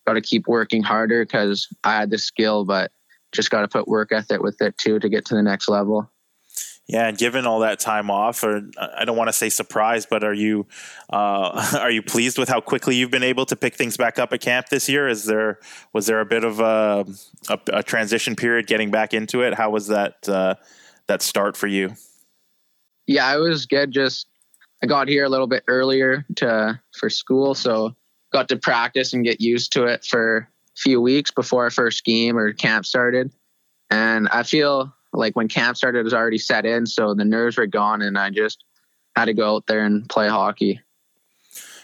got 0.08 0.14
to 0.14 0.22
keep 0.22 0.47
working 0.47 0.82
harder 0.82 1.26
because 1.26 1.68
I 1.84 1.95
had 1.95 2.10
the 2.10 2.18
skill, 2.18 2.64
but 2.64 2.91
just 3.34 3.49
got 3.49 3.62
to 3.64 3.68
put 3.68 3.89
work 3.89 4.14
ethic 4.14 4.41
with 4.41 4.62
it 4.62 4.78
too 4.78 4.97
to 4.99 5.10
get 5.10 5.26
to 5.26 5.36
the 5.36 5.43
next 5.43 5.68
level. 5.68 6.10
Yeah, 6.88 7.08
and 7.08 7.18
given 7.18 7.48
all 7.48 7.62
that 7.62 7.80
time 7.80 8.12
off, 8.12 8.44
or 8.44 8.62
I 8.78 9.06
don't 9.06 9.18
want 9.18 9.28
to 9.30 9.34
say 9.34 9.50
surprised, 9.50 10.08
but 10.10 10.24
are 10.24 10.34
you 10.34 10.68
uh, 11.10 11.78
are 11.80 11.90
you 11.90 12.04
pleased 12.04 12.38
with 12.38 12.48
how 12.48 12.62
quickly 12.62 12.96
you've 12.96 13.12
been 13.12 13.24
able 13.24 13.46
to 13.48 13.56
pick 13.56 13.76
things 13.76 13.98
back 13.98 14.20
up 14.20 14.32
at 14.34 14.42
camp 14.42 14.70
this 14.70 14.88
year? 14.88 15.08
Is 15.08 15.26
there 15.26 15.60
was 15.94 16.06
there 16.06 16.20
a 16.20 16.26
bit 16.26 16.44
of 16.44 16.60
a, 16.60 17.06
a, 17.50 17.60
a 17.74 17.84
transition 17.84 18.36
period 18.36 18.68
getting 18.68 18.92
back 18.92 19.14
into 19.14 19.42
it? 19.42 19.56
How 19.56 19.72
was 19.72 19.88
that 19.88 20.30
uh, 20.30 20.56
that 21.08 21.24
start 21.24 21.58
for 21.58 21.68
you? 21.68 21.96
Yeah, 23.08 23.26
I 23.26 23.38
was 23.38 23.66
good. 23.66 23.92
Just 23.92 24.28
I 24.84 24.88
got 24.88 25.08
here 25.08 25.24
a 25.24 25.30
little 25.30 25.48
bit 25.48 25.64
earlier 25.68 26.24
to 26.36 26.80
for 27.00 27.10
school, 27.10 27.56
so 27.56 27.96
got 28.32 28.48
to 28.50 28.58
practice 28.58 29.14
and 29.14 29.24
get 29.24 29.42
used 29.42 29.72
to 29.74 29.86
it 29.86 30.06
for 30.06 30.38
a 30.38 30.48
few 30.80 31.02
weeks 31.02 31.32
before 31.32 31.64
our 31.64 31.72
first 31.72 32.06
game 32.06 32.38
or 32.38 32.54
camp 32.54 32.86
started. 32.86 33.32
And 33.90 34.28
I 34.30 34.44
feel 34.44 34.95
like 35.18 35.36
when 35.36 35.47
camp 35.47 35.78
started, 35.78 35.99
it 35.99 36.03
was 36.03 36.13
already 36.13 36.38
set 36.38 36.66
in, 36.66 36.86
so 36.86 37.13
the 37.13 37.26
nerves 37.26 37.57
were 37.57 37.68
gone, 37.68 38.01
and 38.01 38.18
I 38.18 38.30
just 38.30 38.63
had 39.16 39.26
to 39.26 39.34
go 39.34 39.55
out 39.55 39.68
there 39.68 39.86
and 39.86 40.07
play 40.09 40.28
hockey. 40.28 40.82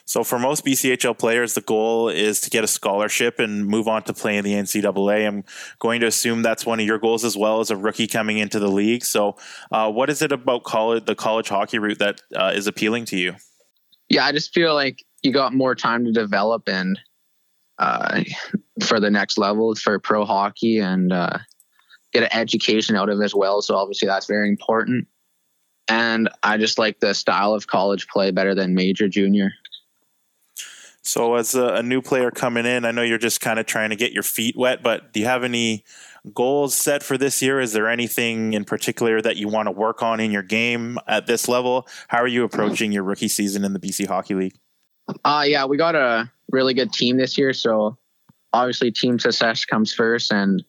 So 0.06 0.24
for 0.24 0.38
most 0.38 0.66
BCHL 0.66 1.18
players, 1.18 1.54
the 1.54 1.62
goal 1.62 2.10
is 2.10 2.42
to 2.42 2.50
get 2.50 2.64
a 2.64 2.68
scholarship 2.68 3.40
and 3.40 3.66
move 3.66 3.88
on 3.88 4.04
to 4.04 4.14
play 4.14 4.36
in 4.36 4.44
the 4.44 4.54
NCAA. 4.54 5.26
I'm 5.26 5.46
going 5.80 6.02
to 6.02 6.08
assume 6.08 6.42
that's 6.42 6.66
one 6.66 6.82
of 6.82 6.86
your 6.86 6.98
goals 6.98 7.24
as 7.24 7.38
well 7.38 7.62
as 7.62 7.72
a 7.72 7.78
rookie 7.78 8.08
coming 8.08 8.38
into 8.38 8.60
the 8.60 8.68
league. 8.68 9.06
So, 9.06 9.38
uh, 9.72 9.90
what 9.90 10.10
is 10.10 10.22
it 10.22 10.34
about 10.34 10.64
college, 10.64 11.06
the 11.06 11.16
college 11.16 11.48
hockey 11.48 11.80
route, 11.80 12.00
that 12.00 12.22
uh, 12.36 12.52
is 12.54 12.68
appealing 12.68 13.06
to 13.06 13.18
you? 13.18 13.36
Yeah, 14.10 14.26
I 14.26 14.34
just 14.34 14.54
feel 14.54 14.74
like 14.74 15.02
you 15.24 15.32
got 15.32 15.54
more 15.54 15.76
time 15.76 16.04
to 16.04 16.12
develop 16.12 16.68
and 16.68 17.00
uh, 17.80 18.24
for 18.84 19.00
the 19.00 19.10
next 19.10 19.38
level 19.38 19.74
for 19.76 19.98
pro 19.98 20.26
hockey 20.26 20.80
and 20.80 21.14
uh, 21.14 21.38
get 22.14 22.24
an 22.24 22.30
education 22.32 22.96
out 22.96 23.10
of 23.10 23.20
it 23.20 23.24
as 23.24 23.36
well. 23.36 23.62
So 23.62 23.76
obviously 23.76 24.08
that's 24.08 24.26
very 24.26 24.50
important. 24.50 25.08
And 25.88 26.30
I 26.44 26.58
just 26.58 26.78
like 26.78 27.00
the 27.00 27.14
style 27.14 27.54
of 27.54 27.68
college 27.68 28.08
play 28.08 28.32
better 28.32 28.56
than 28.56 28.76
major 28.76 29.08
junior. 29.10 29.52
So, 31.04 31.36
as 31.36 31.56
a, 31.56 31.76
a, 31.76 31.84
new 31.84 32.00
player 32.02 32.30
coming 32.30 32.68
in, 32.68 32.86
I 32.86 32.92
know 32.92 33.02
you're 33.02 33.18
just 33.18 33.42
kind 33.42 33.58
of 33.58 33.66
trying 33.66 33.90
to 33.90 33.96
get 33.96 34.12
your 34.12 34.22
feet 34.22 34.56
wet, 34.56 34.84
but 34.84 35.12
do 35.12 35.20
you 35.20 35.26
have 35.26 35.44
any 35.44 35.84
goals 36.32 36.76
set 36.76 37.02
for 37.02 37.18
this 37.18 37.42
year? 37.42 37.60
Is 37.60 37.74
there 37.74 37.90
anything 37.90 38.54
in 38.54 38.66
particular 38.66 39.20
that 39.20 39.36
you 39.36 39.48
want 39.48 39.66
to 39.66 39.72
work 39.72 40.04
on 40.04 40.20
in 40.20 40.30
your 40.30 40.44
game 40.44 41.00
at 41.08 41.26
this 41.26 41.48
level? 41.48 41.88
How 42.08 42.20
are 42.20 42.28
you 42.28 42.44
approaching 42.44 42.92
your 42.92 43.04
rookie 43.04 43.28
season 43.28 43.66
in 43.66 43.74
the 43.74 43.80
BC 43.80 44.08
Hockey 44.08 44.36
League? 44.36 44.60
Uh, 45.26 45.44
yeah, 45.48 45.66
we 45.66 45.76
got 45.76 45.96
a 45.96 46.32
really 46.52 46.76
good 46.76 46.94
team 46.94 47.18
this 47.18 47.36
year. 47.36 47.52
So, 47.52 47.98
obviously, 48.54 48.92
team 48.92 49.18
success 49.18 49.66
comes 49.66 49.92
first. 49.92 50.32
And 50.32 50.64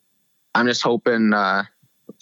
I'm 0.54 0.66
just 0.66 0.82
hoping, 0.82 1.32
uh, 1.32 1.64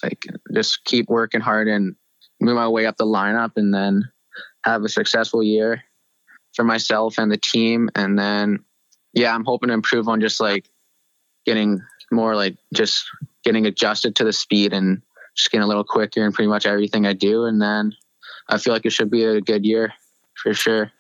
like, 0.03 0.25
just 0.55 0.85
keep 0.85 1.09
working 1.09 1.41
hard 1.41 1.69
and 1.69 1.95
move 2.41 2.57
my 2.57 2.69
way 2.69 2.87
up 2.87 2.97
the 2.97 3.05
lineup 3.05 3.53
and 3.57 3.75
then 3.75 4.09
have 4.65 4.83
a 4.83 4.89
successful 4.89 5.43
year 5.43 5.83
for 6.55 6.65
myself 6.65 7.19
and 7.19 7.31
the 7.31 7.37
team. 7.37 7.91
And 7.95 8.19
then, 8.19 8.65
yeah, 9.13 9.35
I'm 9.35 9.45
hoping 9.45 9.69
to 9.69 9.75
improve 9.75 10.09
on 10.09 10.21
just 10.21 10.41
like 10.41 10.67
getting 11.45 11.81
more 12.13 12.35
like 12.35 12.57
just 12.75 13.05
getting 13.45 13.67
adjusted 13.67 14.17
to 14.17 14.25
the 14.25 14.33
speed 14.33 14.73
and 14.73 15.03
just 15.37 15.51
getting 15.51 15.65
a 15.65 15.69
little 15.69 15.85
quicker 15.85 16.25
in 16.25 16.33
pretty 16.33 16.49
much 16.49 16.67
everything 16.67 17.07
I 17.07 17.13
do. 17.13 17.45
And 17.45 17.61
then 17.61 17.93
I 18.49 18.59
feel 18.59 18.73
like 18.73 18.85
it 18.85 18.93
should 18.93 19.11
be 19.11 19.25
a 19.25 19.41
good 19.41 19.65
year 19.65 19.93
for 20.35 20.55
sure. 20.55 20.91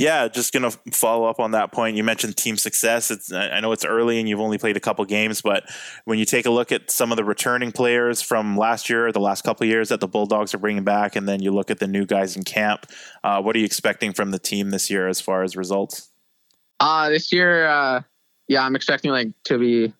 Yeah, 0.00 0.28
just 0.28 0.54
going 0.54 0.62
to 0.62 0.70
follow 0.92 1.26
up 1.28 1.40
on 1.40 1.50
that 1.50 1.72
point. 1.72 1.94
You 1.94 2.02
mentioned 2.02 2.34
team 2.34 2.56
success. 2.56 3.10
It's 3.10 3.30
I 3.30 3.60
know 3.60 3.70
it's 3.72 3.84
early 3.84 4.18
and 4.18 4.26
you've 4.26 4.40
only 4.40 4.56
played 4.56 4.78
a 4.78 4.80
couple 4.80 5.04
games, 5.04 5.42
but 5.42 5.64
when 6.06 6.18
you 6.18 6.24
take 6.24 6.46
a 6.46 6.50
look 6.50 6.72
at 6.72 6.90
some 6.90 7.12
of 7.12 7.18
the 7.18 7.24
returning 7.24 7.70
players 7.70 8.22
from 8.22 8.56
last 8.56 8.88
year, 8.88 9.12
the 9.12 9.20
last 9.20 9.42
couple 9.42 9.66
years 9.66 9.90
that 9.90 10.00
the 10.00 10.08
Bulldogs 10.08 10.54
are 10.54 10.58
bringing 10.58 10.84
back, 10.84 11.16
and 11.16 11.28
then 11.28 11.42
you 11.42 11.50
look 11.50 11.70
at 11.70 11.80
the 11.80 11.86
new 11.86 12.06
guys 12.06 12.34
in 12.34 12.44
camp, 12.44 12.86
uh, 13.24 13.42
what 13.42 13.54
are 13.54 13.58
you 13.58 13.66
expecting 13.66 14.14
from 14.14 14.30
the 14.30 14.38
team 14.38 14.70
this 14.70 14.88
year 14.88 15.06
as 15.06 15.20
far 15.20 15.42
as 15.42 15.54
results? 15.54 16.08
Uh, 16.80 17.10
this 17.10 17.30
year, 17.30 17.66
uh, 17.66 18.00
yeah, 18.48 18.64
I'm 18.64 18.76
expecting 18.76 19.10
like 19.10 19.28
to 19.44 19.58
be 19.58 19.92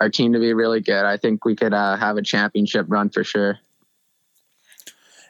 our 0.00 0.08
team 0.08 0.34
to 0.34 0.38
be 0.38 0.54
really 0.54 0.80
good. 0.80 1.04
I 1.04 1.16
think 1.16 1.44
we 1.44 1.56
could 1.56 1.74
uh, 1.74 1.96
have 1.96 2.16
a 2.16 2.22
championship 2.22 2.86
run 2.88 3.10
for 3.10 3.24
sure. 3.24 3.58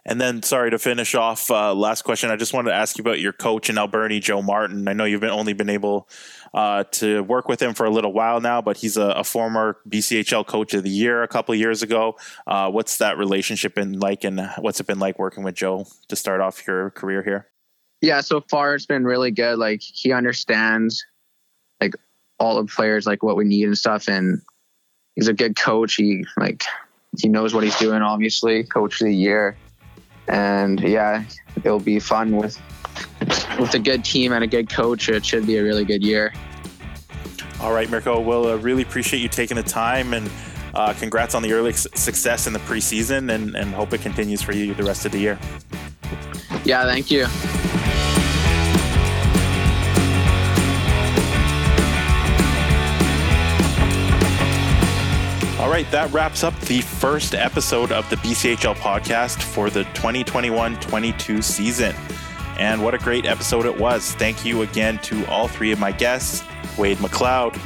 And 0.09 0.21
then, 0.21 0.41
sorry 0.45 0.71
to 0.71 0.79
finish 0.79 1.17
off. 1.17 1.51
Uh, 1.51 1.75
last 1.75 2.03
question. 2.03 2.31
I 2.31 2.37
just 2.37 2.55
wanted 2.55 2.71
to 2.71 2.77
ask 2.77 2.97
you 2.97 3.03
about 3.03 3.19
your 3.19 3.33
coach 3.33 3.69
in 3.69 3.77
Alberni, 3.77 4.21
Joe 4.21 4.41
Martin. 4.41 4.87
I 4.87 4.93
know 4.93 5.05
you've 5.05 5.21
been 5.21 5.31
only 5.31 5.53
been 5.53 5.69
able 5.69 6.09
uh, 6.55 6.85
to 6.93 7.25
work 7.25 7.49
with 7.49 7.61
him 7.61 7.75
for 7.75 7.87
a 7.87 7.91
little 7.91 8.13
while 8.13 8.41
now, 8.41 8.63
but 8.63 8.77
he's 8.77 8.97
a, 8.97 9.09
a 9.09 9.25
former 9.25 9.79
BCHL 9.89 10.47
Coach 10.47 10.75
of 10.75 10.85
the 10.85 10.91
Year 10.91 11.25
a 11.25 11.29
couple 11.29 11.57
years 11.57 11.83
ago. 11.83 12.17
Uh, 12.47 12.71
what's 12.71 12.99
that 12.99 13.19
relationship 13.19 13.75
been 13.75 13.99
like, 13.99 14.23
and 14.23 14.49
what's 14.59 14.79
it 14.79 14.87
been 14.87 15.01
like 15.01 15.19
working 15.19 15.43
with 15.43 15.57
Joe 15.57 15.89
to 16.07 16.15
start 16.15 16.41
off 16.41 16.65
your 16.69 16.91
career 16.91 17.25
here? 17.25 17.49
Yeah, 18.01 18.21
so 18.21 18.45
far 18.49 18.77
it's 18.77 18.87
been 18.87 19.05
really 19.05 19.33
good. 19.33 19.59
Like 19.59 19.81
he 19.83 20.13
understands 20.13 21.05
like 21.81 21.95
all 22.39 22.63
the 22.63 22.73
players, 22.73 23.09
like 23.09 23.25
what 23.25 23.37
we 23.37 23.45
need 23.45 23.65
and 23.65 23.77
stuff, 23.77 24.07
and 24.07 24.41
he's 25.17 25.27
a 25.27 25.35
good 25.35 25.57
coach. 25.57 25.97
He 25.97 26.25
like 26.37 26.63
he 27.19 27.29
knows 27.29 27.53
what 27.53 27.65
he's 27.65 27.79
doing. 27.79 28.03
Obviously, 28.03 28.63
Coach 28.63 29.01
of 29.01 29.07
the 29.07 29.15
Year 29.15 29.57
and 30.29 30.81
yeah, 30.81 31.25
it'll 31.65 31.81
be 31.81 31.99
fun 31.99 32.37
with 32.37 32.61
with 33.59 33.75
a 33.75 33.79
good 33.79 34.05
team 34.05 34.33
and 34.33 34.45
a 34.45 34.47
good 34.47 34.69
coach. 34.71 35.09
It 35.09 35.25
should 35.25 35.47
be 35.47 35.57
a 35.57 35.63
really 35.63 35.85
good 35.85 36.03
year. 36.03 36.33
All 37.61 37.73
right, 37.73 37.89
Mirko. 37.89 38.21
Well, 38.21 38.47
uh, 38.49 38.57
really 38.57 38.83
appreciate 38.83 39.21
you 39.21 39.29
taking 39.29 39.57
the 39.57 39.63
time 39.63 40.13
and 40.13 40.31
uh, 40.75 40.93
congrats 40.93 41.35
on 41.35 41.43
the 41.43 41.53
early 41.53 41.73
success 41.73 42.47
in 42.47 42.53
the 42.53 42.59
preseason 42.61 43.33
and, 43.35 43.57
and 43.57 43.75
hope 43.75 43.93
it 43.95 44.03
continues 44.03 44.43
for 44.43 44.53
you 44.53 44.75
the 44.75 44.85
rest 44.85 45.07
of 45.07 45.13
the 45.13 45.19
year. 45.19 45.39
Yeah, 46.65 46.85
thank 46.85 47.11
you. 47.11 47.27
All 55.67 55.73
right, 55.73 55.91
that 55.91 56.13
wraps 56.13 56.45
up 56.45 56.55
the 56.61 56.81
first 56.81 57.35
episode 57.35 57.91
of 57.91 58.09
the 58.09 58.15
BCHL 58.19 58.77
podcast 58.77 59.43
for 59.43 59.69
the 59.69 59.83
2021 59.95 60.79
22 60.79 61.43
season. 61.43 61.93
And 62.57 62.85
what 62.85 62.95
a 62.95 62.99
great 62.99 63.27
episode 63.27 63.67
it 63.67 63.77
was. 63.77 64.13
Thank 64.13 64.45
you 64.45 64.63
again 64.63 64.99
to 64.99 65.27
all 65.27 65.49
three 65.49 65.73
of 65.73 65.81
my 65.81 65.91
guests 65.91 66.45
Wade 66.79 66.99
McLeod, 66.99 67.59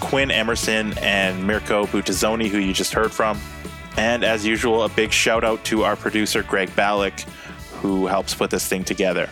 Quinn 0.00 0.30
Emerson, 0.30 0.96
and 0.96 1.46
Mirko 1.46 1.84
Butazzoni, 1.84 2.48
who 2.48 2.56
you 2.56 2.72
just 2.72 2.94
heard 2.94 3.12
from. 3.12 3.38
And 3.98 4.24
as 4.24 4.46
usual, 4.46 4.84
a 4.84 4.88
big 4.88 5.12
shout 5.12 5.44
out 5.44 5.62
to 5.66 5.84
our 5.84 5.94
producer, 5.94 6.42
Greg 6.42 6.70
Ballack, 6.70 7.20
who 7.82 8.06
helps 8.06 8.34
put 8.34 8.48
this 8.48 8.66
thing 8.66 8.82
together. 8.82 9.28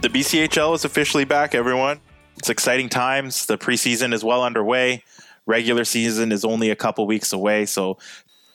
The 0.00 0.08
BCHL 0.08 0.74
is 0.74 0.84
officially 0.84 1.24
back, 1.24 1.54
everyone. 1.54 2.00
It's 2.38 2.50
exciting 2.50 2.88
times. 2.88 3.46
The 3.46 3.56
preseason 3.56 4.12
is 4.12 4.24
well 4.24 4.42
underway 4.42 5.04
regular 5.46 5.84
season 5.84 6.32
is 6.32 6.44
only 6.44 6.70
a 6.70 6.76
couple 6.76 7.06
weeks 7.06 7.32
away. 7.32 7.66
So 7.66 7.98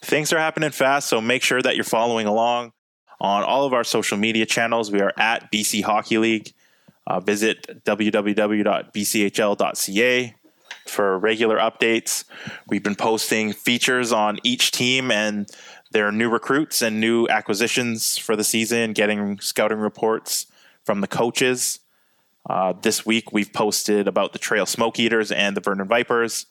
things 0.02 0.32
are 0.34 0.40
happening 0.40 0.72
fast. 0.72 1.08
So 1.10 1.22
make 1.22 1.44
sure 1.44 1.62
that 1.62 1.76
you're 1.76 1.84
following 1.84 2.28
along 2.28 2.74
on 3.20 3.44
all 3.44 3.66
of 3.66 3.74
our 3.74 3.84
social 3.84 4.18
media 4.18 4.46
channels. 4.46 4.92
We 4.92 5.02
are 5.02 5.14
at 5.18 5.52
BC 5.52 5.84
Hockey 5.84 6.18
League. 6.18 6.54
Uh, 7.08 7.20
visit 7.20 7.84
www.bchl.ca 7.86 8.96
for 10.88 11.20
regular 11.20 11.58
updates. 11.58 12.24
We've 12.68 12.84
been 12.84 12.96
posting 12.96 13.54
features 13.54 14.12
on 14.12 14.40
each 14.44 14.72
team 14.72 15.12
and 15.12 15.48
their 15.92 16.12
new 16.12 16.30
recruits 16.30 16.82
and 16.82 17.00
new 17.00 17.28
acquisitions 17.28 18.18
for 18.18 18.36
the 18.36 18.44
season, 18.44 18.94
getting 18.94 19.40
scouting 19.40 19.78
reports 19.78 20.48
from 20.84 21.02
the 21.02 21.08
coaches. 21.08 21.80
Uh, 22.50 22.74
this 22.82 23.06
week, 23.06 23.32
we've 23.32 23.54
posted 23.54 24.08
about 24.08 24.34
the 24.34 24.40
Trail 24.40 24.66
Smoke 24.66 25.00
Eaters 25.00 25.32
and 25.32 25.56
the 25.58 25.62
Vernon 25.62 25.88
Vipers. 25.88 26.46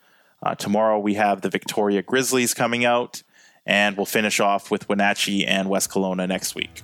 Uh, 0.45 0.55
tomorrow 0.55 0.99
we 0.99 1.14
have 1.14 1.40
the 1.40 1.49
Victoria 1.49 2.03
Grizzlies 2.03 2.53
coming 2.53 2.84
out, 2.84 3.22
and 3.64 3.97
we'll 3.97 4.05
finish 4.05 4.40
off 4.40 4.70
with 4.70 4.86
Wenatchee 4.88 5.47
and 5.47 5.70
West 5.70 5.90
Kelowna 5.90 6.28
next 6.28 6.55
week. 6.55 6.82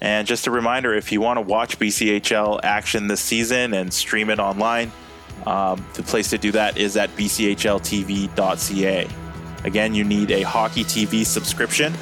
And 0.00 0.26
just 0.26 0.46
a 0.46 0.50
reminder 0.50 0.94
if 0.94 1.10
you 1.10 1.22
want 1.22 1.38
to 1.38 1.40
watch 1.40 1.78
BCHL 1.78 2.60
action 2.62 3.06
this 3.06 3.22
season 3.22 3.72
and 3.72 3.92
stream 3.92 4.28
it 4.28 4.38
online, 4.38 4.92
um, 5.46 5.86
the 5.94 6.02
place 6.02 6.28
to 6.30 6.38
do 6.38 6.52
that 6.52 6.76
is 6.76 6.98
at 6.98 7.08
bchltv.ca. 7.16 9.08
Again, 9.64 9.94
you 9.94 10.04
need 10.04 10.30
a 10.30 10.42
Hockey 10.42 10.84
TV 10.84 11.24
subscription, 11.24 11.94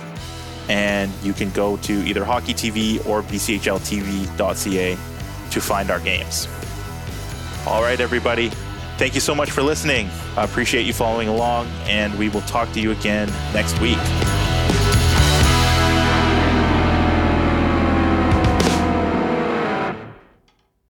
and 0.69 1.13
you 1.23 1.33
can 1.33 1.51
go 1.51 1.77
to 1.79 1.93
either 2.05 2.25
Hockey 2.25 2.53
TV 2.53 3.07
or 3.07 3.23
bchltv.ca 3.23 4.97
to 5.51 5.61
find 5.61 5.91
our 5.91 6.01
games. 6.01 6.49
All 7.65 7.81
right, 7.81 8.01
everybody. 8.01 8.51
Thank 8.97 9.15
you 9.15 9.21
so 9.21 9.35
much 9.35 9.51
for 9.51 9.63
listening. 9.63 10.09
I 10.37 10.45
appreciate 10.45 10.87
you 10.87 10.93
following 10.93 11.29
along, 11.29 11.67
and 11.87 12.17
we 12.17 12.29
will 12.29 12.43
talk 12.43 12.71
to 12.73 12.81
you 12.81 12.93
again 12.93 13.29
next 13.53 13.81
week. 13.81 13.99